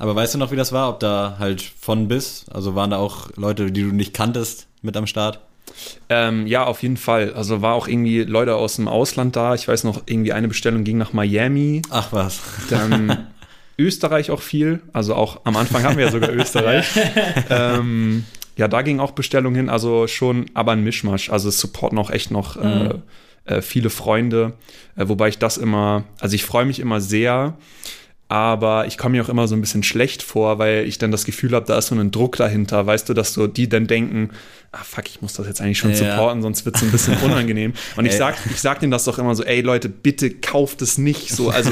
[0.00, 0.88] Aber weißt du noch, wie das war?
[0.90, 2.46] Ob da halt von bis?
[2.52, 5.40] Also waren da auch Leute, die du nicht kanntest, mit am Start?
[6.08, 7.34] Ähm, ja, auf jeden Fall.
[7.34, 9.54] Also war auch irgendwie Leute aus dem Ausland da.
[9.54, 11.82] Ich weiß noch, irgendwie eine Bestellung ging nach Miami.
[11.90, 12.40] Ach was.
[12.70, 13.26] Dann
[13.78, 14.80] Österreich auch viel.
[14.92, 16.86] Also auch am Anfang haben wir ja sogar Österreich.
[17.50, 18.24] ähm,
[18.58, 19.68] ja, da ging auch Bestellung hin.
[19.70, 21.30] Also schon, aber ein Mischmasch.
[21.30, 22.94] Also es supporten auch echt noch äh,
[23.44, 24.54] äh, viele Freunde.
[24.96, 27.56] Äh, wobei ich das immer, also ich freue mich immer sehr.
[28.30, 31.24] Aber ich komme mir auch immer so ein bisschen schlecht vor, weil ich dann das
[31.24, 34.30] Gefühl habe, da ist so ein Druck dahinter, weißt du, dass so die dann denken,
[34.70, 35.96] ah fuck, ich muss das jetzt eigentlich schon Ja.
[35.96, 37.72] supporten, sonst wird es ein bisschen unangenehm.
[37.96, 40.98] Und ich sag, ich sag denen das doch immer so, ey Leute, bitte kauft es
[40.98, 41.48] nicht so.
[41.48, 41.70] Also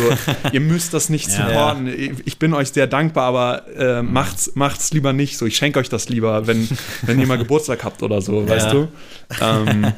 [0.53, 1.47] ihr müsst das nicht Ja.
[1.47, 1.89] supporten.
[2.25, 5.45] Ich- bin euch sehr dankbar, aber äh, macht's, macht's lieber nicht so.
[5.45, 6.67] Ich schenke euch das lieber, wenn,
[7.03, 8.89] wenn ihr mal Geburtstag habt oder so, weißt du?
[9.43, 9.93] Ähm,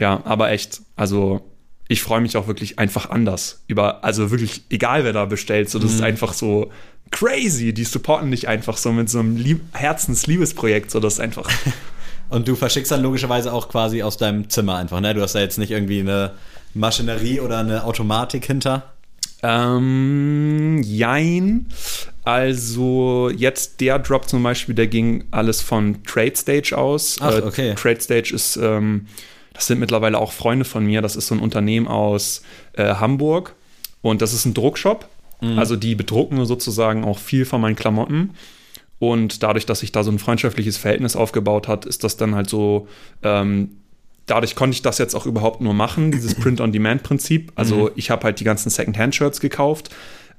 [0.00, 1.42] ja, aber echt, also
[1.88, 5.78] ich freue mich auch wirklich einfach anders über, also wirklich, egal wer da bestellt, so
[5.78, 5.96] das Mhm.
[5.96, 6.70] ist einfach so
[7.10, 7.72] crazy.
[7.74, 11.50] Die supporten dich einfach so mit so einem Lieb Herzensliebesprojekt, so das ist einfach.
[12.30, 15.12] Und du verschickst dann logischerweise auch quasi aus deinem Zimmer einfach, ne?
[15.12, 16.32] Du hast da jetzt nicht irgendwie eine
[16.72, 18.92] Maschinerie oder eine Automatik hinter.
[19.42, 21.66] Ähm, jein.
[22.24, 27.18] Also jetzt der Drop zum Beispiel, der ging alles von TradeStage aus.
[27.20, 27.74] Ach, Äh, okay.
[27.74, 29.06] TradeStage ist, ähm,
[29.62, 31.02] das sind mittlerweile auch Freunde von mir.
[31.02, 32.42] Das ist so ein Unternehmen aus
[32.72, 33.54] äh, Hamburg
[34.00, 35.08] und das ist ein Druckshop.
[35.56, 38.30] Also die bedrucken sozusagen auch viel von meinen Klamotten.
[38.98, 42.50] Und dadurch, dass sich da so ein freundschaftliches Verhältnis aufgebaut hat, ist das dann halt
[42.50, 42.88] so,
[43.22, 43.70] ähm,
[44.26, 47.52] dadurch konnte ich das jetzt auch überhaupt nur machen, dieses Print-on-Demand-Prinzip.
[47.54, 49.90] Also ich habe halt die ganzen Second-Hand-Shirts gekauft.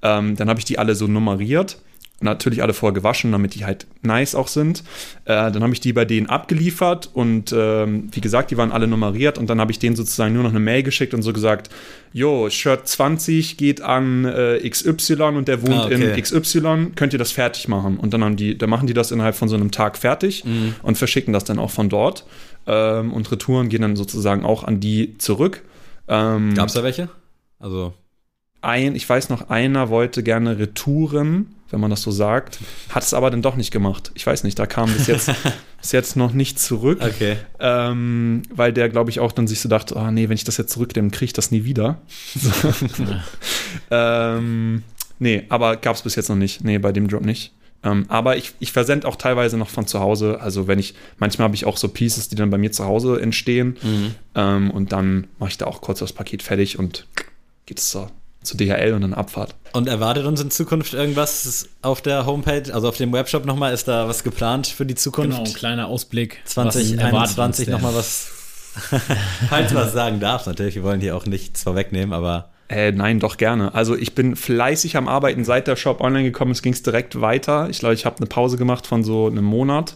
[0.01, 1.78] Ähm, dann habe ich die alle so nummeriert.
[2.22, 4.80] Natürlich alle vorher gewaschen, damit die halt nice auch sind.
[5.26, 8.88] Äh, dann habe ich die bei denen abgeliefert und ähm, wie gesagt, die waren alle
[8.88, 11.70] nummeriert und dann habe ich denen sozusagen nur noch eine Mail geschickt und so gesagt,
[12.14, 16.14] jo, Shirt 20 geht an äh, XY und der wohnt Ah, okay.
[16.16, 17.97] in XY, könnt ihr das fertig machen?
[17.97, 20.76] Und dann haben die, dann machen die das innerhalb von so einem Tag fertig Mhm.
[20.82, 22.26] und verschicken das dann auch von dort.
[22.68, 25.61] Ähm, und Retouren gehen dann sozusagen auch an die zurück.
[26.07, 27.09] Ähm, Gab's da welche?
[27.59, 27.93] Also,
[28.61, 32.59] ein, ich weiß noch, einer wollte gerne Retouren, wenn man das so sagt,
[32.89, 34.11] hat es aber dann doch nicht gemacht.
[34.13, 35.32] Ich weiß nicht, da kam bis jetzt,
[35.82, 37.38] bis jetzt noch nicht zurück, okay.
[37.59, 40.57] ähm, weil der, glaube ich, auch dann sich so dachte, oh nee, wenn ich das
[40.57, 42.01] jetzt zurücknehme, kriege ich das nie wieder.
[43.89, 44.84] Ähm,
[45.19, 46.63] nee, aber gab es bis jetzt noch nicht.
[46.63, 47.53] Nee, bei dem Drop nicht.
[47.84, 50.39] Ähm, aber ich, ich versende auch teilweise noch von zu Hause.
[50.39, 53.19] Also wenn ich, manchmal habe ich auch so Pieces, die dann bei mir zu Hause
[53.19, 53.78] entstehen.
[54.36, 57.07] Ähm, und dann mache ich da auch kurz das Paket fertig und
[57.65, 57.91] geht es
[58.43, 59.55] zur, zur DHL und dann Abfahrt.
[59.73, 63.73] Und erwartet uns in Zukunft irgendwas auf der Homepage, also auf dem Webshop nochmal?
[63.73, 65.31] Ist da was geplant für die Zukunft?
[65.37, 66.39] Genau, ein kleiner Ausblick.
[66.45, 67.73] was erwartet uns 2021 denn?
[67.73, 68.29] nochmal was.
[69.49, 70.75] Falls du was sagen darfst, natürlich.
[70.75, 73.73] Wir wollen hier auch nichts vorwegnehmen, aber Äh, nein, doch gerne.
[73.75, 75.45] Also ich bin fleißig am Arbeiten.
[75.45, 77.69] Seit der Shop online gekommen ist, ging es direkt weiter.
[77.69, 79.95] Ich glaube, ich habe eine Pause gemacht von so einem Monat.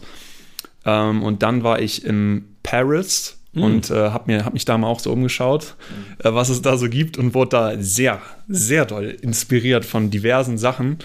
[0.84, 4.88] Ähm, und dann war ich in Paris und äh, habe mir hab mich da mal
[4.88, 5.74] auch so umgeschaut,
[6.18, 10.58] äh, was es da so gibt und wurde da sehr, sehr doll inspiriert von diversen
[10.58, 10.98] Sachen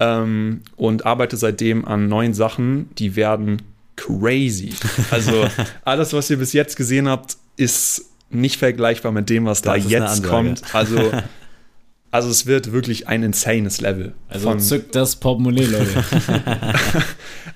[0.00, 3.62] ähm, und arbeite seitdem an neuen Sachen, die werden
[3.96, 4.70] crazy.
[5.10, 5.46] Also
[5.84, 9.84] alles, was ihr bis jetzt gesehen habt, ist nicht vergleichbar mit dem, was da Das
[9.84, 10.62] eine jetzt kommt.
[10.74, 11.12] Also
[12.14, 14.12] Also es wird wirklich ein insanes Level.
[14.28, 16.04] Also zückt das Portemonnaie, Leute.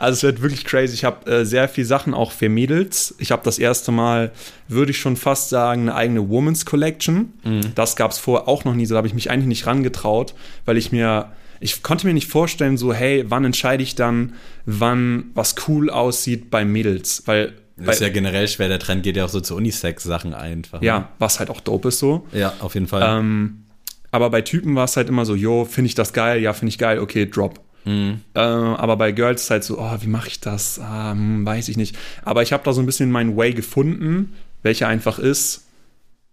[0.01, 0.95] Also es wird wirklich crazy.
[0.95, 3.15] Ich habe äh, sehr viel Sachen auch für Mädels.
[3.19, 4.33] Ich habe das erste Mal,
[4.67, 7.33] würde ich schon fast sagen, eine eigene Women's Collection.
[7.77, 8.85] Das gab es vorher auch noch nie.
[8.87, 10.35] So da habe ich mich eigentlich nicht rangetraut,
[10.65, 11.31] weil ich mir,
[11.61, 14.35] ich konnte mir nicht vorstellen, so hey, wann entscheide ich dann,
[14.67, 19.17] wann was cool aussieht bei Mädels, weil Das ist ja generell schwer, der Trend geht
[19.17, 20.81] ja auch so zu Unisex-Sachen einfach.
[20.81, 20.87] ne?
[20.87, 22.27] ja, was halt auch dope ist so.
[22.33, 23.03] Ja, auf jeden Fall.
[23.21, 23.65] Ähm,
[24.11, 26.41] aber bei Typen war es halt immer so, jo, finde ich das geil?
[26.43, 27.61] Ja, finde ich geil, okay, drop.
[27.85, 28.21] Mhm.
[28.35, 30.79] Äh, aber bei Girls ist halt so, oh, wie mache ich das?
[30.79, 31.97] Ah, hm, weiß ich nicht.
[32.25, 35.65] Aber ich habe da so ein bisschen meinen Way gefunden, welcher einfach ist.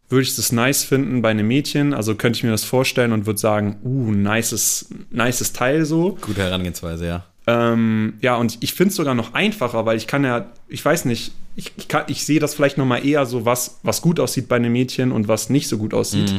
[0.10, 1.94] Würde ich das nice finden bei einem Mädchen?
[1.94, 6.18] Also könnte ich mir das vorstellen und würde sagen, uh, nices, nices Teil so.
[6.22, 7.26] Gute Herangehensweise, ja.
[7.48, 11.06] Ähm, ja, und ich finde es sogar noch einfacher, weil ich kann ja, ich weiß
[11.06, 14.20] nicht, ich, ich, kann- ich sehe das vielleicht noch mal eher so, was, was gut
[14.20, 16.34] aussieht bei einem Mädchen und was nicht so gut aussieht.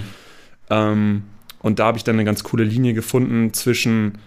[0.70, 1.24] Ähm,
[1.60, 4.18] und da habe ich dann eine ganz coole Linie gefunden zwischen,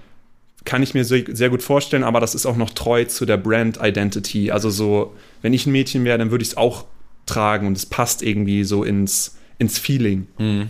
[0.66, 3.38] kann ich mir sehr, sehr gut vorstellen, aber das ist auch noch treu zu der
[3.38, 4.52] Brand Identity.
[4.52, 6.86] Also so, wenn ich ein Mädchen wäre, dann würde ich es auch
[7.26, 10.28] tragen und es passt irgendwie so ins, ins Feeling.
[10.38, 10.70] Mhm.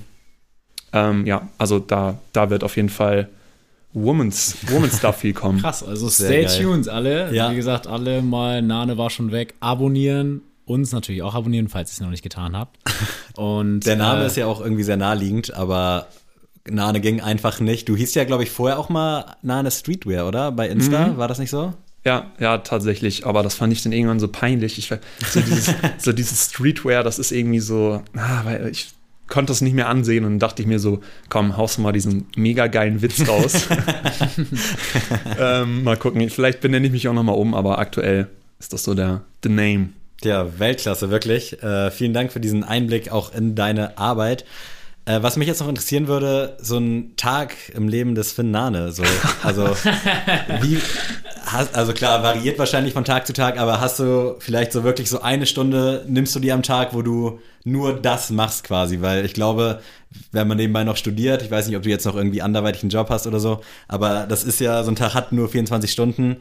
[0.91, 3.29] Ähm, ja, also da, da wird auf jeden Fall
[3.93, 5.59] Woman's, Woman's Stuff viel kommen.
[5.61, 6.63] Krass, also Sehr stay geil.
[6.63, 7.33] tuned alle.
[7.33, 7.51] Ja.
[7.51, 9.55] Wie gesagt, alle mal Nane war schon weg.
[9.59, 10.41] Abonnieren.
[10.69, 12.77] Uns natürlich auch abonnieren, falls ihr es noch nicht getan habt.
[13.35, 16.07] Und Der Name äh, ist ja auch irgendwie sehr naheliegend, aber
[16.69, 17.89] Nane ging einfach nicht.
[17.89, 20.51] Du hieß ja, glaube ich, vorher auch mal Nane Streetwear, oder?
[20.51, 21.73] Bei Insta, war das nicht so?
[22.05, 23.25] Ja, ja, tatsächlich.
[23.25, 24.77] Aber das fand ich dann irgendwann so peinlich.
[24.77, 24.89] Ich,
[25.31, 28.89] so, dieses, so dieses Streetwear, das ist irgendwie so, ah, weil ich
[29.27, 32.27] konnte das nicht mehr ansehen und dachte ich mir so, komm, haust du mal diesen
[32.35, 33.67] mega geilen Witz raus.
[35.39, 38.27] ähm, mal gucken, vielleicht benenne ich mich auch noch mal um, aber aktuell
[38.59, 39.89] ist das so der the name.
[40.23, 41.61] Ja, Weltklasse, wirklich.
[41.63, 44.43] Äh, vielen Dank für diesen Einblick auch in deine Arbeit.
[45.05, 48.91] Äh, was mich jetzt noch interessieren würde, so ein Tag im Leben des Finn Nane.
[48.91, 49.03] So,
[49.43, 49.65] also,
[50.61, 50.77] wie,
[51.45, 55.09] hast, also klar, variiert wahrscheinlich von Tag zu Tag, aber hast du vielleicht so wirklich
[55.09, 59.01] so eine Stunde, nimmst du dir am Tag, wo du nur das machst quasi?
[59.01, 59.81] Weil ich glaube,
[60.31, 62.91] wenn man nebenbei noch studiert, ich weiß nicht, ob du jetzt noch irgendwie anderweitig einen
[62.91, 66.37] Job hast oder so, aber das ist ja, so ein Tag hat nur 24 Stunden.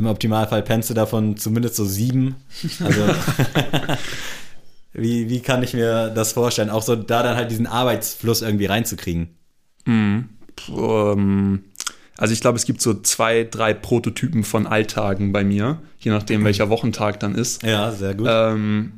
[0.00, 2.36] Im Optimalfall pennst du davon zumindest so sieben.
[2.82, 3.02] Also,
[4.94, 6.70] wie, wie kann ich mir das vorstellen?
[6.70, 9.28] Auch so da dann halt diesen Arbeitsfluss irgendwie reinzukriegen.
[9.86, 11.64] Ähm,
[12.16, 16.44] also ich glaube, es gibt so zwei, drei Prototypen von Alltagen bei mir, je nachdem,
[16.44, 17.62] welcher Wochentag dann ist.
[17.62, 18.26] Ja, sehr gut.
[18.30, 18.92] Ähm,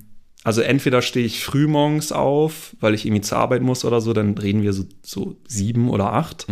[0.44, 4.12] also entweder stehe ich früh morgens auf, weil ich irgendwie zur Arbeit muss oder so,
[4.12, 6.46] dann reden wir so, so sieben oder acht.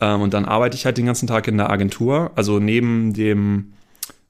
[0.00, 2.32] Ähm, und dann arbeite ich halt den ganzen Tag in der Agentur.
[2.36, 3.72] Also neben dem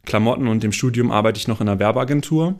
[0.08, 2.58] Klamotten und dem Studium arbeite ich noch in einer Werbeagentur.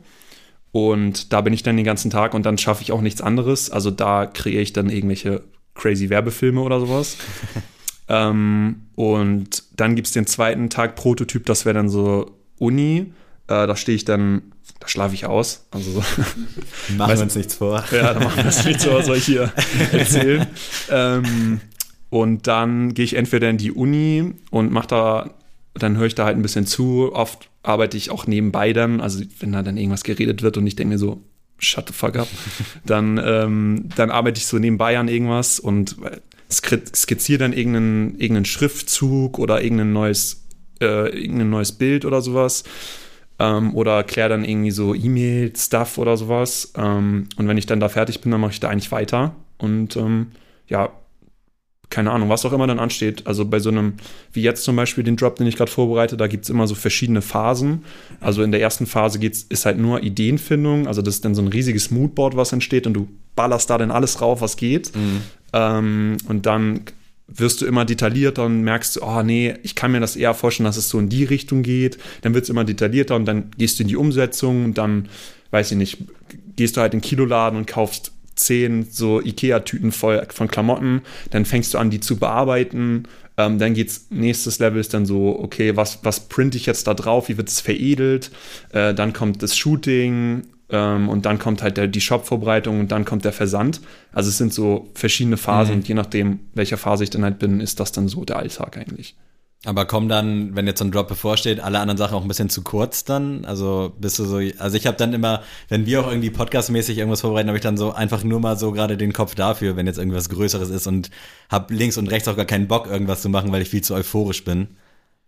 [0.71, 3.71] Und da bin ich dann den ganzen Tag und dann schaffe ich auch nichts anderes.
[3.71, 5.43] Also da kreiere ich dann irgendwelche
[5.73, 7.17] crazy Werbefilme oder sowas.
[8.07, 13.13] ähm, und dann gibt es den zweiten Tag Prototyp, das wäre dann so Uni.
[13.47, 14.43] Äh, da stehe ich dann,
[14.79, 15.65] da schlafe ich aus.
[15.71, 15.99] Also so.
[16.97, 17.83] Machen wir uns nichts vor.
[17.91, 19.51] Ja, dann machen wir das nicht so, was soll ich hier
[19.91, 20.45] erzählen.
[20.91, 21.61] ähm,
[22.11, 25.29] und dann gehe ich entweder in die Uni und mache da,
[25.83, 27.11] dann höre ich da halt ein bisschen zu.
[27.13, 30.75] Oft arbeite ich auch nebenbei dann, also wenn da dann irgendwas geredet wird und ich
[30.75, 31.21] denke mir so,
[31.57, 32.27] shut the fuck up,
[32.85, 35.97] dann, ähm, dann arbeite ich so nebenbei an irgendwas und
[36.49, 40.45] skri- skizziere dann irgendeinen, irgendeinen Schriftzug oder irgendein neues,
[40.81, 42.63] äh, irgendein neues Bild oder sowas
[43.39, 46.73] ähm, oder kläre dann irgendwie so E-Mail-Stuff oder sowas.
[46.77, 49.35] Ähm, und wenn ich dann da fertig bin, dann mache ich da eigentlich weiter.
[49.57, 50.27] Und ähm,
[50.67, 50.91] ja,
[51.89, 53.25] keine Ahnung, was auch immer dann ansteht.
[53.25, 53.93] Also bei so einem,
[54.31, 56.75] wie jetzt zum Beispiel den Drop, den ich gerade vorbereite, da gibt es immer so
[56.75, 57.83] verschiedene Phasen.
[58.21, 60.87] Also in der ersten Phase geht's, ist halt nur Ideenfindung.
[60.87, 63.89] Also das ist dann so ein riesiges Moodboard, was entsteht und du ballerst da dann
[63.89, 64.91] alles rauf, was geht.
[65.53, 66.81] Ähm, und dann
[67.27, 70.65] wirst du immer detaillierter und merkst, du, oh nee, ich kann mir das eher vorstellen,
[70.65, 71.97] dass es so in die Richtung geht.
[72.21, 75.09] Dann wird es immer detaillierter und dann gehst du in die Umsetzung und dann,
[75.51, 75.97] weiß ich nicht,
[76.55, 81.01] gehst du halt in den Kiloladen und kaufst zehn so Ikea-Tüten voll von Klamotten.
[81.31, 83.03] Dann fängst du an, die zu bearbeiten.
[83.37, 86.93] Ähm, dann geht's, nächstes Level ist dann so, okay, was, was printe ich jetzt da
[86.93, 87.29] drauf?
[87.29, 88.31] Wie wird es veredelt?
[88.71, 93.05] Äh, dann kommt das Shooting, ähm, und dann kommt halt der, die Shop-Vorbereitung und dann
[93.05, 93.81] kommt der Versand.
[94.13, 97.59] Also es sind so verschiedene Phasen und je nachdem, welcher Phase ich dann halt bin,
[97.59, 99.15] ist das dann so der Alltag eigentlich.
[99.65, 102.49] Aber kommen dann, wenn jetzt so ein Drop bevorsteht, alle anderen Sachen auch ein bisschen
[102.49, 103.43] zu kurz dann?
[103.43, 107.21] Also bist du so, also ich habe dann immer, wenn wir auch irgendwie podcastmäßig irgendwas
[107.21, 109.99] vorbereiten, habe ich dann so einfach nur mal so gerade den Kopf dafür, wenn jetzt
[109.99, 111.09] irgendwas Größeres ist und
[111.49, 113.95] habe links und rechts auch gar keinen Bock, irgendwas zu machen, weil ich viel zu
[113.95, 114.77] euphorisch bin.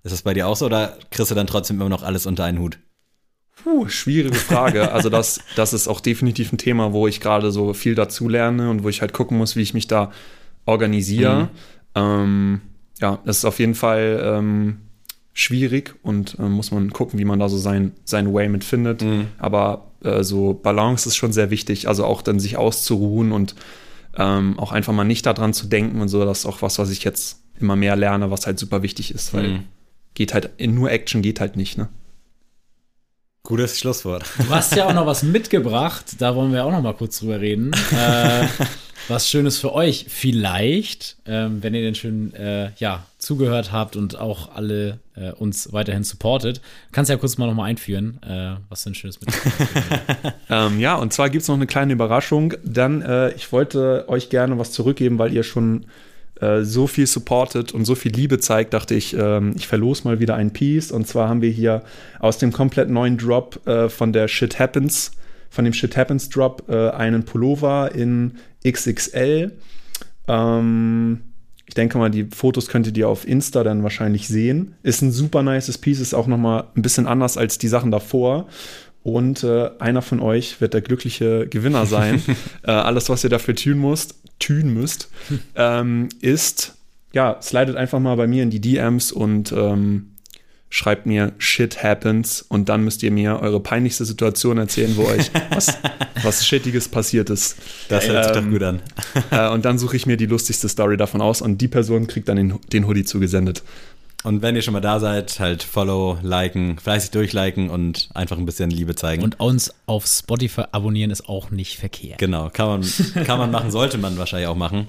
[0.03, 2.45] Ist das bei dir auch so oder kriegst du dann trotzdem immer noch alles unter
[2.45, 2.79] einen Hut?
[3.63, 4.91] Puh, schwierige Frage.
[4.93, 8.69] Also das, das ist auch definitiv ein Thema, wo ich gerade so viel dazu lerne
[8.69, 10.11] und wo ich halt gucken muss, wie ich mich da
[10.65, 11.43] organisiere.
[11.43, 11.49] Mhm.
[11.95, 12.61] Ähm,
[13.01, 14.78] ja, das ist auf jeden Fall ähm,
[15.33, 19.01] schwierig und äh, muss man gucken, wie man da so sein, sein Way mit findet.
[19.01, 19.28] Mhm.
[19.37, 23.55] Aber äh, so Balance ist schon sehr wichtig, also auch dann sich auszuruhen und
[24.17, 26.89] ähm, auch einfach mal nicht daran zu denken und so, das ist auch was, was
[26.89, 29.63] ich jetzt immer mehr lerne, was halt super wichtig ist, weil mhm.
[30.13, 31.87] geht halt, nur Action geht halt nicht, ne?
[33.43, 34.23] Gutes Schlusswort.
[34.37, 37.41] Du hast ja auch noch was mitgebracht, da wollen wir auch noch mal kurz drüber
[37.41, 37.71] reden.
[37.91, 38.47] äh,
[39.12, 40.05] was Schönes für euch.
[40.08, 45.74] Vielleicht, ähm, wenn ihr denn schön äh, ja, zugehört habt und auch alle äh, uns
[45.74, 46.62] weiterhin supportet,
[46.92, 49.29] kannst du ja kurz mal nochmal einführen, äh, was denn Schönes mit.
[50.50, 52.54] ähm, ja, und zwar gibt es noch eine kleine Überraschung.
[52.63, 55.86] Dann, äh, ich wollte euch gerne was zurückgeben, weil ihr schon
[56.39, 60.20] äh, so viel supportet und so viel Liebe zeigt, dachte ich, ähm, ich verlose mal
[60.20, 60.92] wieder ein Piece.
[60.92, 61.83] Und zwar haben wir hier
[62.20, 65.12] aus dem komplett neuen Drop äh, von der Shit Happens
[65.51, 69.51] von dem Shit Happens Drop äh, einen Pullover in XXL.
[70.28, 71.21] Ähm,
[71.67, 74.75] ich denke mal, die Fotos könntet ihr auf Insta dann wahrscheinlich sehen.
[74.82, 77.91] Ist ein super nices Piece, ist auch noch mal ein bisschen anders als die Sachen
[77.91, 78.47] davor.
[79.03, 82.21] Und äh, einer von euch wird der glückliche Gewinner sein.
[82.63, 85.09] äh, alles, was ihr dafür tun müsst, tun müsst,
[85.55, 86.75] ähm, ist,
[87.11, 90.11] ja, slidet einfach mal bei mir in die DMs und ähm,
[90.71, 95.29] schreibt mir Shit happens und dann müsst ihr mir eure peinlichste Situation erzählen, wo euch
[95.51, 95.77] was,
[96.23, 97.57] was Shittiges passiert ist.
[97.89, 98.81] Das hört sich ähm, doch gut an.
[99.29, 102.27] Äh, und dann suche ich mir die lustigste Story davon aus und die Person kriegt
[102.27, 103.61] dann den, den Hoodie zugesendet.
[104.23, 108.45] Und wenn ihr schon mal da seid, halt Follow, liken, fleißig durchliken und einfach ein
[108.45, 109.23] bisschen Liebe zeigen.
[109.23, 112.19] Und uns auf Spotify abonnieren ist auch nicht verkehrt.
[112.19, 114.87] Genau, kann man, kann man machen, sollte man wahrscheinlich auch machen.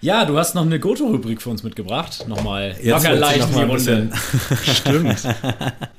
[0.00, 2.26] Ja, du hast noch eine Goto-Rubrik für uns mitgebracht.
[2.28, 4.10] Nochmal locker leicht noch die Runde.
[4.62, 5.16] Stimmt.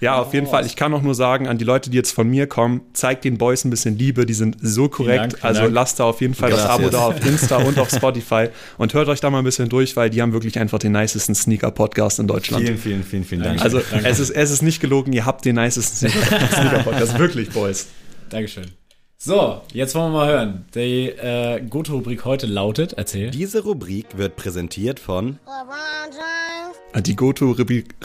[0.00, 0.64] Ja, auf jeden Fall.
[0.64, 3.36] Ich kann auch nur sagen an die Leute, die jetzt von mir kommen, zeigt den
[3.36, 4.24] Boys ein bisschen Liebe.
[4.24, 5.34] Die sind so korrekt.
[5.34, 5.74] Dank, also Dank.
[5.74, 6.68] lasst da auf jeden Fall Gracias.
[6.68, 8.48] das Abo da auf Insta und auf Spotify
[8.78, 11.34] und hört euch da mal ein bisschen durch, weil die haben wirklich einfach den nicesten
[11.34, 12.64] Sneaker-Podcast in Deutschland.
[12.64, 13.62] Vielen, vielen, vielen, vielen Dank.
[13.62, 17.18] Also es ist, es ist nicht gelogen, ihr habt den nicesten Sneaker-Podcast.
[17.18, 17.88] wirklich, Boys.
[18.30, 18.79] Dankeschön.
[19.22, 20.64] So, jetzt wollen wir mal hören.
[20.74, 23.30] Die äh, Goto-Rubrik heute lautet, erzähl.
[23.30, 27.96] Diese Rubrik wird präsentiert von ah, Die Goto-Rubrik,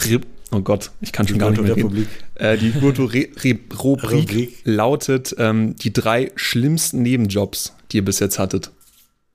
[0.52, 2.10] oh Gott, ich kann schon die gar nicht mehr reden.
[2.36, 8.72] Äh, die Goto-Rubrik lautet ähm, die drei schlimmsten Nebenjobs, die ihr bis jetzt hattet.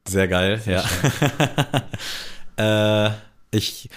[0.06, 0.84] Sehr geil, ja.
[3.08, 3.10] äh,
[3.52, 3.88] ich,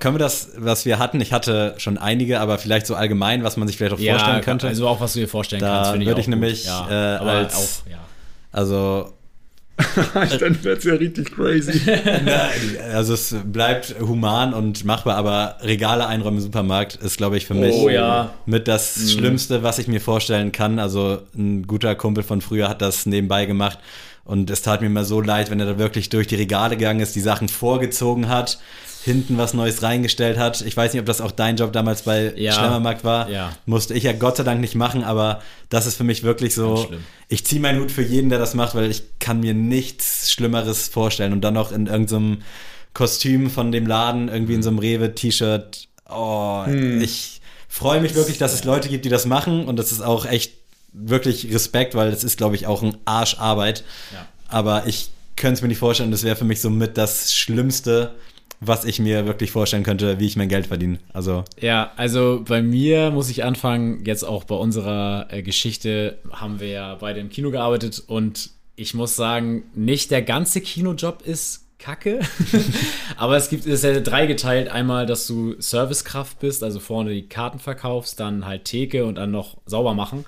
[0.00, 3.56] können wir das, was wir hatten, ich hatte schon einige, aber vielleicht so allgemein, was
[3.56, 4.68] man sich vielleicht auch ja, vorstellen könnte.
[4.68, 7.18] Also auch, was du dir vorstellen da kannst, finde ich würde ich nämlich ja, äh,
[7.18, 7.98] als, auch, ja.
[8.52, 9.14] also
[10.40, 11.80] dann wird es ja richtig crazy.
[12.92, 17.54] also es bleibt human und machbar, aber Regale einräumen im Supermarkt ist, glaube ich, für
[17.54, 18.34] mich oh, ja.
[18.44, 19.08] mit das mhm.
[19.08, 20.78] Schlimmste, was ich mir vorstellen kann.
[20.78, 23.78] Also ein guter Kumpel von früher hat das nebenbei gemacht
[24.28, 27.00] und es tat mir immer so leid, wenn er da wirklich durch die Regale gegangen
[27.00, 28.58] ist, die Sachen vorgezogen hat
[29.08, 30.60] hinten was Neues reingestellt hat.
[30.60, 32.52] Ich weiß nicht, ob das auch dein Job damals bei ja.
[32.52, 33.30] Schlemmermarkt war.
[33.30, 33.52] Ja.
[33.64, 35.40] Musste ich ja Gott sei Dank nicht machen, aber
[35.70, 36.90] das ist für mich wirklich so.
[37.28, 40.88] Ich ziehe meinen Hut für jeden, der das macht, weil ich kann mir nichts Schlimmeres
[40.88, 41.32] vorstellen.
[41.32, 42.42] Und dann noch in irgendeinem
[42.92, 45.88] Kostüm von dem Laden, irgendwie in so einem Rewe-T-Shirt.
[46.10, 47.00] Oh, hm.
[47.00, 49.66] ich freue mich wirklich, dass es Leute gibt, die das machen.
[49.66, 50.52] Und das ist auch echt
[50.92, 53.84] wirklich Respekt, weil das ist, glaube ich, auch ein Arscharbeit.
[54.12, 54.26] Ja.
[54.48, 58.14] Aber ich könnte es mir nicht vorstellen, das wäre für mich so mit das Schlimmste,
[58.60, 60.98] was ich mir wirklich vorstellen könnte, wie ich mein Geld verdiene.
[61.12, 64.04] Also ja, also bei mir muss ich anfangen.
[64.04, 68.94] Jetzt auch bei unserer äh, Geschichte haben wir ja beide im Kino gearbeitet und ich
[68.94, 72.20] muss sagen, nicht der ganze Kinojob ist Kacke.
[73.16, 74.68] Aber es gibt, es ist ja dreigeteilt.
[74.68, 79.30] Einmal, dass du Servicekraft bist, also vorne die Karten verkaufst, dann halt Theke und dann
[79.30, 80.24] noch sauber machen.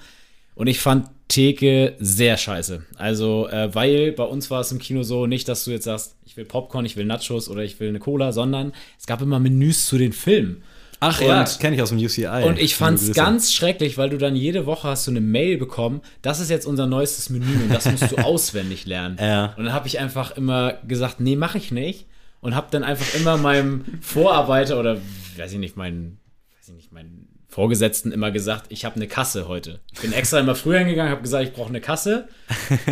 [0.60, 2.82] Und ich fand Theke sehr scheiße.
[2.96, 6.16] Also, äh, weil bei uns war es im Kino so, nicht, dass du jetzt sagst,
[6.26, 9.38] ich will Popcorn, ich will Nachos oder ich will eine Cola, sondern es gab immer
[9.38, 10.62] Menüs zu den Filmen.
[11.00, 12.44] Ach und, ja, kenne ich aus dem UCI.
[12.44, 15.56] Und ich fand es ganz schrecklich, weil du dann jede Woche hast du eine Mail
[15.56, 19.16] bekommen, das ist jetzt unser neuestes Menü und das musst du auswendig lernen.
[19.18, 19.54] Ja.
[19.56, 22.04] Und dann habe ich einfach immer gesagt, nee, mache ich nicht.
[22.42, 24.98] Und habe dann einfach immer meinem Vorarbeiter oder,
[25.38, 26.18] weiß ich nicht, meinen,
[26.58, 27.19] weiß ich nicht, meinen
[27.50, 29.80] Vorgesetzten immer gesagt, ich habe eine Kasse heute.
[29.92, 32.28] Ich bin extra immer früher hingegangen, habe gesagt, ich brauche eine Kasse.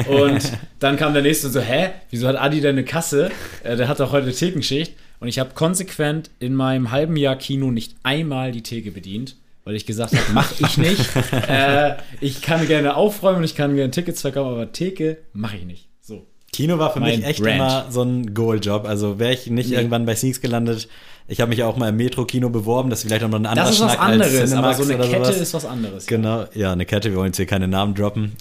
[0.08, 3.30] Und dann kam der nächste so, hä, wieso hat Adi denn eine Kasse?
[3.62, 4.94] Äh, der hat doch heute Thekenschicht.
[5.20, 9.76] Und ich habe konsequent in meinem halben Jahr Kino nicht einmal die Theke bedient, weil
[9.76, 11.08] ich gesagt habe, mache ich nicht.
[11.48, 15.64] äh, ich kann gerne aufräumen und ich kann gerne Tickets verkaufen, aber Theke mache ich
[15.66, 15.88] nicht.
[16.00, 16.26] So.
[16.52, 17.54] Kino war für mich Mein echt Rant.
[17.54, 18.86] immer so ein Goal-Job.
[18.86, 20.88] Also wäre ich nicht irgendwann bei Sneaks gelandet.
[21.30, 23.44] Ich habe mich ja auch mal im Metro-Kino beworben, das ist vielleicht auch noch ein
[23.44, 25.36] anderer Das ist was Schnack anderes, aber so eine Kette sowas.
[25.36, 26.06] ist was anderes.
[26.06, 28.32] Genau, ja, eine Kette, wir wollen jetzt hier keine Namen droppen.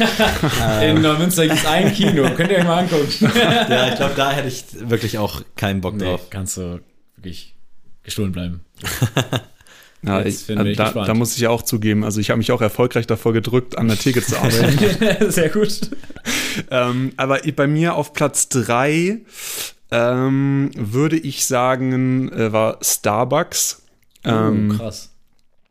[0.82, 3.32] In Neumünster gibt es ein Kino, könnt ihr euch mal angucken.
[3.34, 6.30] ja, ich glaube, da hätte ich wirklich auch keinen Bock nee, drauf.
[6.30, 6.80] kannst du
[7.16, 7.56] wirklich
[8.04, 8.64] gestohlen bleiben.
[10.02, 12.62] Ja, ich, bin ich da, muss ich ja auch zugeben, also ich habe mich auch
[12.62, 15.30] erfolgreich davor gedrückt, an der Theke zu arbeiten.
[15.30, 15.78] Sehr gut.
[16.70, 19.18] ähm, aber bei mir auf Platz drei
[19.90, 23.82] ähm, würde ich sagen, äh, war Starbucks.
[24.24, 25.10] Ähm, oh, krass.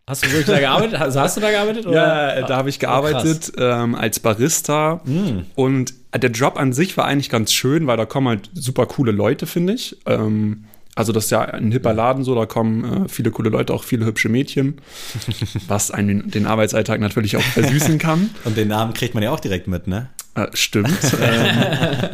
[0.07, 0.99] Hast du wirklich da gearbeitet?
[0.99, 1.85] Also hast du da gearbeitet?
[1.85, 1.95] Oder?
[1.95, 5.01] Ja, äh, da habe ich gearbeitet ähm, als Barista
[5.53, 9.11] und der Job an sich war eigentlich ganz schön, weil da kommen halt super coole
[9.11, 9.97] Leute, finde ich.
[10.07, 10.65] Ähm,
[10.95, 13.83] also das ist ja ein hipper Laden so, da kommen äh, viele coole Leute, auch
[13.83, 14.81] viele hübsche Mädchen,
[15.67, 18.31] was einen den Arbeitsalltag natürlich auch versüßen kann.
[18.43, 20.09] Und den Namen kriegt man ja auch direkt mit, ne?
[20.35, 20.99] Äh, stimmt.
[21.21, 22.09] ähm,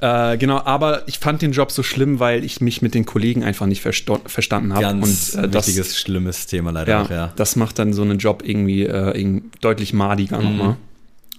[0.00, 3.42] äh, genau, aber ich fand den Job so schlimm, weil ich mich mit den Kollegen
[3.44, 4.82] einfach nicht versto- verstanden habe.
[4.82, 7.32] Ganz Und äh, das, wichtiges, schlimmes Thema leider ja, auch, ja.
[7.36, 10.76] das macht dann so einen Job irgendwie, äh, irgendwie deutlich madiger nochmal.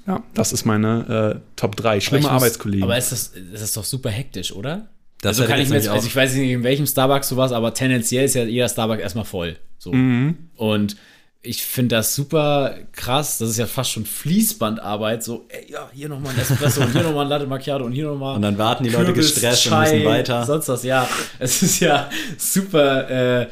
[0.08, 1.88] Ja, das ist meine äh, Top 3.
[1.88, 2.84] Aber ich Schlimme muss- Arbeitskollegen.
[2.84, 4.88] Aber ist das, ist das doch super hektisch, oder?
[5.22, 7.54] Das also kann ich mir jetzt also ich weiß nicht, in welchem Starbucks du warst,
[7.54, 9.58] aber tendenziell ist ja jeder Starbucks erstmal voll.
[9.78, 9.92] So.
[9.94, 10.38] Mhm.
[10.56, 10.96] Und
[11.42, 13.38] ich finde das super krass.
[13.38, 15.24] Das ist ja fast schon Fließbandarbeit.
[15.24, 18.06] So, ey, ja, hier nochmal ein Espresso und hier nochmal ein Latte Macchiato und hier
[18.08, 18.36] nochmal.
[18.36, 20.46] Und dann warten die Leute gestresst und müssen weiter.
[20.46, 21.08] Sonst was, ja.
[21.40, 23.10] Es ist ja super,
[23.44, 23.48] äh,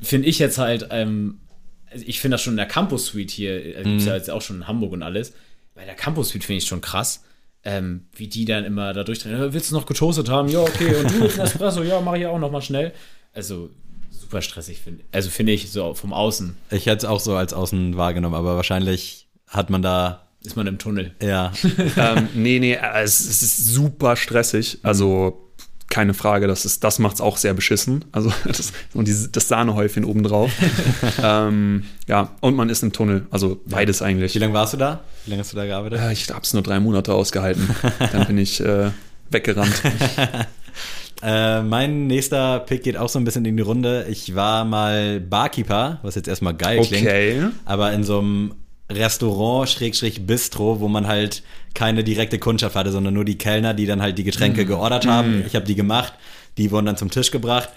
[0.00, 1.38] finde ich jetzt halt, ähm,
[1.90, 4.08] also ich finde das schon in der Campus Suite hier, äh, gibt's Mhm.
[4.08, 5.32] ja jetzt auch schon in Hamburg und alles.
[5.74, 7.22] Bei der Campus Suite finde ich schon krass.
[7.64, 9.38] Ähm, wie die dann immer da durchdrehen.
[9.38, 10.48] "Ja, Willst du noch getoastet haben?
[10.48, 10.96] Ja, okay.
[10.96, 11.84] Und du willst einen Espresso?
[11.84, 12.92] Ja, mache ich auch nochmal schnell.
[13.32, 13.70] Also
[14.12, 17.52] super stressig, finde Also finde ich so vom Außen Ich hätte es auch so als
[17.52, 21.14] Außen wahrgenommen, aber wahrscheinlich hat man da, ist man im Tunnel.
[21.22, 21.52] ja,
[21.96, 24.78] ähm, nee, nee, äh, es, es ist super stressig.
[24.82, 25.38] Also
[25.88, 28.06] keine Frage, das, ist, das macht es auch sehr beschissen.
[28.12, 30.50] Also das, und diese, das Sahnehäufchen obendrauf.
[31.22, 33.26] ähm, ja, und man ist im Tunnel.
[33.30, 34.34] Also beides eigentlich.
[34.34, 35.04] Wie lange warst du da?
[35.26, 36.00] Wie lange hast du da gearbeitet?
[36.00, 37.68] Äh, Ich habe es nur drei Monate ausgehalten.
[38.10, 38.90] Dann bin ich äh,
[39.30, 39.82] weggerannt.
[41.22, 44.06] Äh, mein nächster Pick geht auch so ein bisschen in die Runde.
[44.10, 47.06] Ich war mal Barkeeper, was jetzt erstmal geil klingt.
[47.06, 47.42] Okay.
[47.64, 48.54] Aber in so einem
[48.90, 51.42] Restaurant, Schrägstrich Bistro, wo man halt
[51.74, 55.44] keine direkte Kundschaft hatte, sondern nur die Kellner, die dann halt die Getränke geordert haben.
[55.46, 56.12] Ich habe die gemacht,
[56.58, 57.70] die wurden dann zum Tisch gebracht.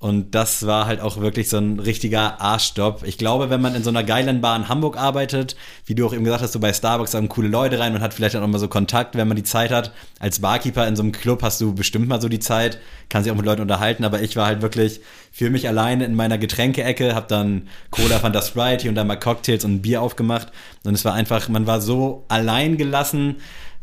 [0.00, 3.02] Und das war halt auch wirklich so ein richtiger Arschjob.
[3.04, 6.14] Ich glaube, wenn man in so einer geilen Bar in Hamburg arbeitet, wie du auch
[6.14, 8.58] eben gesagt hast, so bei Starbucks haben coole Leute rein und hat vielleicht auch mal
[8.58, 9.92] so Kontakt, wenn man die Zeit hat.
[10.18, 12.78] Als Barkeeper in so einem Club hast du bestimmt mal so die Zeit,
[13.10, 15.02] kann sich auch mit Leuten unterhalten, aber ich war halt wirklich
[15.32, 19.16] für mich alleine in meiner Getränkeecke, hab dann Cola, Fanta Sprite, hier und da mal
[19.16, 20.48] Cocktails und Bier aufgemacht
[20.82, 23.36] und es war einfach, man war so allein gelassen,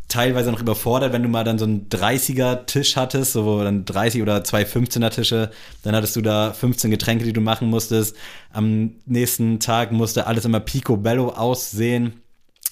[0.07, 4.21] teilweise noch überfordert, wenn du mal dann so einen 30er Tisch hattest, so dann 30
[4.21, 5.51] oder zwei 15er Tische,
[5.83, 8.15] dann hattest du da 15 Getränke, die du machen musstest.
[8.51, 12.21] Am nächsten Tag musste alles immer picobello aussehen.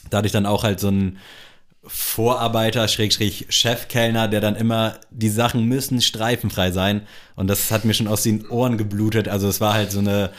[0.09, 1.17] Da hatte ich dann auch halt so einen
[1.87, 7.01] Vorarbeiter, Schrägstrich Chefkellner, der dann immer, die Sachen müssen streifenfrei sein.
[7.35, 9.27] Und das hat mir schon aus den Ohren geblutet.
[9.27, 10.31] Also es war halt so eine,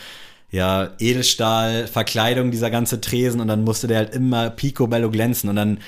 [0.51, 3.41] ja, Edelstahl-Verkleidung, dieser ganze Tresen.
[3.41, 5.49] Und dann musste der halt immer picobello glänzen.
[5.49, 5.79] Und dann,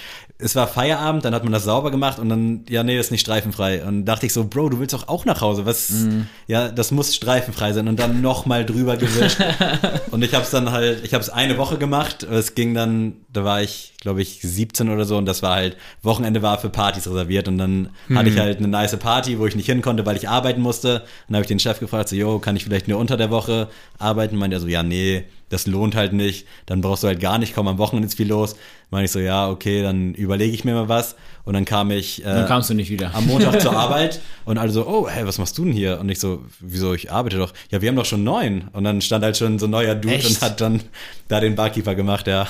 [0.40, 3.10] es war Feierabend, dann hat man das sauber gemacht und dann, ja, nee, das ist
[3.10, 3.84] nicht streifenfrei.
[3.84, 5.66] Und dachte ich so, Bro, du willst doch auch nach Hause.
[5.66, 5.92] Was,
[6.46, 7.88] ja, das muss streifenfrei sein.
[7.88, 9.38] Und dann nochmal drüber gewischt.
[10.12, 12.22] und ich habe es dann halt, ich habe es eine Woche gemacht.
[12.22, 15.16] Es ging dann, da war ich, glaube ich, 17 oder so.
[15.16, 17.48] Und das war halt, Wochenende war für Partys reserviert.
[17.48, 20.28] Und dann hatte ich halt eine nice Party, wo ich nicht hin konnte, weil ich
[20.28, 21.00] arbeiten musste.
[21.00, 23.30] Und dann habe ich den Chef gefragt, so, yo, kann ich vielleicht nur unter der
[23.30, 23.66] Woche
[23.98, 24.36] arbeiten?
[24.36, 26.46] Meint er so, ja, nee, das lohnt halt nicht.
[26.66, 28.56] Dann brauchst du halt gar nicht, komm, am Wochenende ist viel los.
[28.90, 31.14] Meine ich so, ja, okay, dann überlege ich mir mal was.
[31.44, 33.14] Und dann kam ich äh, Dann kamst du nicht wieder.
[33.14, 35.98] am Montag zur Arbeit und alle so, oh, hey, was machst du denn hier?
[36.00, 37.52] Und ich so, wieso, ich arbeite doch.
[37.70, 38.68] Ja, wir haben doch schon neun.
[38.72, 40.26] Und dann stand halt schon so ein neuer Dude Echt?
[40.26, 40.80] und hat dann
[41.28, 42.46] da den Barkeeper gemacht, ja.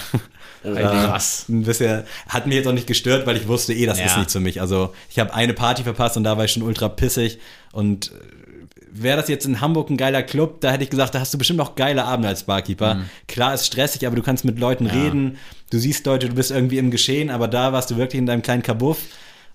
[0.62, 1.44] krass.
[1.48, 4.06] Ein bisschen, hat mich jetzt auch nicht gestört, weil ich wusste eh, das Ja.
[4.06, 4.60] ist nichts für mich.
[4.60, 7.38] Also ich habe eine Party verpasst und da war ich schon ultra pissig.
[7.72, 8.12] Und
[9.02, 11.38] wäre das jetzt in Hamburg ein geiler Club, da hätte ich gesagt, da hast du
[11.38, 12.96] bestimmt auch geile Abende als Barkeeper.
[12.96, 13.04] Mhm.
[13.26, 15.36] Klar, ist stressig, aber du kannst mit Leuten reden.
[15.70, 18.42] Du siehst Leute, du bist irgendwie im Geschehen, aber da warst du wirklich in deinem
[18.42, 18.98] kleinen Kabuff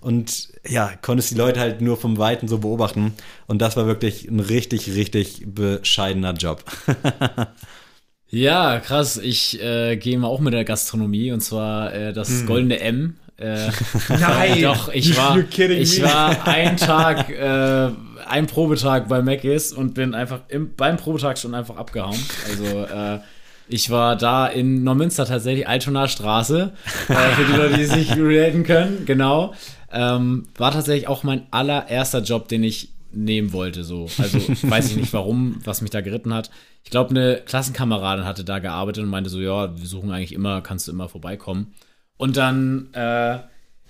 [0.00, 3.14] und ja, konntest die Leute halt nur vom Weiten so beobachten.
[3.46, 6.64] Und das war wirklich ein richtig, richtig bescheidener Job.
[8.30, 9.16] Ja, krass.
[9.16, 12.46] Ich äh, gehe mal auch mit der Gastronomie und zwar äh, das Hm.
[12.46, 13.14] goldene M.
[13.36, 13.68] Äh,
[14.08, 14.60] Nein!
[14.62, 17.90] doch, ich war, ich war ein Tag, äh,
[18.26, 22.18] ein Probetag bei Mc's und bin einfach im, beim Probetag schon einfach abgehauen.
[22.48, 23.20] Also äh,
[23.68, 26.72] ich war da in Neumünster tatsächlich, Altonaer Straße,
[27.08, 29.54] äh, für die Leute, die sich relaten können, genau.
[29.90, 33.84] Ähm, war tatsächlich auch mein allererster Job, den ich nehmen wollte.
[33.84, 34.08] So.
[34.18, 36.50] Also weiß ich nicht warum, was mich da geritten hat.
[36.82, 40.60] Ich glaube, eine Klassenkameradin hatte da gearbeitet und meinte so, ja, wir suchen eigentlich immer,
[40.60, 41.72] kannst du immer vorbeikommen.
[42.16, 43.38] Und dann, äh,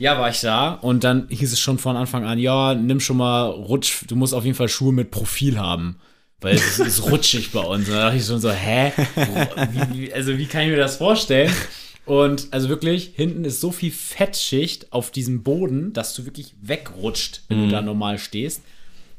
[0.05, 3.17] ja, war ich da und dann hieß es schon von Anfang an, ja, nimm schon
[3.17, 5.97] mal Rutsch, du musst auf jeden Fall Schuhe mit Profil haben.
[6.41, 7.89] Weil es ist rutschig bei uns.
[7.89, 8.93] Und da dachte ich schon so, hä?
[9.73, 11.51] Wie, wie, also wie kann ich mir das vorstellen?
[12.05, 17.43] Und also wirklich, hinten ist so viel Fettschicht auf diesem Boden, dass du wirklich wegrutscht,
[17.49, 17.65] wenn Mhm.
[17.65, 18.63] du da normal stehst.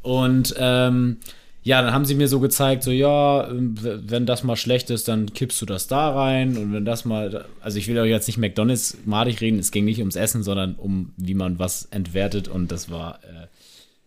[0.03, 1.17] Und ähm,
[1.65, 5.07] ja, dann haben sie mir so gezeigt, so ja, w- wenn das mal schlecht ist,
[5.07, 8.27] dann kippst du das da rein und wenn das mal, also ich will euch jetzt
[8.27, 12.47] nicht McDonalds madig reden, es ging nicht ums Essen, sondern um wie man was entwertet
[12.47, 13.47] und das war äh,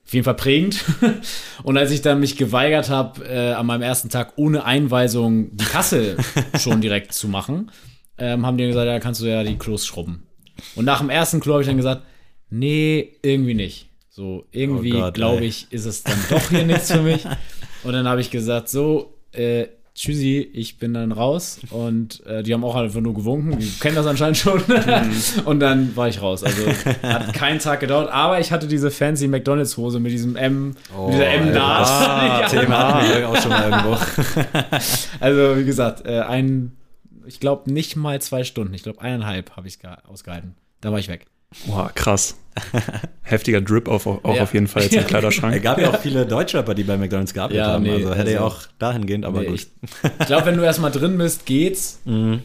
[0.07, 0.83] auf jeden Fall prägend.
[1.65, 5.65] Und als ich dann mich geweigert habe, äh, an meinem ersten Tag ohne Einweisung die
[5.67, 6.17] Kasse
[6.59, 7.71] schon direkt zu machen,
[8.17, 10.23] ähm, haben die gesagt, ja, kannst du ja die Klos schrubben.
[10.77, 12.05] Und nach dem ersten Klo habe ich dann gesagt,
[12.49, 13.88] nee, irgendwie nicht.
[14.19, 17.25] So, irgendwie, Oh glaube ich, ist es dann doch hier nichts für mich.
[17.85, 21.61] Und dann habe ich gesagt, so, äh, tschüssi, ich bin dann raus.
[21.71, 23.61] Und äh, die haben auch einfach nur gewunken.
[23.61, 24.61] Die kennen das anscheinend schon.
[25.45, 26.43] und dann war ich raus.
[26.43, 26.67] Also
[27.01, 28.11] hat keinen Tag gedauert.
[28.11, 30.77] Aber ich hatte diese fancy McDonalds-Hose mit diesem M, mit
[31.13, 31.87] dieser M-Naht.
[31.87, 33.99] Ah, Thema auch schon mal irgendwo.
[35.21, 36.77] Also, wie gesagt, äh, ein,
[37.25, 38.75] ich glaube, nicht mal zwei Stunden.
[38.75, 39.79] Ich glaube, eineinhalb habe ich
[40.09, 40.57] ausgehalten.
[40.81, 41.27] Da war ich weg.
[41.67, 42.37] Boah, krass.
[43.23, 44.43] Heftiger Drip auf, auch Ja.
[44.43, 45.63] auf jeden Fall jetzt im Es Kleiderschrank.
[45.63, 47.85] gab ja auch viele Deutschrapper, die bei McDonalds gearbeitet Ja, haben.
[47.85, 49.55] nee, also hätte ja also- auch dahingehend, aber Nee, gut.
[49.61, 49.69] ich
[50.21, 52.01] ich glaube, wenn du erstmal drin bist, geht's.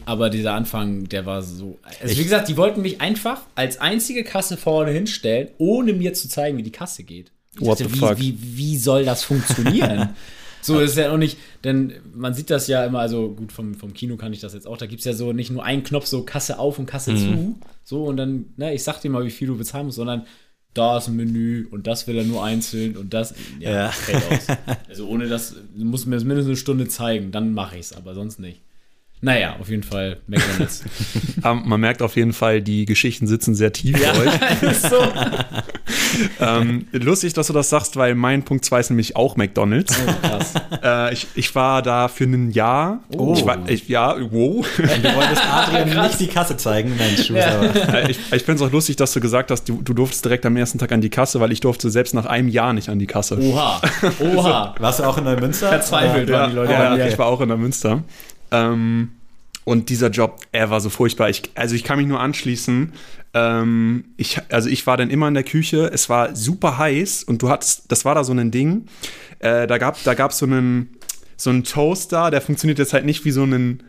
[0.06, 1.78] Aber dieser Anfang, der war so.
[1.82, 6.14] Also, Ich- wie gesagt, die wollten mich einfach als einzige Kasse vorne hinstellen, ohne mir
[6.14, 7.32] zu zeigen, wie die Kasse geht.
[7.56, 8.18] Ich What dachte, the wie, fuck?
[8.20, 10.10] Wie, wie soll das funktionieren?
[10.64, 13.92] so ist ja auch nicht, denn man sieht das ja immer, also gut, vom, vom
[13.94, 16.06] Kino kann ich das jetzt auch, da gibt es ja so nicht nur einen Knopf,
[16.06, 19.30] so Kasse auf und Kasse zu, so und dann, ne, ich sag dir mal, wie
[19.30, 20.26] viel du bezahlen musst, sondern
[20.72, 23.88] da ist ein Menü und das will er nur einzeln und das, ja, Ja.
[23.90, 24.56] fällt aus.
[24.88, 27.92] Also ohne das, du musst mir das mindestens eine Stunde zeigen, dann mache ich es,
[27.92, 28.60] aber sonst nicht.
[29.20, 30.84] Naja, auf jeden Fall McDonalds.
[31.42, 34.76] Man merkt auf jeden Fall, die Geschichten sitzen sehr tief bei euch.
[34.80, 34.98] so.
[36.40, 39.96] Ähm, lustig, dass du das sagst, weil mein Punkt 2 ist nämlich auch McDonalds.
[40.06, 40.54] Oh, krass.
[40.82, 43.00] Äh, ich, ich war da für ein Jahr.
[43.16, 43.32] Oh.
[43.36, 44.66] Ich war, ich, ja, wow.
[44.78, 46.96] Und du wolltest Adrian nicht die Kasse zeigen.
[46.96, 47.58] Mensch, du Ja.
[47.60, 47.94] aber.
[47.94, 50.44] Äh, ich ich finde es auch lustig, dass du gesagt hast, du, du durftest direkt
[50.46, 52.98] am ersten Tag an die Kasse, weil ich durfte selbst nach einem Jahr nicht an
[52.98, 53.38] die Kasse.
[53.40, 53.80] Oha.
[54.20, 54.74] Oha.
[54.78, 55.68] Warst du auch in Neumünster?
[55.68, 57.06] Verzweifelt Oder- waren die Leute ja, mir.
[57.08, 58.02] ich war auch in der Münster.
[58.50, 59.10] Ähm,
[59.64, 61.30] und dieser Job, er war so furchtbar.
[61.30, 62.92] Ich, also ich kann mich nur anschließen.
[63.32, 65.90] Ähm, ich, also ich war dann immer in der Küche.
[65.92, 68.86] Es war super heiß und du hattest, das war da so ein Ding.
[69.38, 70.90] Äh, da gab, da gab so einen,
[71.36, 73.82] so einen Toaster, der funktioniert jetzt halt nicht wie so ein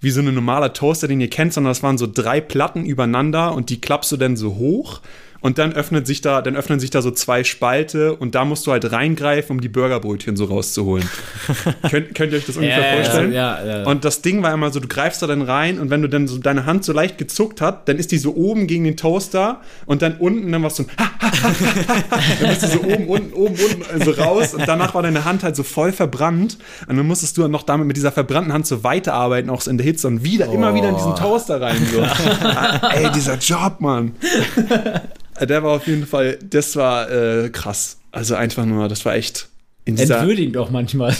[0.00, 3.52] wie so ein normaler Toaster, den ihr kennt, sondern das waren so drei Platten übereinander
[3.52, 5.00] und die klappst du dann so hoch
[5.40, 8.66] und dann öffnet sich da, dann öffnen sich da so zwei Spalte und da musst
[8.66, 11.08] du halt reingreifen, um die Burgerbrötchen so rauszuholen.
[11.90, 13.32] könnt, könnt ihr euch das ungefähr ja, vorstellen?
[13.32, 13.84] ja, ja.
[13.84, 16.26] Und das Ding war immer so, du greifst da dann rein und wenn du dann
[16.26, 19.60] so deine Hand so leicht gezuckt hat, dann ist die so oben gegen den Toaster
[19.86, 20.88] und dann unten dann warst du so,
[22.40, 25.44] dann bist du so oben, unten, oben, unten also raus und danach war deine Hand
[25.44, 26.58] halt so voll verbrannt
[26.88, 29.70] und dann musstest du dann noch damit mit dieser verbrannten Hand so weiterarbeiten, auch so
[29.70, 31.86] in der Hitze und wieder, immer wieder in diesen Toaster rein.
[31.92, 32.00] So.
[32.88, 34.12] Ey, dieser Job, Mann.
[35.46, 37.98] Der war auf jeden Fall, das war äh, krass.
[38.12, 39.48] Also einfach nur, das war echt
[39.84, 40.18] in dieser.
[40.18, 41.14] Entwürdigend auch manchmal.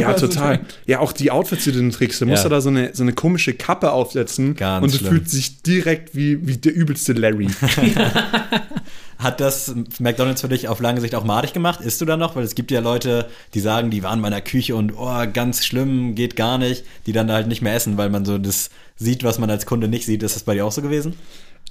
[0.00, 0.60] Ja, total.
[0.86, 2.20] Ja, auch die Outfits, die du dann trägst.
[2.20, 2.48] Du musst Ja.
[2.48, 5.12] da so eine, so eine komische Kappe aufsetzen Ganz und du schlimm.
[5.12, 7.48] fühlst dich direkt wie, wie der übelste Larry.
[9.18, 11.82] Hat das McDonalds für dich auf lange Sicht auch madig gemacht?
[11.82, 12.36] Isst du da noch?
[12.36, 15.64] Weil es gibt ja Leute, die sagen, die waren bei einer Küche und oh, ganz
[15.66, 19.22] schlimm, geht gar nicht, die dann halt nicht mehr essen, weil man so das sieht,
[19.22, 20.22] was man als Kunde nicht sieht.
[20.22, 21.14] Ist das bei dir auch so gewesen?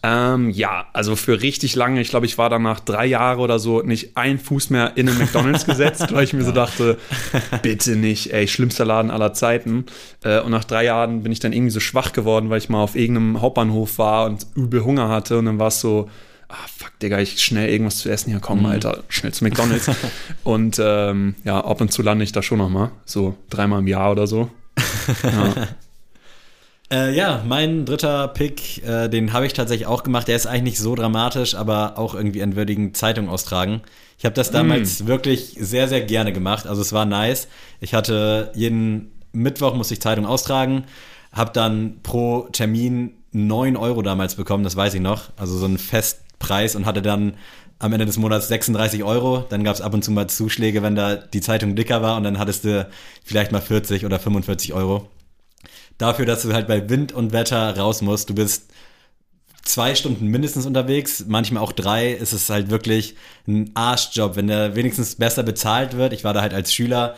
[0.01, 3.81] Ähm, ja, also für richtig lange, ich glaube, ich war danach drei Jahre oder so
[3.81, 6.97] nicht ein Fuß mehr in einen McDonalds gesetzt, weil ich mir so dachte,
[7.61, 9.85] bitte nicht, ey, schlimmster Laden aller Zeiten.
[10.23, 12.81] Äh, und nach drei Jahren bin ich dann irgendwie so schwach geworden, weil ich mal
[12.81, 16.09] auf irgendeinem Hauptbahnhof war und übel Hunger hatte und dann war es so,
[16.47, 19.91] ah, fuck, Digga, ich schnell irgendwas zu essen hier, komm, Alter, schnell zu McDonalds.
[20.45, 23.87] und ähm, ja, ab und zu lande ich da schon noch mal, so dreimal im
[23.87, 24.49] Jahr oder so.
[25.23, 25.67] Ja.
[26.91, 30.27] Äh, ja, mein dritter Pick, äh, den habe ich tatsächlich auch gemacht.
[30.27, 33.81] Der ist eigentlich nicht so dramatisch, aber auch irgendwie entwürdigend Zeitung austragen.
[34.17, 36.67] Ich habe das damals wirklich sehr, sehr gerne gemacht.
[36.67, 37.47] Also es war nice.
[37.79, 40.85] Ich hatte jeden Mittwoch musste ich Zeitung austragen,
[41.31, 45.29] habe dann pro Termin 9 Euro damals bekommen, das weiß ich noch.
[45.37, 47.35] Also so einen Festpreis und hatte dann
[47.77, 49.45] am Ende des Monats 36 Euro.
[49.49, 52.23] Dann gab es ab und zu mal Zuschläge, wenn da die Zeitung dicker war und
[52.23, 52.89] dann hattest du
[53.23, 55.07] vielleicht mal 40 oder 45 Euro
[55.99, 58.31] dafür, dass du halt bei Wind und Wetter raus musst.
[58.31, 58.71] Du bist
[59.63, 63.15] zwei Stunden mindestens unterwegs, manchmal auch drei, ist es halt wirklich
[63.47, 64.35] ein Arschjob.
[64.35, 67.15] Wenn der wenigstens besser bezahlt wird, ich war da halt als Schüler,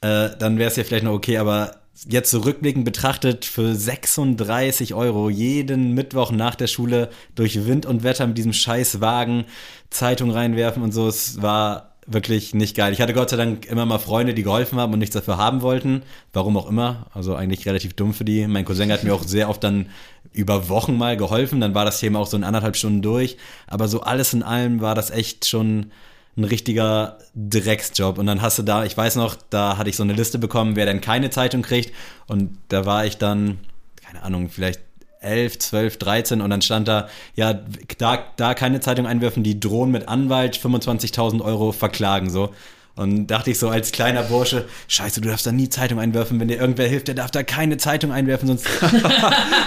[0.00, 1.72] äh, dann wäre es ja vielleicht noch okay, aber
[2.06, 8.04] jetzt so rückblickend betrachtet, für 36 Euro jeden Mittwoch nach der Schule durch Wind und
[8.04, 9.46] Wetter mit diesem scheiß Wagen
[9.90, 12.92] Zeitung reinwerfen und so, es war wirklich nicht geil.
[12.92, 15.62] Ich hatte Gott sei Dank immer mal Freunde, die geholfen haben und nichts dafür haben
[15.62, 16.02] wollten.
[16.32, 17.06] Warum auch immer.
[17.12, 18.46] Also eigentlich relativ dumm für die.
[18.46, 19.90] Mein Cousin hat mir auch sehr oft dann
[20.32, 21.60] über Wochen mal geholfen.
[21.60, 23.36] Dann war das Thema auch so in anderthalb Stunden durch.
[23.66, 25.92] Aber so alles in allem war das echt schon
[26.36, 28.16] ein richtiger Drecksjob.
[28.18, 30.76] Und dann hast du da, ich weiß noch, da hatte ich so eine Liste bekommen,
[30.76, 31.92] wer denn keine Zeitung kriegt.
[32.26, 33.58] Und da war ich dann,
[33.96, 34.80] keine Ahnung, vielleicht
[35.20, 37.60] 11, 12, 13 und dann stand da, ja,
[37.98, 42.54] da, da keine Zeitung einwerfen, die drohen mit Anwalt 25.000 Euro verklagen, so.
[42.98, 46.40] Und dachte ich so als kleiner Bursche, scheiße, du darfst da nie Zeitung einwerfen.
[46.40, 48.64] Wenn dir irgendwer hilft, der darf da keine Zeitung einwerfen, sonst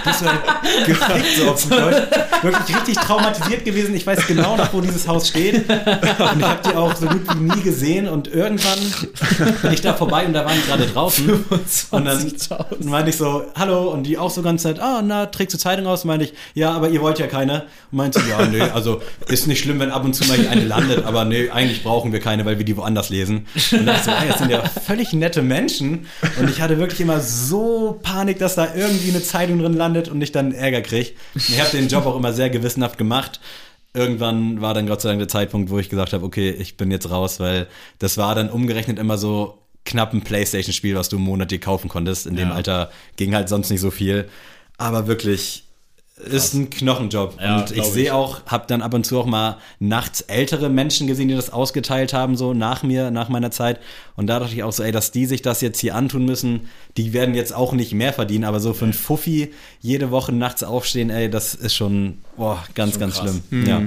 [0.04, 0.40] bist du halt
[0.84, 2.02] gefickt so auf Deutsch.
[2.42, 3.94] Wirklich richtig traumatisiert gewesen.
[3.94, 5.66] Ich weiß genau noch, wo dieses Haus steht.
[5.66, 8.06] Und ich habe die auch so gut wie nie gesehen.
[8.06, 8.78] Und irgendwann
[9.62, 11.44] bin ich da vorbei und da waren die gerade draußen.
[11.90, 12.32] Und dann
[12.80, 13.92] meinte ich so, hallo.
[13.92, 16.04] Und die auch so ganz Zeit, ah, na, trägst du Zeitung aus?
[16.04, 17.62] Meinte ich, ja, aber ihr wollt ja keine.
[17.90, 20.50] Und meinte sie, ja, nö, also ist nicht schlimm, wenn ab und zu mal hier
[20.50, 23.46] eine landet, aber nö, eigentlich brauchen wir keine, weil wir die woanders lesen lesen.
[23.72, 26.06] Und dachte so, ey, das sind ja völlig nette Menschen.
[26.38, 30.20] Und ich hatte wirklich immer so Panik, dass da irgendwie eine Zeitung drin landet und
[30.20, 31.10] ich dann Ärger kriege.
[31.34, 33.40] Ich habe den Job auch immer sehr gewissenhaft gemacht.
[33.94, 36.90] Irgendwann war dann Gott sei Dank der Zeitpunkt, wo ich gesagt habe, okay, ich bin
[36.90, 37.66] jetzt raus, weil
[37.98, 41.88] das war dann umgerechnet immer so knapp ein Playstation-Spiel, was du im Monat dir kaufen
[41.88, 42.26] konntest.
[42.26, 42.54] In dem ja.
[42.54, 44.28] Alter ging halt sonst nicht so viel.
[44.78, 45.64] Aber wirklich,
[46.24, 47.40] ist ein Knochenjob.
[47.40, 51.06] Ja, und ich sehe auch, habe dann ab und zu auch mal nachts ältere Menschen
[51.06, 53.80] gesehen, die das ausgeteilt haben, so nach mir, nach meiner Zeit.
[54.16, 56.68] Und da dachte ich auch so, ey, dass die sich das jetzt hier antun müssen,
[56.96, 60.62] die werden jetzt auch nicht mehr verdienen, aber so für ein Fuffi jede Woche nachts
[60.62, 63.22] aufstehen, ey, das ist schon boah, ganz, schon ganz krass.
[63.22, 63.42] schlimm.
[63.50, 63.66] Mhm.
[63.66, 63.82] Ja.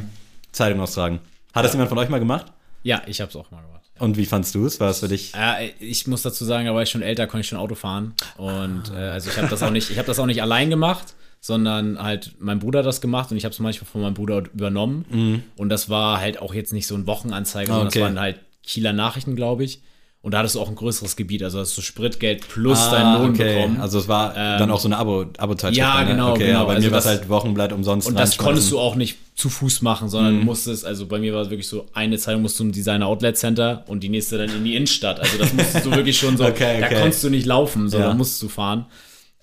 [0.51, 1.19] Zeitung austragen.
[1.53, 1.61] Hat ja.
[1.63, 2.47] das jemand von euch mal gemacht?
[2.83, 3.81] Ja, ich habe es auch mal gemacht.
[3.97, 4.79] Und wie fandst du es?
[4.79, 5.31] War es für dich?
[5.33, 8.13] Ja, ich muss dazu sagen, da war ich schon älter, konnte ich schon Auto fahren.
[8.35, 11.15] Und äh, also ich habe das auch nicht, ich habe das auch nicht allein gemacht
[11.45, 14.41] sondern halt mein Bruder hat das gemacht und ich habe es manchmal von meinem Bruder
[14.51, 15.05] übernommen.
[15.11, 15.43] Mhm.
[15.57, 17.99] Und das war halt auch jetzt nicht so ein Wochenanzeiger, sondern okay.
[17.99, 19.81] das waren halt Kieler Nachrichten, glaube ich.
[20.23, 23.21] Und da hattest du auch ein größeres Gebiet, also hast du Spritgeld plus ah, deinen
[23.21, 23.57] Lohn okay.
[23.57, 23.79] bekommen.
[23.79, 25.77] Also es war ähm, dann auch so eine Abo, Abo-Zeitschrift.
[25.77, 26.13] Ja, ne?
[26.13, 26.65] genau, okay, genau.
[26.65, 28.07] bei also mir war es halt Wochenblatt umsonst.
[28.07, 30.39] Und das konntest du auch nicht zu Fuß machen, sondern mhm.
[30.39, 33.05] du musstest, also bei mir war es wirklich so, eine Zeitung musst du zum Designer
[33.05, 35.19] Outlet Center und die nächste dann in die Innenstadt.
[35.19, 38.15] Also das musstest du wirklich schon so, okay, da konntest du nicht laufen, sondern ja.
[38.15, 38.87] musst du fahren.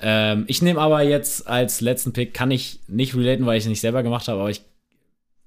[0.02, 3.68] Ähm, ich nehme aber jetzt als letzten Pick, kann ich nicht relaten, weil ich es
[3.68, 4.62] nicht selber gemacht habe, aber ich,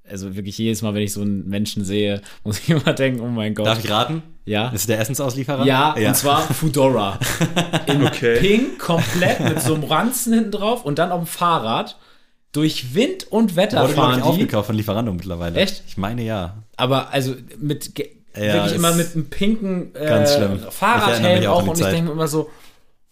[0.10, 3.28] also wirklich jedes Mal, wenn ich so einen Menschen sehe, muss ich immer denken, oh
[3.28, 3.68] mein Gott.
[3.68, 4.24] Darf ich raten?
[4.46, 4.70] Ja.
[4.70, 5.66] Ist der Essensauslieferer?
[5.66, 6.10] Ja, ja.
[6.10, 7.20] und zwar Foodora.
[7.88, 8.40] In okay.
[8.40, 11.98] Pink, komplett mit so einem Ranzen hinten drauf und dann auf dem Fahrrad.
[12.52, 14.30] Durch Wind und Wetter Wurde, fahren ich, die.
[14.30, 15.60] aufgekauft von Lieferando mittlerweile.
[15.60, 15.84] Echt?
[15.88, 16.64] Ich meine ja.
[16.78, 18.00] Aber also mit
[18.38, 20.26] ja, wirklich immer mit einem pinken äh,
[20.70, 22.50] Fahrradhelm auch und ich denke immer so,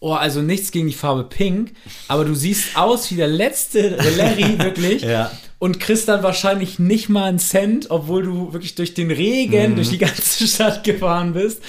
[0.04, 1.72] oh, also nichts gegen die Farbe Pink,
[2.08, 5.02] aber du siehst aus wie der letzte Larry, wirklich.
[5.02, 5.30] ja.
[5.58, 9.76] Und kriegst dann wahrscheinlich nicht mal einen Cent, obwohl du wirklich durch den Regen, mhm.
[9.76, 11.62] durch die ganze Stadt gefahren bist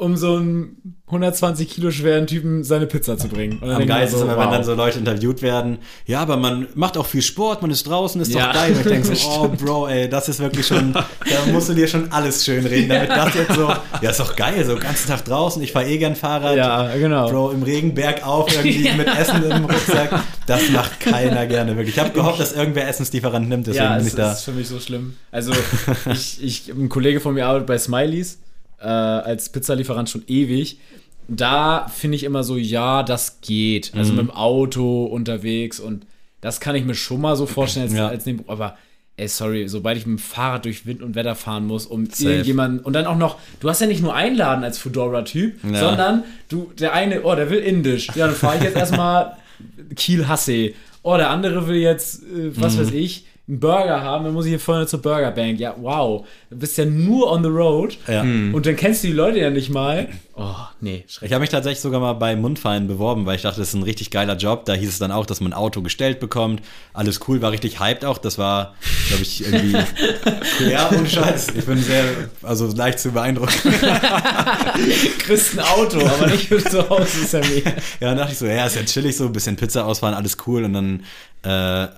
[0.00, 3.58] um so einen 120 Kilo schweren Typen seine Pizza zu bringen.
[3.62, 4.44] Am geilsten so, ist immer, wow.
[4.44, 7.86] wenn dann so Leute interviewt werden, ja, aber man macht auch viel Sport, man ist
[7.86, 8.46] draußen, ist ja.
[8.46, 8.72] doch geil.
[8.72, 11.04] Und ich denke so, oh Bro, ey, das ist wirklich schon, da
[11.52, 13.68] musst du dir schon alles schön reden, damit das jetzt so,
[14.00, 16.56] ja, ist doch geil, so ganzen Tag draußen, ich fahre eh gern Fahrrad.
[16.56, 17.28] Ja, genau.
[17.28, 18.94] Bro, im Regen bergauf irgendwie ja.
[18.94, 21.96] mit Essen im Rucksack, das macht keiner gerne, wirklich.
[21.96, 24.22] Ich habe gehofft, dass irgendwer Essenslieferant nimmt, deswegen ja, bin ich da.
[24.22, 25.16] Ja, das ist für mich so schlimm.
[25.32, 25.52] Also,
[26.12, 28.38] ich, ich, ein Kollege von mir arbeitet bei Smileys
[28.80, 30.78] äh, als Pizzalieferant schon ewig.
[31.28, 33.92] Da finde ich immer so, ja, das geht.
[33.94, 34.18] Also mhm.
[34.18, 36.06] mit dem Auto unterwegs und
[36.40, 38.08] das kann ich mir schon mal so vorstellen als, ja.
[38.08, 38.50] als Nebenberuf.
[38.50, 38.76] Aber
[39.16, 42.30] ey, sorry, sobald ich mit dem Fahrrad durch Wind und Wetter fahren muss, um Safe.
[42.30, 45.78] irgendjemanden und dann auch noch, du hast ja nicht nur einladen als Fedora-Typ, ja.
[45.78, 48.08] sondern du, der eine, oh, der will Indisch.
[48.14, 49.36] Ja, dann fahre ich jetzt erstmal
[49.96, 50.72] Kiel Hasse.
[51.02, 52.80] Oh, der andere will jetzt, äh, was mhm.
[52.80, 55.58] weiß ich, einen Burger haben, dann muss ich hier vorne zur Burger Bank.
[55.58, 56.26] Ja, wow.
[56.50, 58.22] Du bist ja nur on the road ja.
[58.22, 58.54] Hm.
[58.54, 60.08] und dann kennst du die Leute ja nicht mal.
[60.36, 61.28] Oh, nee, schrecklich.
[61.28, 63.82] Ich habe mich tatsächlich sogar mal bei Mundfallen beworben, weil ich dachte, das ist ein
[63.82, 64.64] richtig geiler Job.
[64.64, 66.62] Da hieß es dann auch, dass man ein Auto gestellt bekommt.
[66.94, 68.16] Alles cool, war richtig hyped auch.
[68.16, 68.74] Das war,
[69.08, 69.76] glaube ich, irgendwie.
[70.70, 71.48] ja, ohne Scheiß.
[71.56, 72.04] Ich bin sehr,
[72.42, 73.52] also leicht zu beeindrucken.
[75.18, 77.70] Kriegst ein Auto, aber nicht für zu Hause, ist ja mega.
[78.00, 80.38] Ja, dann dachte ich so, ja, ist ja chillig so, ein bisschen Pizza ausfahren, alles
[80.46, 80.64] cool.
[80.64, 81.02] Und dann
[81.42, 81.88] äh,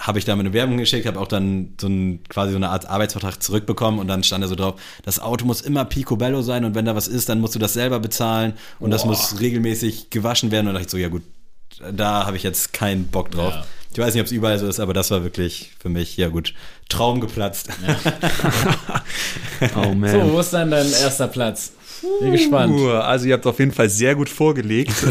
[0.00, 2.86] habe ich da eine Werbung geschickt, habe auch dann so ein, quasi so eine Art
[2.86, 6.74] Arbeitsvertrag zurückbekommen und dann stand da so drauf, das Auto muss immer picobello sein und
[6.74, 8.90] wenn da was ist, dann musst du das selber bezahlen und Boah.
[8.90, 11.22] das muss regelmäßig gewaschen werden und da dachte ich so, ja gut,
[11.92, 13.52] da habe ich jetzt keinen Bock drauf.
[13.52, 13.66] Ja.
[13.90, 16.28] Ich weiß nicht, ob es überall so ist, aber das war wirklich für mich, ja
[16.28, 16.54] gut,
[16.88, 17.68] Traum geplatzt.
[19.74, 20.12] Oh man.
[20.12, 21.72] So, wo ist dann dein erster Platz?
[22.20, 22.78] Bin gespannt.
[22.78, 24.92] Uh, also ihr habt auf jeden Fall sehr gut vorgelegt.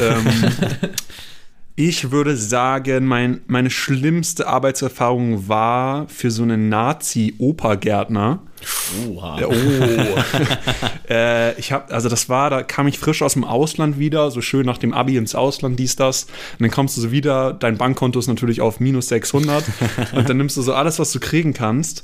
[1.80, 8.40] ich würde sagen, mein, meine schlimmste Arbeitserfahrung war für so einen Nazi-Opergärtner.
[9.08, 9.40] Oha.
[9.46, 9.54] Oh.
[11.08, 14.42] äh, ich habe, also das war, da kam ich frisch aus dem Ausland wieder, so
[14.42, 16.24] schön nach dem Abi ins Ausland, dies, das.
[16.24, 19.64] Und dann kommst du so wieder, dein Bankkonto ist natürlich auf minus 600
[20.14, 22.04] und dann nimmst du so alles, was du kriegen kannst.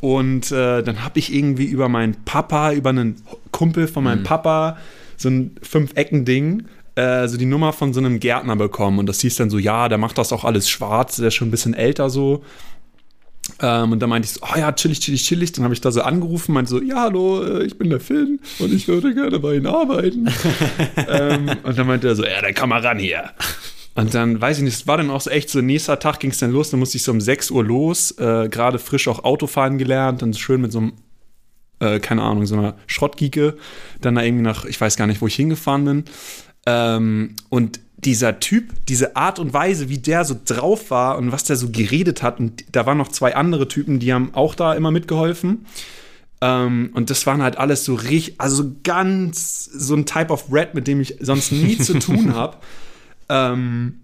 [0.00, 3.16] Und äh, dann habe ich irgendwie über meinen Papa, über einen
[3.50, 4.76] Kumpel von meinem Papa,
[5.16, 8.98] so ein Fünf-Ecken-Ding, äh, so die Nummer von so einem Gärtner bekommen.
[8.98, 11.48] Und das hieß dann so, ja, der macht das auch alles schwarz, der ist schon
[11.48, 12.42] ein bisschen älter so.
[13.60, 15.52] Ähm, und dann meinte ich so, oh ja, chillig, chillig, chillig.
[15.52, 18.40] Dann habe ich da so angerufen, meinte so, ja, hallo, äh, ich bin der Finn
[18.58, 20.28] und ich würde gerne bei Ihnen arbeiten.
[21.08, 23.30] ähm, und dann meinte er so, ja, dann komm mal ran hier.
[23.94, 26.30] Und dann, weiß ich nicht, es war dann auch so echt so, nächster Tag ging
[26.30, 29.24] es dann los, dann musste ich so um 6 Uhr los, äh, gerade frisch auch
[29.24, 30.92] Autofahren gelernt, dann schön mit so einem,
[31.80, 33.56] äh, keine Ahnung, so einer Schrottgieke,
[34.00, 36.04] dann da irgendwie nach, ich weiß gar nicht, wo ich hingefahren bin.
[36.66, 41.44] Ähm, und dieser Typ, diese Art und Weise, wie der so drauf war und was
[41.44, 44.74] der so geredet hat, und da waren noch zwei andere Typen, die haben auch da
[44.74, 45.66] immer mitgeholfen.
[46.40, 50.74] Ähm, und das waren halt alles so richtig, also ganz so ein Type of Red,
[50.74, 52.56] mit dem ich sonst nie zu tun habe.
[53.28, 54.00] Ähm,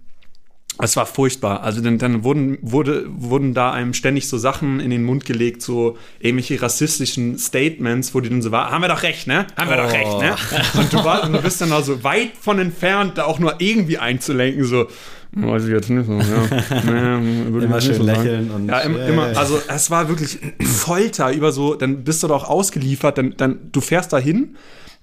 [0.80, 1.62] es war furchtbar.
[1.62, 5.60] Also dann, dann wurden, wurde, wurden da einem ständig so Sachen in den Mund gelegt,
[5.62, 9.46] so irgendwelche rassistischen Statements, wo die dann so war, haben wir doch recht, ne?
[9.56, 9.92] Haben wir doch Oh.
[9.92, 10.80] recht, ne?
[10.80, 13.56] Und du, war, und du bist dann da so weit von entfernt, da auch nur
[13.60, 14.86] irgendwie einzulenken, so,
[15.32, 16.22] weiß ich jetzt nicht so, ja.
[16.86, 20.38] Nee, würde Immer schön so lächeln und- Ja, immer, Ja, immer also es war wirklich
[20.62, 24.56] Folter über so, dann bist du doch ausgeliefert, dann, dann du fährst da hin,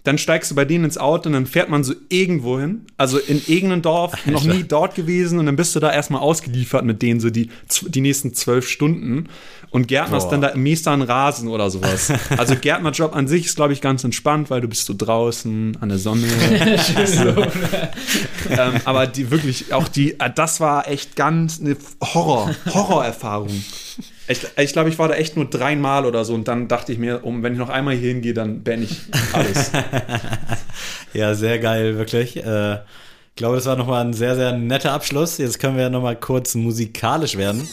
[0.06, 3.18] dann steigst du bei denen ins Auto und dann fährt man so irgendwo hin, also
[3.18, 7.02] in irgendeinem Dorf, noch nie dort gewesen und dann bist du da erstmal ausgeliefert mit
[7.02, 7.50] denen so die,
[7.88, 9.28] die nächsten zwölf Stunden
[9.72, 10.32] und Gärtnerst Boah.
[10.32, 12.14] dann da im Mähst an Rasen oder sowas.
[12.38, 15.90] Also Gärtnerjob an sich ist, glaube ich, ganz entspannt, weil du bist so draußen an
[15.90, 16.28] der Sonne.
[18.50, 23.64] ähm, aber die wirklich, auch die, das war echt ganz eine Horror, Horrorerfahrung.
[24.28, 26.98] Ich, ich glaube, ich war da echt nur dreimal oder so und dann dachte ich
[26.98, 29.02] mir, um, wenn ich noch einmal hier hingehe, dann beende ich
[29.34, 29.72] alles.
[31.14, 32.36] Ja, sehr geil, wirklich.
[32.38, 35.38] Äh, ich glaube, das war nochmal ein sehr, sehr netter Abschluss.
[35.38, 37.68] Jetzt können wir ja nochmal kurz musikalisch werden.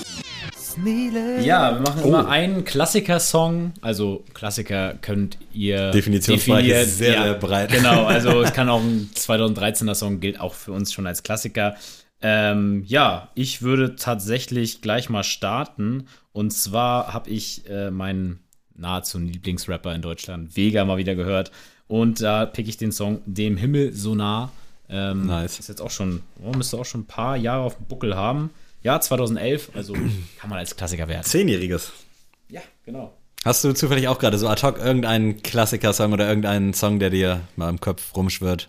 [1.44, 3.72] Ja, wir machen immer einen Klassiker-Song.
[3.80, 7.70] Also Klassiker könnt ihr Definitionsbereich definiert- ist sehr, sehr breit.
[7.72, 11.74] Genau, also es kann auch ein 2013er Song, gilt auch für uns schon als Klassiker.
[12.22, 16.06] Ähm, ja, ich würde tatsächlich gleich mal starten.
[16.32, 18.40] Und zwar habe ich äh, meinen
[18.74, 21.50] nahezu Lieblingsrapper in Deutschland, Vega, mal wieder gehört.
[21.88, 24.50] Und da pick ich den Song Dem Himmel so nah.
[24.88, 25.58] Ähm, Nice.
[25.58, 28.50] Ist jetzt auch schon, oh, müsste auch schon ein paar Jahre auf dem Buckel haben.
[28.82, 29.92] Ja, 2011, also
[30.38, 31.26] kann man als Klassiker werten.
[31.26, 31.92] Zehnjähriges.
[32.48, 33.12] Ja, genau.
[33.44, 37.40] Hast du zufällig auch gerade so ad hoc irgendeinen Klassiker-Song oder irgendeinen Song, der dir
[37.56, 38.68] mal im Kopf rumschwirrt?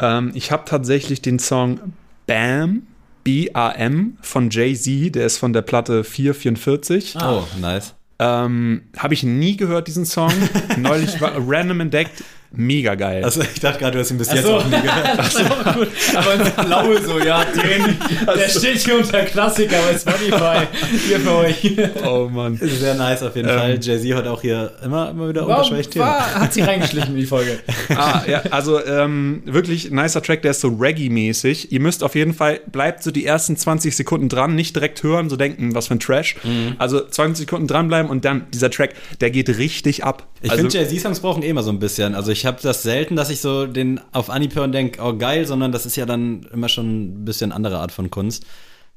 [0.00, 1.80] ähm, ich habe tatsächlich den Song
[2.28, 2.82] Bam,
[3.24, 7.16] B-A-M von Jay-Z, der ist von der Platte 444.
[7.16, 7.38] Ah.
[7.38, 7.94] Oh, nice.
[8.20, 10.32] Ähm, habe ich nie gehört, diesen Song.
[10.76, 12.22] Neulich war random entdeckt.
[12.50, 13.24] Mega geil.
[13.24, 14.56] Also ich dachte gerade, du hast ihn bis jetzt so.
[14.56, 15.08] auch nie gehört.
[15.18, 15.88] Das ist auch gut.
[16.14, 20.66] Aber ins Blaue so, ja, den, der steht hier unter Klassiker bei Spotify.
[21.06, 21.76] Hier für euch.
[22.06, 22.56] oh Mann.
[22.56, 23.58] Sehr nice auf jeden Ähm.
[23.58, 23.78] Fall.
[23.80, 26.06] Jay-Z hat auch hier immer, immer wieder unterschwellig Themen.
[26.06, 27.58] war, hat sie reingeschlichen in die Folge.
[27.94, 31.70] ah, ja, also ähm, wirklich nicer Track, der ist so Reggae-mäßig.
[31.70, 35.28] Ihr müsst auf jeden Fall, bleibt so die ersten 20 Sekunden dran, nicht direkt hören,
[35.28, 36.36] so denken, was für ein Trash.
[36.78, 40.26] Also 20 Sekunden dranbleiben und dann dieser Track, der geht richtig ab.
[40.40, 42.14] Ich also, finde, Jay-Z-Songs brauchen eh immer so ein bisschen.
[42.14, 45.16] Also ich habe das selten, dass ich so den auf Anhieb höre und denke, oh
[45.16, 48.44] geil, sondern das ist ja dann immer schon ein bisschen andere Art von Kunst.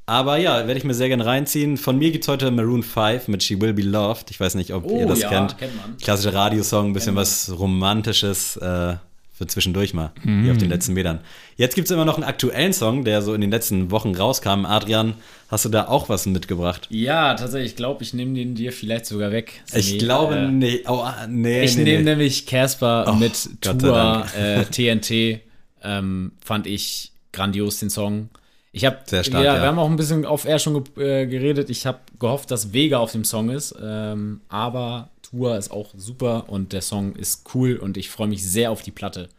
[0.08, 1.78] Aber ja, werde ich mir sehr gerne reinziehen.
[1.78, 4.32] Von mir gibt's heute Maroon 5 mit She Will Be Loved.
[4.32, 5.58] Ich weiß nicht, ob Oh, ihr das ja, kennt.
[5.58, 5.96] kennt man.
[5.98, 8.96] Klassischer Radiosong, ein bisschen was Romantisches äh,
[9.34, 11.20] für zwischendurch mal, wie auf den letzten Metern.
[11.56, 14.66] Jetzt gibt's immer noch einen aktuellen Song, der so in den letzten Wochen rauskam.
[14.66, 15.16] Adrian,
[15.48, 16.88] hast du da auch was mitgebracht?
[16.92, 19.64] Ja, tatsächlich, ich glaube, ich nehme den dir vielleicht sogar weg.
[19.74, 19.98] Ich Sammy.
[19.98, 20.84] glaube, Äh, nee.
[20.88, 22.10] Oh, ah, nee, Ich nee, nehme nee.
[22.12, 25.42] nämlich Casper Oh, mit Gott Tour äh, TNT.
[25.84, 28.30] Ähm, fand ich grandios den Song.
[28.74, 29.56] Ich habe stark, ja, ja.
[29.56, 31.70] wir haben auch ein bisschen auf Air schon ge äh, geredet.
[31.70, 36.46] Ich habe gehofft, dass Vega auf dem Song ist, ähm, aber Tour ist auch super
[36.50, 39.30] und der Song ist cool und ich freue mich sehr auf die Platte.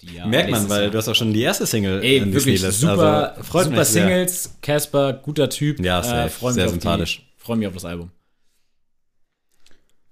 [0.00, 2.32] Die ja Merkt man, weil Jahr- du hast auch schon die erste Single Ey, in
[2.32, 4.06] wirklich super, Also, freut super mich sehr.
[4.06, 4.54] Singles.
[4.62, 5.78] Casper, guter Typ.
[5.80, 7.26] Ja, freu mich Sehr sympathisch.
[7.36, 8.10] Freue mich auf das Album.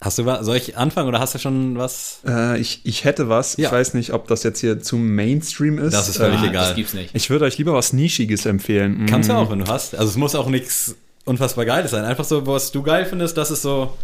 [0.01, 0.47] Hast du was?
[0.47, 2.21] Soll ich anfangen oder hast du schon was?
[2.27, 3.57] Äh, ich, ich hätte was.
[3.59, 3.67] Ja.
[3.69, 5.93] Ich weiß nicht, ob das jetzt hier zum Mainstream ist.
[5.93, 6.67] Das ist völlig Äh, egal.
[6.69, 7.11] Das gibt's nicht.
[7.15, 9.05] Ich würde euch lieber was Nischiges empfehlen.
[9.07, 9.95] Kannst du Mm, auch, wenn du hast.
[9.95, 10.97] Also es muss auch nichts
[11.27, 12.05] unfassbar Geiles sein.
[12.05, 13.95] Einfach so, was du geil findest, das ist so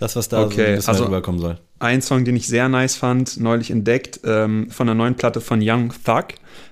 [0.00, 1.58] das, was da so Okay, ein bisschen also- rüberkommen soll.
[1.78, 5.60] Ein Song, den ich sehr nice fand, neulich entdeckt, ähm, von der neuen Platte von
[5.62, 6.24] Young Thug.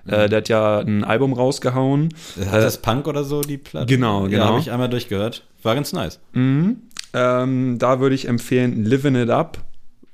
[0.04, 0.12] Mhm.
[0.12, 2.10] Äh, der hat ja ein Album rausgehauen.
[2.38, 3.86] Hat das Punk oder so, die Platte?
[3.86, 4.44] genau, Ja, genau.
[4.46, 5.44] habe ich einmal durchgehört.
[5.62, 6.20] War ganz nice.
[6.34, 9.58] Ähm, da würde ich empfehlen Living It Up.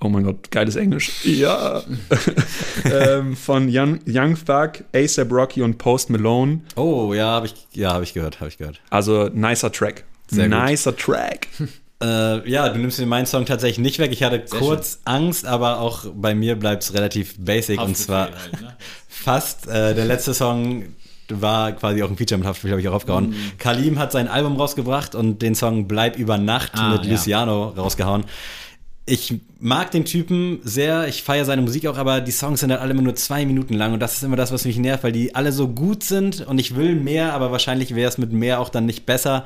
[0.01, 1.11] Oh mein Gott, geiles Englisch.
[1.25, 1.83] Ja.
[2.85, 6.61] ähm, von Young, Young Thug, ASAP Rocky und Post Malone.
[6.77, 8.81] Oh, ja, habe ich, ja, hab ich gehört, habe ich gehört.
[8.91, 10.05] Also, nicer Track.
[10.29, 10.59] Sehr gut.
[10.59, 11.49] nicer Track.
[12.03, 14.13] Äh, ja, du nimmst mir meinen Song tatsächlich nicht weg.
[14.13, 17.81] Ich hatte kurz Angst, aber auch bei mir bleibt es relativ basic.
[17.81, 18.77] und zwar Haftbefehl halt, ne?
[19.09, 20.85] fast äh, der letzte Song
[21.29, 23.31] war quasi auch ein Feature mit Haftbefehl, habe ich auch aufgehauen.
[23.31, 23.53] Mhm.
[23.59, 27.13] Kalim hat sein Album rausgebracht und den Song Bleib über Nacht Ah, mit ja.
[27.13, 28.25] Luciano rausgehauen.
[29.07, 32.81] Ich mag den Typen sehr, ich feiere seine Musik auch, aber die Songs sind halt
[32.81, 35.13] alle immer nur zwei Minuten lang und das ist immer das, was mich nervt, weil
[35.13, 38.61] die alle so gut sind und ich will mehr, aber wahrscheinlich wäre es mit mehr
[38.61, 39.45] auch dann nicht besser.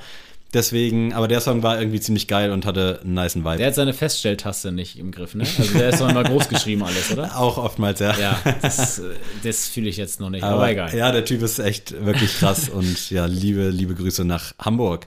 [0.54, 3.58] Deswegen, aber der Song war irgendwie ziemlich geil und hatte einen niceen Vibe.
[3.58, 5.44] Der hat seine Feststelltaste nicht im Griff, ne?
[5.58, 7.36] Also der ist doch immer groß geschrieben alles, oder?
[7.38, 8.18] auch oftmals, ja.
[8.18, 9.02] Ja, das,
[9.42, 10.94] das fühle ich jetzt noch nicht, aber, egal.
[10.96, 15.06] Ja, der Typ ist echt wirklich krass und ja, liebe, liebe Grüße nach Hamburg.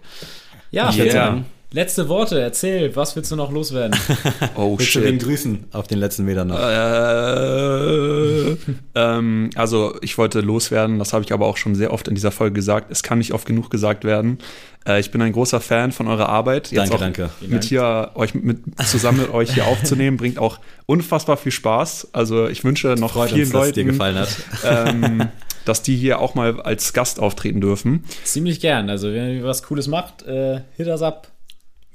[0.70, 1.44] Ja, Ich Yeah.
[1.72, 3.98] Letzte Worte, erzähl, was willst du noch loswerden?
[4.56, 5.24] Oh willst du wen shit.
[5.24, 6.60] grüßen auf den letzten Metern noch?
[6.60, 8.58] Äh,
[8.96, 12.32] ähm, also ich wollte loswerden, das habe ich aber auch schon sehr oft in dieser
[12.32, 12.92] Folge gesagt.
[12.92, 14.40] Es kann nicht oft genug gesagt werden.
[14.86, 16.76] Äh, ich bin ein großer Fan von eurer Arbeit.
[16.76, 17.30] Danke, auch danke.
[17.42, 22.10] Mit hier euch mit zusammen mit euch hier aufzunehmen bringt auch unfassbar viel Spaß.
[22.14, 24.30] Also ich wünsche noch Freut vielen uns, dass es dir Leuten, gefallen hat.
[24.66, 25.28] ähm,
[25.66, 28.04] dass die hier auch mal als Gast auftreten dürfen.
[28.24, 28.90] Ziemlich gern.
[28.90, 31.31] Also, wenn ihr was Cooles macht, äh, hit us up.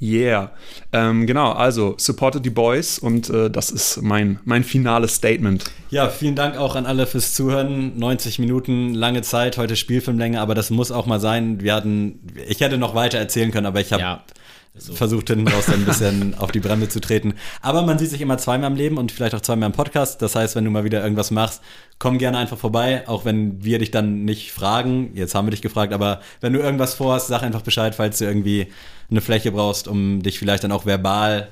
[0.01, 0.51] Yeah.
[0.93, 5.64] Ähm, genau, also supportet die Boys und äh, das ist mein, mein finales Statement.
[5.89, 7.98] Ja, vielen Dank auch an alle fürs Zuhören.
[7.98, 11.62] 90 Minuten, lange Zeit, heute Spielfilmlänge, aber das muss auch mal sein.
[11.62, 14.24] Wir hatten, ich hätte noch weiter erzählen können, aber ich habe Ja.
[14.78, 14.93] So.
[14.93, 17.32] versucht hinten raus dann ein bisschen auf die Bremse zu treten.
[17.62, 20.20] Aber man sieht sich immer zweimal im Leben und vielleicht auch zweimal im Podcast.
[20.20, 21.62] Das heißt, wenn du mal wieder irgendwas machst,
[21.98, 25.12] komm gerne einfach vorbei, auch wenn wir dich dann nicht fragen.
[25.14, 28.27] Jetzt haben wir dich gefragt, aber wenn du irgendwas vorhast, sag einfach Bescheid, falls du
[28.27, 28.66] irgendwie
[29.11, 31.49] eine Fläche brauchst, um dich vielleicht dann auch verbal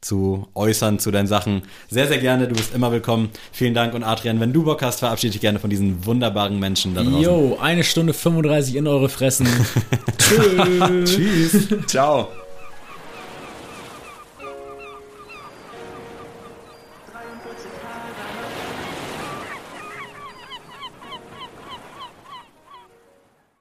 [0.00, 1.62] zu äußern zu deinen Sachen.
[1.90, 2.46] Sehr, sehr gerne.
[2.46, 3.30] Du bist immer willkommen.
[3.52, 3.94] Vielen Dank.
[3.94, 7.20] Und Adrian, wenn du Bock hast, verabschiede dich gerne von diesen wunderbaren Menschen da draußen.
[7.20, 9.48] Jo, eine Stunde 35 in eure Fressen.
[10.18, 11.04] Tschüss.
[11.04, 11.68] Tschüss.
[11.86, 12.28] Ciao.